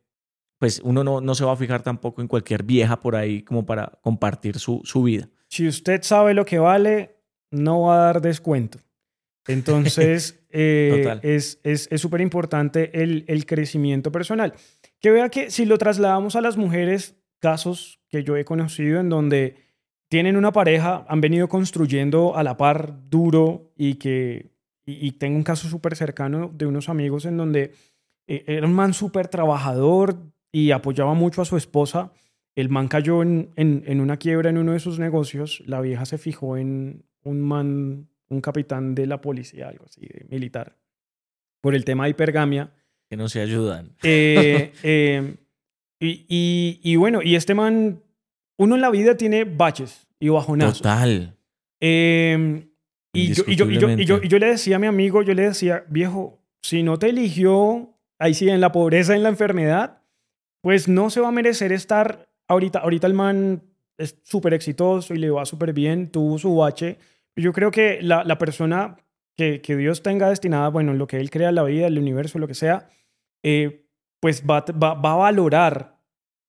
pues 0.58 0.80
uno 0.84 1.04
no, 1.04 1.20
no 1.20 1.34
se 1.34 1.44
va 1.44 1.52
a 1.52 1.56
fijar 1.56 1.82
tampoco 1.82 2.20
en 2.20 2.28
cualquier 2.28 2.62
vieja 2.64 3.00
por 3.00 3.16
ahí 3.16 3.42
como 3.42 3.64
para 3.64 3.98
compartir 4.02 4.58
su, 4.58 4.80
su 4.84 5.02
vida. 5.02 5.28
Si 5.48 5.66
usted 5.66 6.02
sabe 6.02 6.34
lo 6.34 6.44
que 6.44 6.58
vale, 6.58 7.16
no 7.50 7.82
va 7.82 7.94
a 7.94 8.04
dar 8.06 8.20
descuento. 8.20 8.78
Entonces, 9.46 10.37
eh, 10.50 11.18
es 11.22 11.88
súper 11.96 12.20
importante 12.20 13.02
el, 13.02 13.24
el 13.28 13.46
crecimiento 13.46 14.10
personal. 14.12 14.54
Que 15.00 15.10
vea 15.10 15.28
que 15.28 15.50
si 15.50 15.64
lo 15.64 15.78
trasladamos 15.78 16.36
a 16.36 16.40
las 16.40 16.56
mujeres, 16.56 17.16
casos 17.38 18.00
que 18.08 18.24
yo 18.24 18.36
he 18.36 18.44
conocido 18.44 19.00
en 19.00 19.08
donde 19.08 19.56
tienen 20.08 20.36
una 20.36 20.52
pareja, 20.52 21.04
han 21.08 21.20
venido 21.20 21.48
construyendo 21.48 22.36
a 22.36 22.42
la 22.42 22.56
par 22.56 23.08
duro 23.08 23.72
y 23.76 23.94
que, 23.94 24.50
y, 24.86 25.12
tengo 25.12 25.36
un 25.36 25.42
caso 25.42 25.68
súper 25.68 25.96
cercano 25.96 26.50
de 26.52 26.66
unos 26.66 26.88
amigos 26.88 27.26
en 27.26 27.36
donde 27.36 27.74
eh, 28.26 28.44
era 28.46 28.66
un 28.66 28.72
man 28.72 28.94
súper 28.94 29.28
trabajador 29.28 30.16
y 30.50 30.70
apoyaba 30.70 31.12
mucho 31.12 31.42
a 31.42 31.44
su 31.44 31.56
esposa. 31.58 32.12
El 32.54 32.70
man 32.70 32.88
cayó 32.88 33.22
en, 33.22 33.50
en, 33.56 33.84
en 33.86 34.00
una 34.00 34.16
quiebra 34.16 34.48
en 34.48 34.58
uno 34.58 34.72
de 34.72 34.80
sus 34.80 34.98
negocios, 34.98 35.62
la 35.66 35.80
vieja 35.80 36.06
se 36.06 36.16
fijó 36.16 36.56
en 36.56 37.04
un 37.22 37.42
man 37.42 38.08
un 38.28 38.40
capitán 38.40 38.94
de 38.94 39.06
la 39.06 39.20
policía, 39.20 39.68
algo 39.68 39.84
así, 39.86 40.06
militar, 40.28 40.76
por 41.60 41.74
el 41.74 41.84
tema 41.84 42.04
de 42.04 42.10
hipergamia. 42.10 42.72
Que 43.08 43.16
no 43.16 43.28
se 43.28 43.40
ayudan. 43.40 43.96
Eh, 44.02 44.72
eh, 44.82 45.36
y, 46.00 46.80
y, 46.82 46.96
bueno, 46.96 47.22
y 47.22 47.34
este 47.34 47.54
man, 47.54 48.02
uno 48.58 48.74
en 48.74 48.80
la 48.80 48.90
vida 48.90 49.16
tiene 49.16 49.44
baches 49.44 50.06
y 50.20 50.28
bajonazos. 50.28 50.78
Total. 50.78 51.36
Em, 51.80 52.68
y, 53.12 53.32
yo, 53.32 53.44
y, 53.46 53.56
yo, 53.56 53.66
yo, 53.66 53.96
yo, 53.96 54.20
y 54.22 54.28
yo 54.28 54.38
le 54.38 54.46
decía 54.46 54.76
a 54.76 54.78
mi 54.78 54.86
amigo, 54.86 55.22
yo 55.22 55.34
le 55.34 55.42
decía, 55.42 55.84
viejo, 55.88 56.38
si 56.62 56.82
no 56.82 56.98
te 56.98 57.08
eligió, 57.08 57.94
ahí 58.18 58.34
sí, 58.34 58.48
en 58.48 58.60
la 58.60 58.72
pobreza, 58.72 59.16
en 59.16 59.22
la 59.22 59.30
enfermedad, 59.30 60.02
pues 60.60 60.88
no 60.88 61.10
se 61.10 61.20
va 61.20 61.28
a 61.28 61.32
merecer 61.32 61.72
estar 61.72 62.28
ahorita. 62.46 62.80
Ahorita 62.80 63.06
el 63.06 63.14
man 63.14 63.62
es 63.96 64.18
súper 64.22 64.54
exitoso 64.54 65.14
y 65.14 65.18
le 65.18 65.30
va 65.30 65.46
súper 65.46 65.72
bien, 65.72 66.10
tuvo 66.10 66.38
su 66.38 66.54
bache 66.54 66.98
yo 67.38 67.52
creo 67.52 67.70
que 67.70 68.00
la, 68.02 68.24
la 68.24 68.38
persona 68.38 68.96
que, 69.36 69.60
que, 69.60 69.76
Dios 69.76 70.02
tenga 70.02 70.28
destinada, 70.28 70.68
bueno, 70.68 70.94
lo 70.94 71.06
que 71.06 71.18
Él 71.18 71.30
crea, 71.30 71.52
la 71.52 71.62
vida, 71.62 71.86
el 71.86 71.98
universo, 71.98 72.38
lo 72.38 72.48
que 72.48 72.54
sea, 72.54 72.88
eh, 73.42 73.84
pues 74.20 74.42
va, 74.42 74.64
va, 74.82 74.94
va, 74.94 75.12
a 75.12 75.16
valorar 75.16 75.96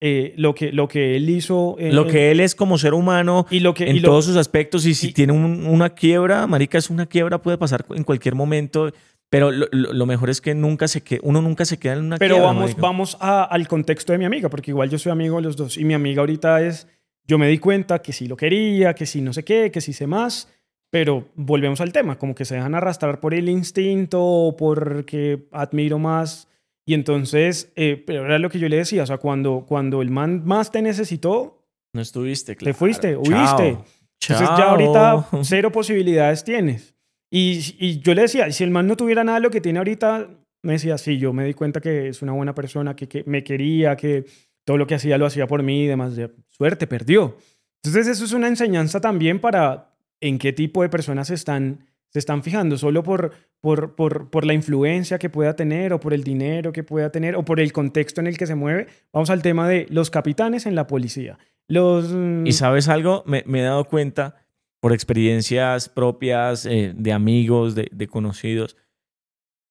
eh, 0.02 0.34
lo, 0.38 0.56
que, 0.56 0.72
lo 0.72 0.88
que 0.88 1.16
Él 1.16 1.30
hizo. 1.30 1.76
lo 1.80 2.08
que 2.08 2.32
Él 2.32 2.40
es 2.40 2.56
como 2.56 2.78
ser 2.78 2.94
humano 2.94 3.46
y 3.52 3.60
lo 3.60 3.74
que, 3.74 3.90
en 3.90 4.02
todos 4.02 4.26
sus 4.26 4.38
aspectos. 4.38 4.86
Y 4.86 4.96
si 4.96 5.14
tiene 5.14 5.34
una 5.34 5.92
quiebra, 5.92 6.48
marica, 6.48 6.78
es 6.78 6.90
una 6.90 7.06
quiebra, 7.06 7.42
puede 7.42 7.58
pasar 7.58 7.86
en 7.92 8.04
cualquier 8.04 8.36
momento. 8.36 8.92
Pero 9.30 9.52
lo, 9.52 9.68
lo, 9.72 10.06
mejor 10.08 10.32
es 10.32 10.42
que 10.42 10.56
nunca 10.56 10.88
se 10.88 11.02
que 11.02 11.20
uno 11.22 11.40
nunca 11.40 11.64
se 11.64 11.78
queda 11.78 11.94
en 11.94 12.00
una 12.00 12.18
Pero 12.18 12.36
quiebra. 12.36 12.52
Vamos, 12.52 12.76
vamos 12.78 13.18
a, 13.20 13.44
al 13.44 13.68
contexto 13.68 14.12
de 14.12 14.18
mi 14.18 14.26
amiga, 14.26 14.50
porque 14.50 14.72
igual 14.72 14.90
yo 14.90 14.98
soy 14.98 15.12
amigo 15.12 15.36
de 15.36 15.44
los 15.44 15.56
dos. 15.56 15.78
Y 15.78 15.86
mi 15.86 15.94
amiga 15.94 16.22
ahorita 16.22 16.64
es, 16.64 16.88
yo 17.26 17.38
me 17.38 17.48
di 17.48 17.60
cuenta 17.60 18.02
que 18.02 18.12
sí 18.12 18.28
lo 18.28 18.36
quería, 18.36 18.96
que 18.96 19.06
sí 19.06 19.22
no 19.22 19.32
sé 19.32 19.44
qué, 19.44 19.70
que 19.70 19.82
sí 19.82 19.94
sé 19.94 20.08
más 20.08 20.48
pero 20.90 21.30
volvemos 21.36 21.82
al 21.82 21.94
tema, 21.94 22.18
como 22.18 22.36
que 22.36 22.46
se 22.46 22.56
dejan 22.56 22.76
arrastrar 22.76 23.20
por 23.20 23.34
el 23.34 23.50
instinto 23.50 24.24
o 24.24 24.58
porque 24.58 25.48
admiro 25.52 26.00
más. 26.00 26.48
Y 26.86 26.96
entonces, 26.96 27.72
eh, 27.76 28.04
pero 28.06 28.26
era 28.26 28.40
lo 28.40 28.50
que 28.50 28.60
yo 28.60 28.68
le 28.68 28.78
decía, 28.78 29.04
o 29.04 29.06
sea, 29.06 29.18
cuando, 29.18 29.66
cuando 29.68 30.02
el 30.02 30.10
man 30.10 30.44
más 30.46 30.72
te 30.72 30.82
necesitó, 30.82 31.64
no 31.94 32.02
estuviste, 32.02 32.56
claro. 32.56 32.74
Te 32.74 32.78
fuiste, 32.78 33.16
huiste. 33.16 33.78
Entonces 34.22 34.50
ya 34.58 34.72
ahorita 34.72 35.28
cero 35.44 35.72
posibilidades 35.72 36.44
tienes. 36.44 36.96
Y, 37.32 37.76
y, 37.78 38.00
yo 38.00 38.16
le 38.16 38.24
decía, 38.24 38.52
si 38.52 38.64
el 38.64 38.72
man 38.72 38.88
no 38.88 38.98
tuviera 38.98 39.24
nada 39.24 39.38
de 39.38 39.44
lo 39.44 39.52
que 39.52 39.62
tiene 39.62 39.78
ahorita, 39.78 40.30
me 40.64 40.74
decía, 40.74 40.98
sí, 40.98 41.20
yo 41.20 41.32
me 41.32 41.46
di 41.46 41.54
cuenta 41.54 41.80
que 41.80 42.08
es 42.08 42.22
una 42.24 42.32
buena 42.32 42.56
persona, 42.56 42.96
que, 42.96 43.08
que 43.08 43.24
me 43.26 43.44
quería, 43.44 43.96
que 43.96 44.26
todo 44.66 44.78
lo 44.78 44.88
que 44.88 44.96
hacía 44.96 45.18
lo 45.20 45.28
hacía 45.28 45.46
por 45.46 45.62
mí 45.62 45.84
y 45.84 45.88
demás. 45.88 46.16
De, 46.16 46.32
suerte, 46.50 46.88
perdió. 46.88 47.38
Entonces 47.84 48.08
eso 48.08 48.26
es 48.26 48.34
una 48.34 48.48
enseñanza 48.48 49.00
también 49.00 49.40
para 49.40 49.89
en 50.22 50.38
qué 50.38 50.54
tipo 50.54 50.82
de 50.82 50.90
personas 50.90 51.30
están, 51.30 51.88
se 52.10 52.20
están 52.20 52.44
fijando, 52.44 52.78
solo 52.78 53.04
por, 53.04 53.32
por, 53.62 53.96
por, 53.96 54.30
por 54.30 54.46
la 54.46 54.54
influencia 54.54 55.20
que 55.20 55.30
pueda 55.30 55.56
tener 55.56 55.94
o 55.94 56.00
por 56.00 56.14
el 56.14 56.24
dinero 56.24 56.72
que 56.72 56.84
pueda 56.84 57.12
tener 57.12 57.36
o 57.36 57.46
por 57.46 57.60
el 57.60 57.72
contexto 57.72 58.22
en 58.22 58.28
el 58.28 58.38
que 58.38 58.48
se 58.48 58.56
mueve. 58.56 58.88
Vamos 59.14 59.30
al 59.30 59.42
tema 59.42 59.68
de 59.68 59.86
los 59.90 60.10
capitanes 60.10 60.66
en 60.66 60.76
la 60.76 60.88
policía. 60.88 61.38
Los, 61.68 62.12
mm, 62.12 62.48
y 62.48 62.52
sabes 62.54 62.90
algo, 62.90 63.24
me, 63.26 63.44
he 63.46 63.62
dado 63.62 63.86
cuenta 63.86 64.36
por 64.80 64.92
experiencias 64.92 65.88
propias 65.88 66.66
eh, 66.66 66.94
de 66.96 67.14
amigos, 67.14 67.76
de, 67.76 68.08
conocidos, 68.08 68.76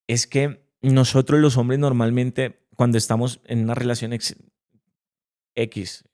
es 0.07 0.27
que 0.27 0.63
nosotros 0.81 1.41
los 1.41 1.57
hombres 1.57 1.81
normalmente 1.81 2.61
cuando 2.77 2.99
estamos 2.99 3.41
en 3.47 3.65
una 3.65 3.75
relación 3.75 4.13
X, 4.13 6.05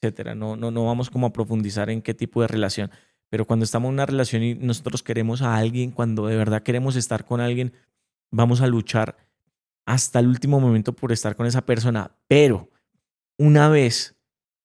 etcétera, 0.00 0.34
no, 0.34 0.56
no, 0.56 0.70
no 0.72 0.86
vamos 0.86 1.10
como 1.10 1.28
a 1.28 1.32
profundizar 1.32 1.90
en 1.90 2.02
qué 2.02 2.12
tipo 2.12 2.42
de 2.42 2.48
relación, 2.48 2.90
pero 3.30 3.46
cuando 3.46 3.64
estamos 3.64 3.88
en 3.88 3.94
una 3.94 4.06
relación 4.06 4.42
y 4.42 4.54
nosotros 4.54 5.02
queremos 5.02 5.40
a 5.40 5.56
alguien, 5.56 5.92
cuando 5.92 6.26
de 6.26 6.36
verdad 6.36 6.62
queremos 6.62 6.96
estar 6.96 7.24
con 7.24 7.40
alguien, 7.40 7.72
vamos 8.30 8.60
a 8.60 8.66
luchar 8.66 9.16
hasta 9.86 10.18
el 10.18 10.26
último 10.26 10.60
momento 10.60 10.92
por 10.94 11.12
estar 11.12 11.36
con 11.36 11.46
esa 11.46 11.64
persona, 11.64 12.12
pero 12.28 12.68
una 13.38 13.68
vez 13.68 14.16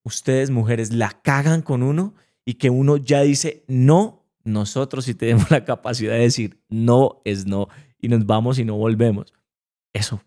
ustedes 0.03 0.49
mujeres 0.49 0.91
la 0.91 1.11
cagan 1.23 1.61
con 1.61 1.83
uno 1.83 2.15
y 2.43 2.55
que 2.55 2.69
uno 2.69 2.97
ya 2.97 3.21
dice 3.21 3.63
no, 3.67 4.25
nosotros 4.43 5.05
sí 5.05 5.15
tenemos 5.15 5.49
la 5.51 5.63
capacidad 5.63 6.13
de 6.13 6.19
decir 6.19 6.59
no 6.67 7.21
es 7.23 7.45
no 7.45 7.69
y 7.99 8.07
nos 8.07 8.25
vamos 8.25 8.59
y 8.59 8.65
no 8.65 8.75
volvemos. 8.77 9.33
Eso, 9.93 10.21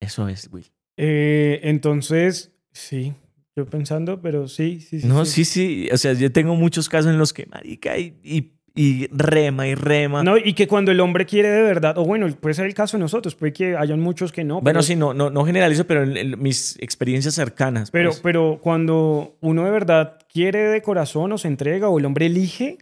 eso 0.00 0.28
es, 0.28 0.48
Will. 0.52 0.70
Eh, 0.96 1.60
entonces, 1.62 2.52
sí, 2.72 3.14
yo 3.58 3.66
pensando, 3.66 4.20
pero 4.20 4.48
sí, 4.48 4.80
sí, 4.80 5.00
sí. 5.00 5.06
No, 5.06 5.24
sí. 5.24 5.44
sí, 5.44 5.88
O 5.92 5.96
sea, 5.96 6.12
yo 6.12 6.32
tengo 6.32 6.54
muchos 6.54 6.88
casos 6.88 7.10
en 7.10 7.18
los 7.18 7.32
que, 7.32 7.46
marica, 7.46 7.98
y, 7.98 8.52
y, 8.74 9.08
rema 9.08 9.66
y 9.66 9.74
rema. 9.74 10.22
No, 10.22 10.36
y 10.38 10.52
que 10.54 10.68
cuando 10.68 10.92
el 10.92 11.00
hombre 11.00 11.26
quiere 11.26 11.48
de 11.48 11.62
verdad, 11.62 11.98
o 11.98 12.04
bueno, 12.04 12.28
puede 12.40 12.54
ser 12.54 12.66
el 12.66 12.74
caso 12.74 12.96
de 12.96 13.00
nosotros, 13.00 13.34
puede 13.34 13.52
que 13.52 13.76
hayan 13.76 14.00
muchos 14.00 14.30
que 14.30 14.44
no. 14.44 14.60
Bueno, 14.60 14.82
sí, 14.82 14.94
no, 14.94 15.12
no, 15.14 15.30
no 15.30 15.44
generalizo, 15.44 15.86
pero 15.86 16.04
en, 16.04 16.40
mis 16.40 16.76
experiencias 16.80 17.34
cercanas. 17.34 17.90
Pero, 17.90 18.10
pues. 18.10 18.20
pero 18.20 18.60
cuando 18.62 19.36
uno 19.40 19.64
de 19.64 19.70
verdad 19.70 20.18
quiere 20.32 20.60
de 20.60 20.80
corazón 20.80 21.32
o 21.32 21.38
se 21.38 21.48
entrega 21.48 21.88
o 21.88 21.98
el 21.98 22.04
hombre 22.04 22.26
elige, 22.26 22.78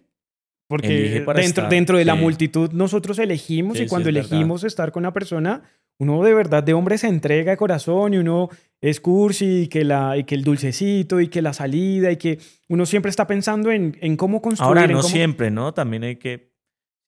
porque 0.68 1.24
dentro, 1.35 1.68
dentro 1.68 1.99
de 1.99 2.05
la 2.05 2.16
multitud 2.16 2.72
nosotros 2.72 3.18
elegimos 3.18 3.81
y 3.81 3.87
cuando 3.87 4.09
elegimos 4.09 4.64
estar 4.64 4.93
con 4.93 5.03
una 5.03 5.12
persona, 5.12 5.62
uno 5.99 6.22
de 6.22 6.34
verdad 6.34 6.62
de 6.62 6.74
hombre 6.74 6.99
se 6.99 7.09
entrega 7.09 7.53
de 7.53 7.57
corazón 7.57 8.14
y 8.14 8.18
uno 8.18 8.51
es 8.80 9.01
cursi 9.01 9.62
y 9.62 9.68
que, 9.68 9.84
la, 9.84 10.16
y 10.16 10.24
que 10.24 10.34
el 10.34 10.44
dulcecito 10.44 11.20
y 11.20 11.28
que 11.28 11.40
la 11.40 11.53
salida 11.53 12.11
y 12.11 12.16
que 12.16 12.38
uno 12.68 12.84
siempre 12.84 13.11
está 13.11 13.26
pensando 13.26 13.70
en, 13.70 13.97
en 14.01 14.16
cómo 14.16 14.42
construir. 14.42 14.78
Ahora 14.78 14.86
no 14.86 15.03
siempre, 15.03 15.51
¿no? 15.51 15.72
También 15.72 16.05
hay 16.05 16.16
que... 16.16 16.55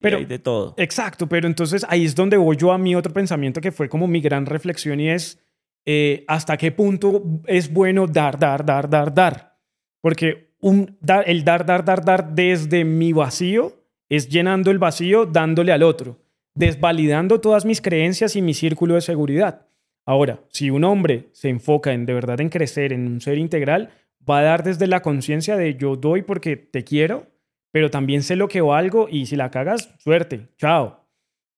Pero, 0.01 0.18
hay 0.18 0.24
de 0.24 0.39
todo. 0.39 0.74
Exacto, 0.78 1.28
pero 1.28 1.47
entonces 1.47 1.84
ahí 1.89 2.05
es 2.05 2.14
donde 2.14 2.36
voy 2.36 2.57
yo 2.57 2.72
a 2.72 2.78
mi 2.78 2.95
otro 2.95 3.12
pensamiento 3.12 3.61
que 3.61 3.72
fue 3.72 3.89
como 3.89 4.07
mi 4.07 4.20
gran 4.20 4.47
reflexión 4.47 5.01
y 5.01 5.11
es 5.11 5.41
eh, 5.84 6.24
hasta 6.28 6.57
qué 6.57 6.70
punto 6.70 7.22
es 7.47 7.72
bueno 7.72 8.07
dar, 8.07 8.39
dar, 8.39 8.64
dar, 8.64 8.89
dar, 8.89 9.12
dar. 9.12 9.59
Porque 10.01 10.55
un, 10.61 10.97
dar, 11.01 11.28
el 11.28 11.45
dar, 11.45 11.66
dar, 11.66 11.84
dar, 11.84 12.05
dar 12.05 12.32
desde 12.32 12.84
mi 12.84 13.12
vacío 13.12 13.84
es 14.09 14.28
llenando 14.28 14.70
el 14.70 14.78
vacío 14.78 15.26
dándole 15.26 15.72
al 15.72 15.82
otro 15.82 16.18
desvalidando 16.59 17.41
todas 17.41 17.65
mis 17.65 17.81
creencias 17.81 18.37
y 18.37 18.43
mi 18.43 18.53
círculo 18.53 18.95
de 18.95 19.01
seguridad. 19.01 19.67
Ahora, 20.05 20.41
si 20.49 20.71
un 20.71 20.85
hombre 20.85 21.29
se 21.33 21.49
enfoca 21.49 21.93
en 21.93 22.07
de 22.07 22.15
verdad 22.15 22.41
en 22.41 22.49
crecer, 22.49 22.93
en 22.93 23.07
un 23.07 23.21
ser 23.21 23.39
integral, 23.39 23.91
va 24.29 24.41
a 24.41 24.43
dar 24.43 24.63
desde 24.63 24.87
la 24.87 25.01
conciencia 25.01 25.57
de 25.57 25.77
yo 25.77 25.97
doy 25.97 26.23
porque 26.23 26.57
te 26.57 26.83
quiero, 26.83 27.27
pero 27.71 27.91
también 27.91 28.23
sé 28.23 28.35
lo 28.35 28.49
que 28.49 28.61
valgo 28.61 29.09
y 29.11 29.27
si 29.27 29.37
la 29.37 29.51
cagas, 29.51 29.95
suerte, 29.99 30.49
chao. 30.57 31.05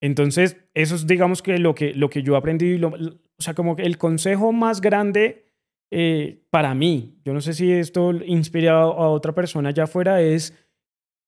Entonces, 0.03 0.57
eso 0.75 0.95
es 0.95 1.07
digamos 1.07 1.43
que 1.43 1.59
lo 1.59 1.75
que, 1.75 1.95
lo 1.95 2.11
que 2.11 2.23
yo 2.23 2.37
aprendí, 2.37 2.77
lo, 2.79 2.89
o 2.89 3.43
sea, 3.43 3.55
como 3.55 3.77
el 3.79 3.99
consejo 3.99 4.53
más 4.53 4.81
grande 4.81 5.47
eh, 5.91 6.43
para 6.51 6.75
mí, 6.75 7.21
yo 7.25 7.33
no 7.33 7.41
sé 7.41 7.55
si 7.55 7.73
esto 7.73 8.13
inspira 8.13 8.83
a 8.83 9.09
otra 9.09 9.35
persona 9.35 9.71
allá 9.71 9.85
afuera, 9.85 10.21
es 10.21 10.57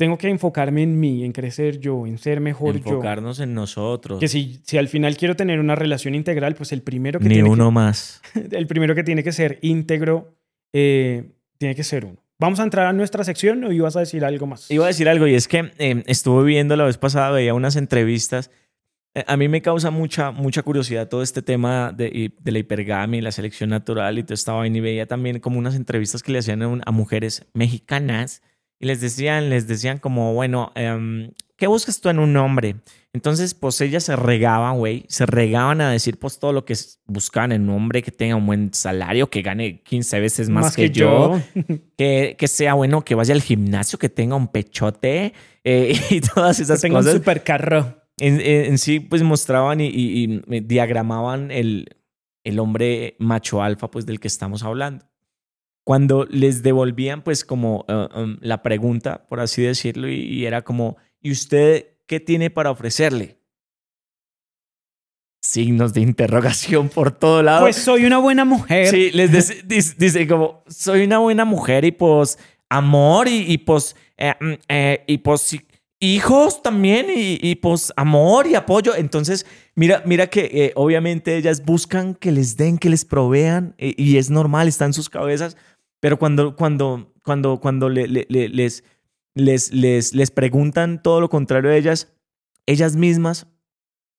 tengo 0.02 0.18
que 0.18 0.28
enfocarme 0.28 0.82
en 0.82 0.98
mí, 0.98 1.24
en 1.24 1.30
crecer 1.30 1.78
yo, 1.78 2.08
en 2.08 2.18
ser 2.18 2.40
mejor 2.40 2.72
yo. 2.72 2.78
Enfocarnos 2.78 3.38
en 3.38 3.54
nosotros. 3.54 4.18
Que 4.18 4.26
si, 4.26 4.60
si 4.64 4.76
al 4.76 4.88
final 4.88 5.16
quiero 5.16 5.36
tener 5.36 5.60
una 5.60 5.76
relación 5.76 6.16
integral, 6.16 6.56
pues 6.56 6.72
el 6.72 6.82
primero 6.82 7.20
que 7.20 7.28
Ni 7.28 7.34
tiene 7.34 7.48
uno 7.48 7.70
más. 7.70 8.20
El 8.50 8.66
primero 8.66 8.96
que 8.96 9.04
tiene 9.04 9.22
que 9.22 9.30
ser 9.30 9.60
íntegro 9.62 10.34
eh, 10.72 11.36
tiene 11.56 11.76
que 11.76 11.84
ser 11.84 12.04
uno. 12.04 12.16
Vamos 12.40 12.58
a 12.58 12.64
entrar 12.64 12.88
a 12.88 12.92
nuestra 12.92 13.22
sección 13.22 13.62
o 13.62 13.70
ibas 13.70 13.94
a 13.94 14.00
decir 14.00 14.24
algo 14.24 14.48
más. 14.48 14.68
Iba 14.72 14.86
a 14.86 14.88
decir 14.88 15.08
algo 15.08 15.28
y 15.28 15.36
es 15.36 15.46
que 15.46 15.70
eh, 15.78 16.02
estuve 16.08 16.42
viendo 16.42 16.74
la 16.74 16.82
vez 16.82 16.98
pasada, 16.98 17.30
veía 17.30 17.54
unas 17.54 17.76
entrevistas. 17.76 18.50
Eh, 19.14 19.22
a 19.28 19.36
mí 19.36 19.46
me 19.46 19.62
causa 19.62 19.92
mucha, 19.92 20.32
mucha 20.32 20.64
curiosidad 20.64 21.08
todo 21.08 21.22
este 21.22 21.42
tema 21.42 21.92
de, 21.92 22.32
de 22.36 22.50
la 22.50 22.58
hipergamia 22.58 23.18
y 23.18 23.22
la 23.22 23.30
selección 23.30 23.70
natural 23.70 24.18
y 24.18 24.24
todo 24.24 24.34
esta 24.34 24.50
vaina. 24.52 24.78
Y 24.78 24.80
veía 24.80 25.06
también 25.06 25.38
como 25.38 25.60
unas 25.60 25.76
entrevistas 25.76 26.24
que 26.24 26.32
le 26.32 26.40
hacían 26.40 26.60
a, 26.60 26.80
a 26.84 26.90
mujeres 26.90 27.46
mexicanas 27.54 28.42
y 28.82 28.86
les 28.86 29.00
decían, 29.00 29.48
les 29.48 29.68
decían 29.68 29.98
como, 29.98 30.34
bueno, 30.34 30.72
em, 30.74 31.30
¿qué 31.56 31.68
buscas 31.68 32.00
tú 32.00 32.08
en 32.08 32.18
un 32.18 32.36
hombre? 32.36 32.74
Entonces, 33.12 33.54
pues 33.54 33.80
ellas 33.80 34.02
se 34.02 34.16
regaban, 34.16 34.76
güey, 34.78 35.04
se 35.06 35.24
regaban 35.24 35.80
a 35.80 35.92
decir 35.92 36.18
pues 36.18 36.40
todo 36.40 36.52
lo 36.52 36.64
que 36.64 36.74
buscaban 37.06 37.52
en 37.52 37.68
un 37.68 37.76
hombre, 37.76 38.02
que 38.02 38.10
tenga 38.10 38.34
un 38.34 38.44
buen 38.44 38.74
salario, 38.74 39.30
que 39.30 39.40
gane 39.40 39.82
15 39.82 40.18
veces 40.18 40.48
más, 40.48 40.74
que, 40.74 40.90
yo, 40.90 41.40
que, 41.96 42.34
que, 42.36 42.48
sea 42.48 42.74
bueno, 42.74 43.04
que 43.04 43.14
vaya 43.14 43.32
al 43.34 43.42
gimnasio, 43.42 44.00
que 44.00 44.08
tenga 44.08 44.34
un 44.34 44.48
pechote 44.48 45.32
eh, 45.62 45.94
y 46.10 46.20
todas 46.20 46.58
esas 46.58 46.80
que 46.80 46.88
tenga 46.88 46.98
un 46.98 47.06
supercarro. 47.06 48.02
En, 48.18 48.40
en, 48.40 48.78
sí, 48.78 48.98
pues 48.98 49.22
mostraban 49.22 49.80
y, 49.80 49.90
y, 49.94 50.42
diagramaban 50.60 51.52
el, 51.52 51.98
el 52.42 52.58
hombre 52.58 53.14
macho 53.20 53.62
alfa, 53.62 53.92
pues 53.92 54.06
del 54.06 54.18
que 54.18 54.26
estamos 54.26 54.64
hablando 54.64 55.04
cuando 55.84 56.26
les 56.30 56.62
devolvían 56.62 57.22
pues 57.22 57.44
como 57.44 57.84
eh, 57.88 58.08
um, 58.14 58.36
la 58.40 58.62
pregunta, 58.62 59.26
por 59.28 59.40
así 59.40 59.62
decirlo, 59.62 60.08
y, 60.08 60.46
era 60.46 60.62
como, 60.62 60.96
¿y 61.20 61.32
usted 61.32 61.86
qué 62.06 62.20
tiene 62.20 62.50
para 62.50 62.70
ofrecerle? 62.70 63.38
Signos 65.44 65.92
de 65.92 66.02
interrogación 66.02 66.88
por 66.88 67.10
todo 67.10 67.42
lado. 67.42 67.62
Pues 67.62 67.76
soy 67.76 68.04
una 68.04 68.18
buena 68.18 68.44
mujer. 68.44 68.86
Sí, 68.86 69.10
les 69.10 69.66
dice, 69.98 70.28
como, 70.28 70.62
soy 70.68 71.02
una 71.02 71.18
buena 71.18 71.44
mujer 71.44 71.84
y 71.84 71.90
pues 71.90 72.38
amor 72.68 73.26
y, 73.28 73.58
pues, 73.58 73.96
eh, 74.16 74.34
mm, 74.40 74.52
eh, 74.68 75.04
y 75.06 75.18
pues 75.18 75.56
hijos 75.98 76.62
también 76.62 77.06
y, 77.14 77.54
pues 77.56 77.92
amor 77.96 78.46
y 78.46 78.54
apoyo. 78.54 78.94
Entonces, 78.94 79.46
mira, 79.74 80.02
mira 80.06 80.28
que 80.28 80.72
obviamente 80.76 81.36
ellas 81.36 81.64
buscan 81.64 82.14
que 82.14 82.30
les 82.30 82.56
den, 82.56 82.78
que 82.78 82.88
les 82.88 83.04
provean 83.04 83.74
y 83.78 84.16
es 84.16 84.30
normal, 84.30 84.68
está 84.68 84.84
en 84.84 84.92
sus 84.92 85.10
cabezas 85.10 85.56
pero 86.02 86.18
cuando, 86.18 86.56
cuando, 86.56 87.14
cuando, 87.22 87.60
cuando 87.60 87.88
les, 87.88 88.10
les, 88.28 88.82
les, 89.36 90.12
les, 90.12 90.30
preguntan 90.32 91.00
todo 91.00 91.20
lo 91.20 91.28
contrario 91.30 91.70
a 91.70 91.76
ellas, 91.76 92.12
ellas 92.66 92.96
mismas 92.96 93.46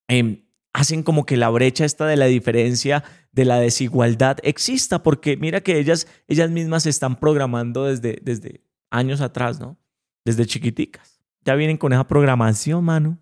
em, 0.07 0.45
hacen 0.71 1.03
como 1.03 1.25
que 1.25 1.35
la 1.35 1.49
brecha 1.49 1.83
esta 1.83 2.07
de 2.07 2.15
la 2.15 2.27
diferencia, 2.27 3.03
de 3.33 3.43
la 3.43 3.59
desigualdad 3.59 4.37
exista, 4.43 5.03
porque 5.03 5.35
mira 5.35 5.59
que 5.59 5.77
ellas, 5.77 6.07
ellas 6.29 6.49
mismas 6.49 6.83
se 6.83 6.89
están 6.89 7.19
programando 7.19 7.83
desde, 7.83 8.17
desde 8.23 8.61
años 8.89 9.19
atrás, 9.19 9.59
¿no? 9.59 9.77
Desde 10.23 10.45
chiquiticas. 10.45 11.19
Ya 11.43 11.53
vienen 11.55 11.75
con 11.75 11.91
esa 11.91 12.07
programación, 12.07 12.81
mano. 12.85 13.19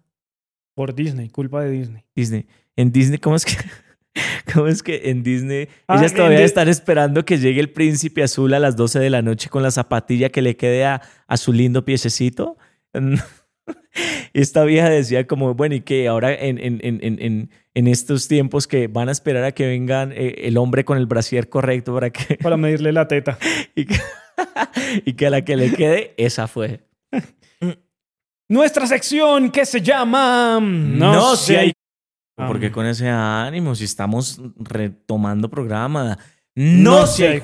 Por 0.75 0.93
Disney, 0.93 1.29
culpa 1.29 1.63
de 1.63 1.71
Disney. 1.71 2.05
Disney. 2.15 2.45
En 2.75 2.91
Disney, 2.91 3.17
¿cómo 3.17 3.35
es 3.35 3.43
que? 3.43 3.55
¿Cómo 4.53 4.67
es 4.67 4.83
que 4.83 5.09
en 5.09 5.23
Disney 5.23 5.69
ah, 5.87 5.97
ellas 5.97 6.13
todavía 6.13 6.43
están 6.43 6.67
esperando 6.67 7.23
que 7.23 7.37
llegue 7.37 7.59
el 7.59 7.71
príncipe 7.71 8.23
azul 8.23 8.53
a 8.53 8.59
las 8.59 8.75
12 8.75 8.99
de 8.99 9.09
la 9.09 9.21
noche 9.21 9.49
con 9.49 9.63
la 9.63 9.71
zapatilla 9.71 10.29
que 10.29 10.41
le 10.41 10.57
quede 10.57 10.85
a, 10.85 11.01
su 11.35 11.53
lindo 11.53 11.85
piececito? 11.85 12.57
Esta 14.33 14.63
vieja 14.63 14.89
decía 14.89 15.27
como, 15.27 15.53
bueno, 15.53 15.75
y 15.75 15.81
que 15.81 16.07
ahora 16.07 16.33
en, 16.33 16.57
en, 16.57 16.79
en, 16.81 17.49
en, 17.73 17.87
estos 17.87 18.27
tiempos 18.27 18.67
que 18.67 18.87
van 18.87 19.09
a 19.09 19.11
esperar 19.11 19.43
a 19.43 19.51
que 19.51 19.67
vengan 19.67 20.11
eh, 20.13 20.35
el 20.43 20.57
hombre 20.57 20.85
con 20.85 20.97
el 20.97 21.05
brasier 21.05 21.49
correcto 21.49 21.93
para 21.93 22.09
que... 22.09 22.35
Para 22.41 22.57
medirle 22.57 22.91
la 22.91 23.07
teta. 23.07 23.37
y, 23.75 23.85
que, 23.85 23.95
y 25.05 25.13
que 25.13 25.27
a 25.27 25.29
la 25.29 25.43
que 25.43 25.55
le 25.57 25.71
quede, 25.73 26.13
esa 26.17 26.47
fue. 26.47 26.81
nuestra 28.49 28.87
sección 28.87 29.51
que 29.51 29.65
se 29.65 29.81
llama 29.81 30.59
No, 30.61 31.35
sé 31.35 31.57
hay... 31.57 31.73
Porque 32.47 32.71
con 32.71 32.85
ese 32.85 33.09
ánimo, 33.09 33.75
si 33.75 33.85
estamos 33.85 34.41
retomando 34.57 35.49
programa, 35.49 36.17
no, 36.55 37.07
sé. 37.07 37.27
hay... 37.27 37.43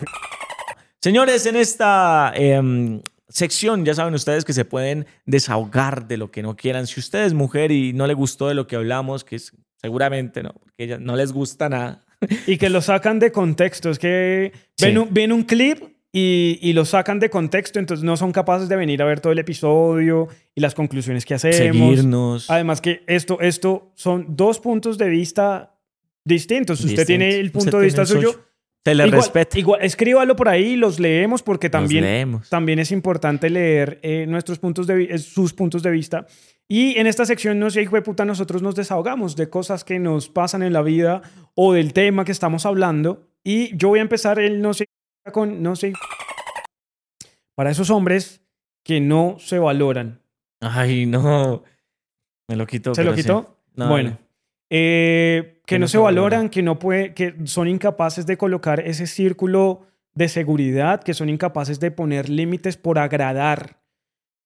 Señores, 1.02 1.46
en 1.46 1.56
esta 1.56 2.34
em, 2.36 3.02
sección 3.30 3.86
ya 3.86 3.94
saben 3.94 4.14
ustedes 4.14 4.44
que 4.44 4.54
se 4.54 4.66
pueden 4.66 5.06
desahogar 5.26 6.08
de 6.08 6.18
lo 6.18 6.32
que 6.32 6.42
no 6.42 6.56
quieran. 6.56 6.88
Si 6.88 7.00
usted 7.00 7.26
es 7.26 7.34
mujer 7.34 7.72
y 7.72 7.94
no 7.94 8.08
le 8.08 8.14
gustó 8.14 8.48
de 8.48 8.56
lo 8.56 8.68
que 8.68 8.76
hablamos, 8.76 9.24
que 9.24 9.40
seguramente 9.80 10.44
no, 10.44 10.54
porque 10.54 10.98
no 11.00 11.16
les 11.16 11.32
gusta 11.32 11.70
nada. 11.70 12.04
Y 12.48 12.58
que 12.58 12.70
lo 12.70 12.82
sacan 12.82 13.20
de 13.20 13.32
contexto, 13.32 13.92
es 13.92 14.00
que 14.00 14.52
ven, 14.82 14.98
un, 14.98 15.14
ven 15.14 15.32
un 15.32 15.44
clip 15.44 15.97
y, 16.20 16.58
y, 16.62 16.74
lo 16.74 16.84
sacan 16.84 17.20
de 17.20 17.30
contexto, 17.30 17.78
entonces 17.78 18.04
no 18.04 18.18
son 18.18 18.32
capaces 18.32 18.68
de 18.68 18.76
venir 18.76 19.04
a 19.04 19.06
ver 19.06 19.20
todo 19.20 19.34
el 19.34 19.40
episodio 19.40 20.28
y 20.56 20.62
las 20.62 20.74
conclusiones 20.74 21.26
que 21.26 21.36
hacemos. 21.36 21.58
Seguirnos. 21.58 22.50
Además 22.50 22.82
que 22.82 23.04
esto, 23.06 23.40
esto 23.40 23.92
son 23.94 24.26
dos 24.30 24.60
puntos 24.60 24.98
de 24.98 25.10
vista 25.10 25.76
distintos. 26.26 26.84
Usted 26.84 27.06
tiene 27.06 27.36
el 27.38 27.52
punto 27.52 27.78
de 27.78 27.86
vista 27.86 28.04
suyo. 28.04 28.44
Se 28.84 28.96
le 28.96 29.06
respeta. 29.06 29.60
Igual, 29.60 29.82
escríbalo 29.84 30.36
por 30.36 30.50
ahí, 30.50 30.76
los 30.76 31.00
leemos 31.00 31.44
porque 31.44 31.70
también, 31.70 32.40
también 32.50 32.80
es 32.80 32.92
importante 32.92 33.50
leer 33.52 34.00
eh, 34.02 34.26
nuestros 34.28 34.58
puntos 34.58 34.88
de, 34.88 35.04
eh, 35.04 35.18
sus 35.20 35.54
puntos 35.54 35.84
de 35.84 35.92
vista. 35.92 36.26
Y 36.68 36.98
en 36.98 37.06
esta 37.06 37.26
sección, 37.26 37.60
no 37.60 37.70
sé, 37.70 37.84
hijo 37.84 37.96
de 37.96 38.02
puta, 38.02 38.26
nosotros 38.26 38.64
nos 38.64 38.76
desahogamos 38.76 39.36
de 39.36 39.50
cosas 39.50 39.84
que 39.84 40.00
nos 40.00 40.30
pasan 40.30 40.64
en 40.64 40.74
la 40.74 40.82
vida 40.82 41.22
o 41.54 41.74
del 41.74 41.94
tema 41.94 42.26
que 42.26 42.32
estamos 42.32 42.66
hablando. 42.66 43.28
Y 43.44 43.76
yo 43.78 43.90
voy 43.90 44.00
a 44.00 44.02
empezar 44.02 44.40
el 44.40 44.62
no 44.62 44.74
sé 44.74 44.88
con 45.32 45.62
no 45.62 45.76
sé. 45.76 45.94
Para 47.56 47.72
esos 47.72 47.90
hombres 47.90 48.42
que 48.84 49.02
no 49.02 49.38
se 49.40 49.60
valoran. 49.60 50.22
Ay, 50.62 51.06
no. 51.06 51.64
Me 52.48 52.56
lo 52.56 52.66
quitó. 52.66 52.96
¿Se 52.96 53.04
lo 53.04 53.14
quitó? 53.14 53.58
bueno. 53.76 54.18
Eh, 54.70 55.62
que, 55.66 55.80
no, 55.80 55.88
se 55.88 55.98
valoran, 55.98 56.50
que 56.50 56.62
no 56.62 56.78
puede, 56.78 57.14
que 57.14 57.36
son 57.46 57.68
incapaces 57.68 58.26
de 58.26 58.38
colocar 58.38 58.82
ese 58.82 59.08
círculo 59.08 59.86
de 60.14 60.28
seguridad, 60.28 61.02
que 61.02 61.14
son 61.14 61.30
incapaces 61.30 61.80
de 61.80 61.92
poner 61.92 62.30
límites 62.30 62.76
por 62.76 63.00
agradar. 63.00 63.80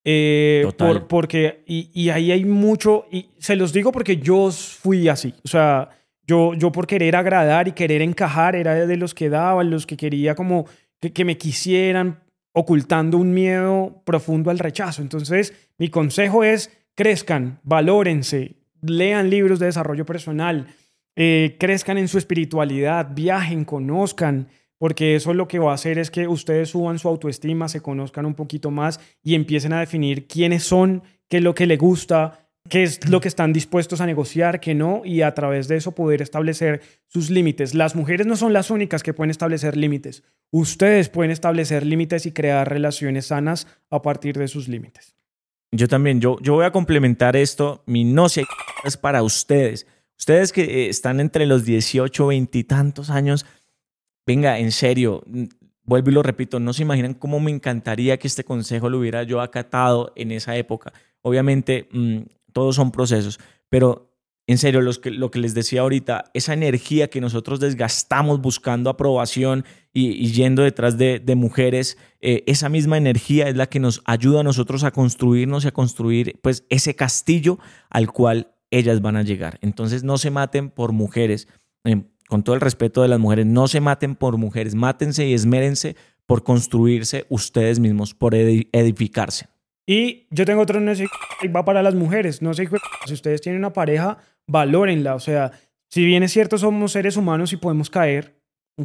Eh, 0.03 0.67
por, 0.77 1.07
porque, 1.07 1.63
y, 1.65 1.89
y, 1.93 2.09
ahí 2.09 2.32
hay 2.32 2.45
mucho, 2.45 3.05
y 3.11 3.29
se 3.38 3.55
los 3.55 3.71
digo 3.71 3.91
porque 3.91 4.17
yo 4.17 4.51
fui 4.51 5.07
así. 5.07 5.34
O 5.43 5.47
sea, 5.47 5.89
yo, 6.28 6.53
yo 6.53 6.72
por 6.72 6.88
querer 6.88 7.15
agradar 7.15 7.67
y 7.67 7.74
querer 7.74 8.01
encajar 8.01 8.55
era 8.55 8.74
de 8.86 8.97
los 8.97 9.13
que 9.13 9.30
daban, 9.30 9.69
los 9.69 9.86
que 9.86 9.97
quería 9.97 10.36
como 10.36 10.65
que, 10.99 11.26
me 11.26 11.38
quisieran, 11.38 12.19
ocultando 12.53 13.17
un 13.17 13.34
miedo 13.34 14.01
profundo 14.05 14.51
al 14.51 14.59
rechazo. 14.59 15.01
Entonces, 15.01 15.53
mi 15.78 15.89
consejo 15.89 16.43
es 16.43 16.78
crezcan, 16.95 17.59
valórense, 17.63 18.57
lean 18.82 19.30
libros 19.30 19.59
de 19.59 19.67
desarrollo 19.67 20.05
personal, 20.05 20.67
eh, 21.15 21.57
crezcan 21.59 21.97
en 21.97 22.07
su 22.07 22.17
espiritualidad, 22.17 23.09
viajen, 23.13 23.65
conozcan, 23.65 24.47
porque 24.78 25.15
eso 25.15 25.34
lo 25.34 25.47
que 25.47 25.59
va 25.59 25.72
a 25.72 25.76
hacer 25.76 25.97
es 25.99 26.09
que 26.11 26.28
ustedes 26.28 26.69
suban 26.69 26.99
su 26.99 27.07
autoestima, 27.07 27.67
se 27.67 27.82
conozcan 27.82 28.26
un 28.26 28.34
poquito 28.34 28.72
más 28.72 28.99
y 29.24 29.36
empiecen 29.36 29.74
a 29.74 29.80
definir 29.80 30.28
quiénes 30.28 30.63
son, 30.63 31.03
qué 31.30 31.38
es 31.38 31.43
lo 31.43 31.55
que 31.55 31.67
les 31.67 31.78
gusta, 31.78 32.41
qué 32.70 32.84
es 32.84 33.07
lo 33.09 33.22
que 33.22 33.28
están 33.28 33.53
dispuestos 33.53 34.01
a 34.01 34.05
negociar, 34.05 34.59
qué 34.59 34.74
no, 34.74 35.01
y 35.03 35.22
a 35.22 35.34
través 35.34 35.68
de 35.68 35.78
eso 35.78 35.93
poder 35.93 36.22
establecer 36.22 36.82
sus 37.07 37.30
límites. 37.30 37.74
Las 37.74 37.95
mujeres 37.95 38.28
no 38.28 38.36
son 38.36 38.53
las 38.53 38.70
únicas 38.70 39.03
que 39.03 39.14
pueden 39.14 39.32
establecer 39.32 39.76
límites. 39.76 40.24
Ustedes 40.51 41.09
pueden 41.09 41.32
establecer 41.32 41.86
límites 41.86 42.26
y 42.26 42.32
crear 42.32 42.70
relaciones 42.70 43.28
sanas 43.28 43.68
a 43.89 44.01
partir 44.01 44.38
de 44.38 44.47
sus 44.47 44.68
límites. 44.68 45.16
Yo 45.72 45.88
también, 45.88 46.20
yo, 46.20 46.38
yo 46.41 46.55
voy 46.55 46.66
a 46.66 46.72
complementar 46.72 47.36
esto. 47.36 47.84
Mi 47.86 48.03
no 48.03 48.28
sé 48.28 48.43
es 48.84 48.97
para 48.97 49.24
ustedes. 49.24 49.88
Ustedes 50.20 50.51
que 50.51 50.64
eh, 50.64 50.89
están 50.89 51.20
entre 51.20 51.45
los 51.45 51.66
18, 51.66 52.28
20 52.28 52.57
y 52.59 52.64
tantos 52.64 53.09
años, 53.09 53.45
venga, 54.26 54.59
en 54.59 54.72
serio, 54.72 55.24
vuelvo 55.84 56.09
y 56.09 56.14
lo 56.14 56.24
repito, 56.24 56.59
no 56.59 56.74
se 56.74 56.84
imaginan 56.84 57.14
cómo 57.14 57.39
me 57.39 57.51
encantaría 57.51 58.18
que 58.20 58.28
este 58.28 58.43
consejo 58.43 58.89
lo 58.89 58.99
hubiera 58.99 59.24
yo 59.24 59.41
acatado 59.41 60.12
en 60.16 60.32
esa 60.32 60.55
época. 60.55 60.93
Obviamente, 61.22 61.88
mm, 61.91 62.20
todos 62.52 62.76
son 62.76 62.91
procesos, 62.91 63.39
pero 63.70 64.12
en 64.47 64.58
serio, 64.58 64.82
lo 64.82 65.32
que 65.32 65.39
les 65.39 65.54
decía 65.54 65.82
ahorita, 65.82 66.26
esa 66.34 66.54
energía 66.54 67.10
que 67.10 67.22
nosotros 67.22 67.60
desgastamos 67.60 68.41
buscando 68.41 68.89
aprobación 68.89 69.64
y, 69.93 70.32
yendo 70.32 70.64
detrás 70.64 70.97
de, 70.97 71.22
mujeres, 71.36 71.97
eh, 72.20 72.43
esa 72.47 72.68
misma 72.68 72.97
energía 72.97 73.47
es 73.47 73.56
la 73.56 73.68
que 73.68 73.80
nos 73.80 74.02
ayuda 74.04 74.41
a 74.41 74.43
nosotros 74.43 74.84
a 74.84 74.91
construirnos 74.91 75.64
y 75.64 75.70
a 75.70 75.72
construir 75.72 76.39
pues 76.41 76.66
ese 76.70 76.95
castillo 76.95 77.60
al 77.89 78.12
cual 78.12 78.52
ellas 78.72 79.02
van 79.02 79.16
a 79.16 79.24
llegar. 79.24 79.58
Entonces 79.62 80.04
no 80.04 80.18
se 80.18 80.32
maten 80.32 80.70
por 80.70 80.91
mujeres, 80.91 81.47
eh, 81.86 82.04
con 82.28 82.43
todo 82.43 82.56
el 82.56 82.62
respeto 82.62 83.04
de 83.04 83.08
las 83.08 83.20
mujeres, 83.20 83.45
no 83.45 83.68
se 83.68 83.80
maten 83.80 84.16
por 84.16 84.38
mujeres, 84.38 84.76
mátense 84.76 85.28
y 85.28 85.34
esmérense 85.34 85.95
por 86.26 86.43
construirse 86.43 87.26
ustedes 87.30 87.80
mismos, 87.80 88.14
por 88.14 88.36
edificarse. 88.36 89.51
Y 89.92 90.26
yo 90.30 90.46
tengo 90.46 90.62
otro 90.62 90.80
no 90.80 90.96
sé, 90.96 91.06
va 91.54 91.66
para 91.66 91.84
las 91.84 91.96
mujeres. 91.96 92.42
No 92.42 92.54
sé 92.54 92.70
si 93.06 93.14
ustedes 93.14 93.42
tienen 93.42 93.60
una 93.60 93.74
pareja, 93.74 94.20
valórenla. 94.48 95.16
O 95.16 95.20
sea, 95.20 95.52
si 95.89 96.06
bien 96.06 96.24
es 96.24 96.32
cierto, 96.32 96.58
somos 96.58 96.94
seres 96.94 97.18
humanos 97.18 97.52
y 97.52 97.58
podemos 97.58 97.89
caer, 97.89 98.38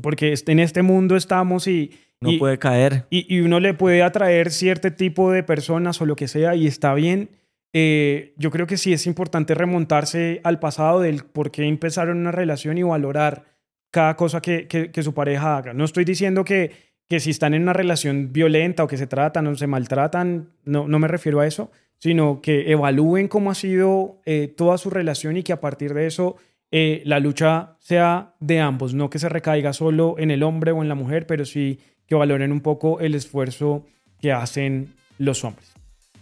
porque 0.02 0.34
en 0.44 0.58
este 0.58 0.82
mundo 0.82 1.14
estamos 1.14 1.68
y... 1.68 1.92
No 2.20 2.36
puede 2.40 2.58
caer. 2.58 3.06
Y, 3.08 3.38
uno 3.38 3.60
le 3.60 3.72
puede 3.72 4.02
atraer 4.02 4.50
cierto 4.50 4.92
tipo 4.94 5.30
de 5.30 5.44
personas 5.44 6.00
o 6.00 6.06
lo 6.06 6.16
que 6.16 6.26
sea 6.26 6.56
y 6.56 6.66
está 6.66 6.92
bien. 6.94 7.30
Eh, 7.72 8.34
yo 8.36 8.50
creo 8.50 8.66
que 8.66 8.76
sí 8.76 8.92
es 8.92 9.06
importante 9.06 9.54
remontarse 9.54 10.40
al 10.42 10.58
pasado 10.58 10.98
del 11.02 11.22
por 11.22 11.52
qué 11.52 11.68
empezaron 11.68 12.18
una 12.18 12.32
relación 12.32 12.78
y 12.78 12.82
valorar 12.82 13.44
cada 13.92 14.16
cosa 14.16 14.40
que, 14.42 14.66
que 14.66 15.02
su 15.04 15.14
pareja 15.14 15.56
haga. 15.56 15.72
No 15.72 15.84
estoy 15.84 16.04
diciendo 16.04 16.44
que 16.44 16.72
que 17.08 17.20
si 17.20 17.30
están 17.30 17.54
en 17.54 17.62
una 17.62 17.72
relación 17.72 18.32
violenta 18.32 18.84
o 18.84 18.88
que 18.88 18.96
se 18.96 19.06
tratan 19.06 19.46
o 19.46 19.54
se 19.54 19.66
maltratan, 19.66 20.50
no, 20.64 20.88
no 20.88 20.98
me 20.98 21.08
refiero 21.08 21.40
a 21.40 21.46
eso, 21.46 21.70
sino 21.98 22.40
que 22.40 22.70
evalúen 22.70 23.28
cómo 23.28 23.50
ha 23.50 23.54
sido 23.54 24.20
eh, 24.26 24.48
toda 24.48 24.78
su 24.78 24.90
relación 24.90 25.36
y 25.36 25.42
que 25.42 25.52
a 25.52 25.60
partir 25.60 25.94
de 25.94 26.06
eso 26.06 26.36
eh, 26.70 27.02
la 27.04 27.20
lucha 27.20 27.76
sea 27.80 28.34
de 28.40 28.60
ambos, 28.60 28.92
no 28.94 29.08
que 29.08 29.18
se 29.18 29.28
recaiga 29.28 29.72
solo 29.72 30.16
en 30.18 30.30
el 30.30 30.42
hombre 30.42 30.72
o 30.72 30.82
en 30.82 30.88
la 30.88 30.94
mujer, 30.94 31.26
pero 31.26 31.44
sí 31.44 31.78
que 32.06 32.14
valoren 32.14 32.52
un 32.52 32.60
poco 32.60 33.00
el 33.00 33.14
esfuerzo 33.14 33.86
que 34.20 34.32
hacen 34.32 34.94
los 35.18 35.44
hombres. 35.44 35.72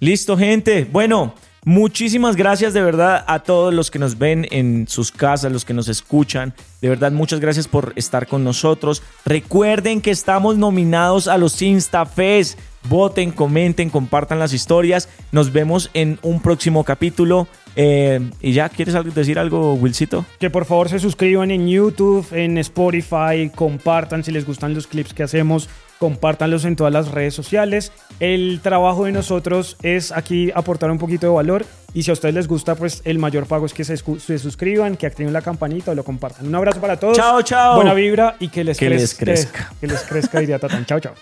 Listo, 0.01 0.37
gente. 0.37 0.87
Bueno, 0.91 1.35
Muchísimas 1.65 2.37
gracias 2.37 2.75
de 2.75 2.83
verdad 2.83 3.25
a 3.27 3.39
todos 3.39 3.73
los 3.73 3.91
que 3.91 3.99
nos 3.99 4.19
ven 4.19 4.47
en 4.51 4.87
sus 4.87 5.11
casas, 5.11 5.51
los 5.51 5.65
que 5.65 5.73
nos 5.73 5.89
escuchan. 5.89 6.53
De 6.83 6.91
verdad, 6.91 7.11
muchas 7.11 7.41
gracias 7.41 7.69
por 7.69 7.95
estar 7.97 8.27
con 8.27 8.45
nosotros. 8.45 9.03
Recuerden 9.25 10.03
que 10.03 10.11
estamos 10.11 10.59
nominados 10.59 11.27
a 11.27 11.39
los 11.39 11.61
InstaFest. 11.63 12.59
Voten, 12.87 13.31
comenten, 13.31 13.89
compartan 13.89 14.39
las 14.39 14.53
historias. 14.53 15.09
Nos 15.33 15.53
vemos 15.53 15.91
en 15.95 16.19
un 16.21 16.41
próximo 16.41 16.85
capítulo. 16.85 17.49
Eh, 17.77 18.21
y 18.41 18.53
ya, 18.53 18.69
¿quieres 18.69 18.95
decir 19.15 19.39
algo, 19.39 19.75
Wilcito? 19.75 20.25
Que 20.39 20.51
por 20.51 20.65
favor 20.65 20.89
se 20.89 20.99
suscriban 20.99 21.51
en 21.51 21.69
YouTube, 21.69 22.27
en 22.33 22.59
Spotify, 22.59 23.51
compartan 23.55 24.23
si 24.23 24.33
les 24.33 24.47
gustan 24.47 24.75
los 24.75 24.87
clips 24.87 25.13
que 25.13 25.23
hacemos 25.23 25.69
compártanlos 25.99 26.65
en 26.65 26.77
todas 26.77 26.93
las 26.93 27.11
redes 27.11 27.35
sociales. 27.35 27.93
El 28.21 28.61
trabajo 28.63 29.05
de 29.05 29.13
nosotros 29.13 29.77
es 29.83 30.13
aquí 30.13 30.51
aportar 30.55 30.91
un 30.91 30.99
poquito 30.99 31.27
de 31.27 31.33
valor 31.33 31.65
y 31.95 32.03
si 32.03 32.11
a 32.11 32.13
ustedes 32.13 32.35
les 32.35 32.49
gusta, 32.49 32.75
pues 32.75 33.01
el 33.05 33.19
mayor 33.19 33.47
pago 33.47 33.67
es 33.67 33.73
que 33.73 33.85
se, 33.85 33.97
suscriban, 33.97 34.97
que 34.97 35.07
activen 35.07 35.33
la 35.33 35.43
campanita 35.43 35.93
o 35.93 35.95
lo 35.95 36.05
compartan. 36.05 36.47
Un 36.47 36.55
abrazo 36.55 36.81
para 36.81 36.99
todos. 36.99 37.17
Chao, 37.17 37.41
chao. 37.43 37.77
Buena 37.77 37.95
vibra 37.95 38.37
y 38.39 38.49
que 38.49 38.65
les, 38.65 38.79
que 38.79 38.91
les 38.91 39.15
crezca. 39.15 39.73
Que, 39.81 39.87
les 39.87 40.03
crezca, 40.03 40.41
diría 40.41 40.59
Tatán. 40.59 40.85
Chao, 40.85 41.01
chao. 41.01 41.15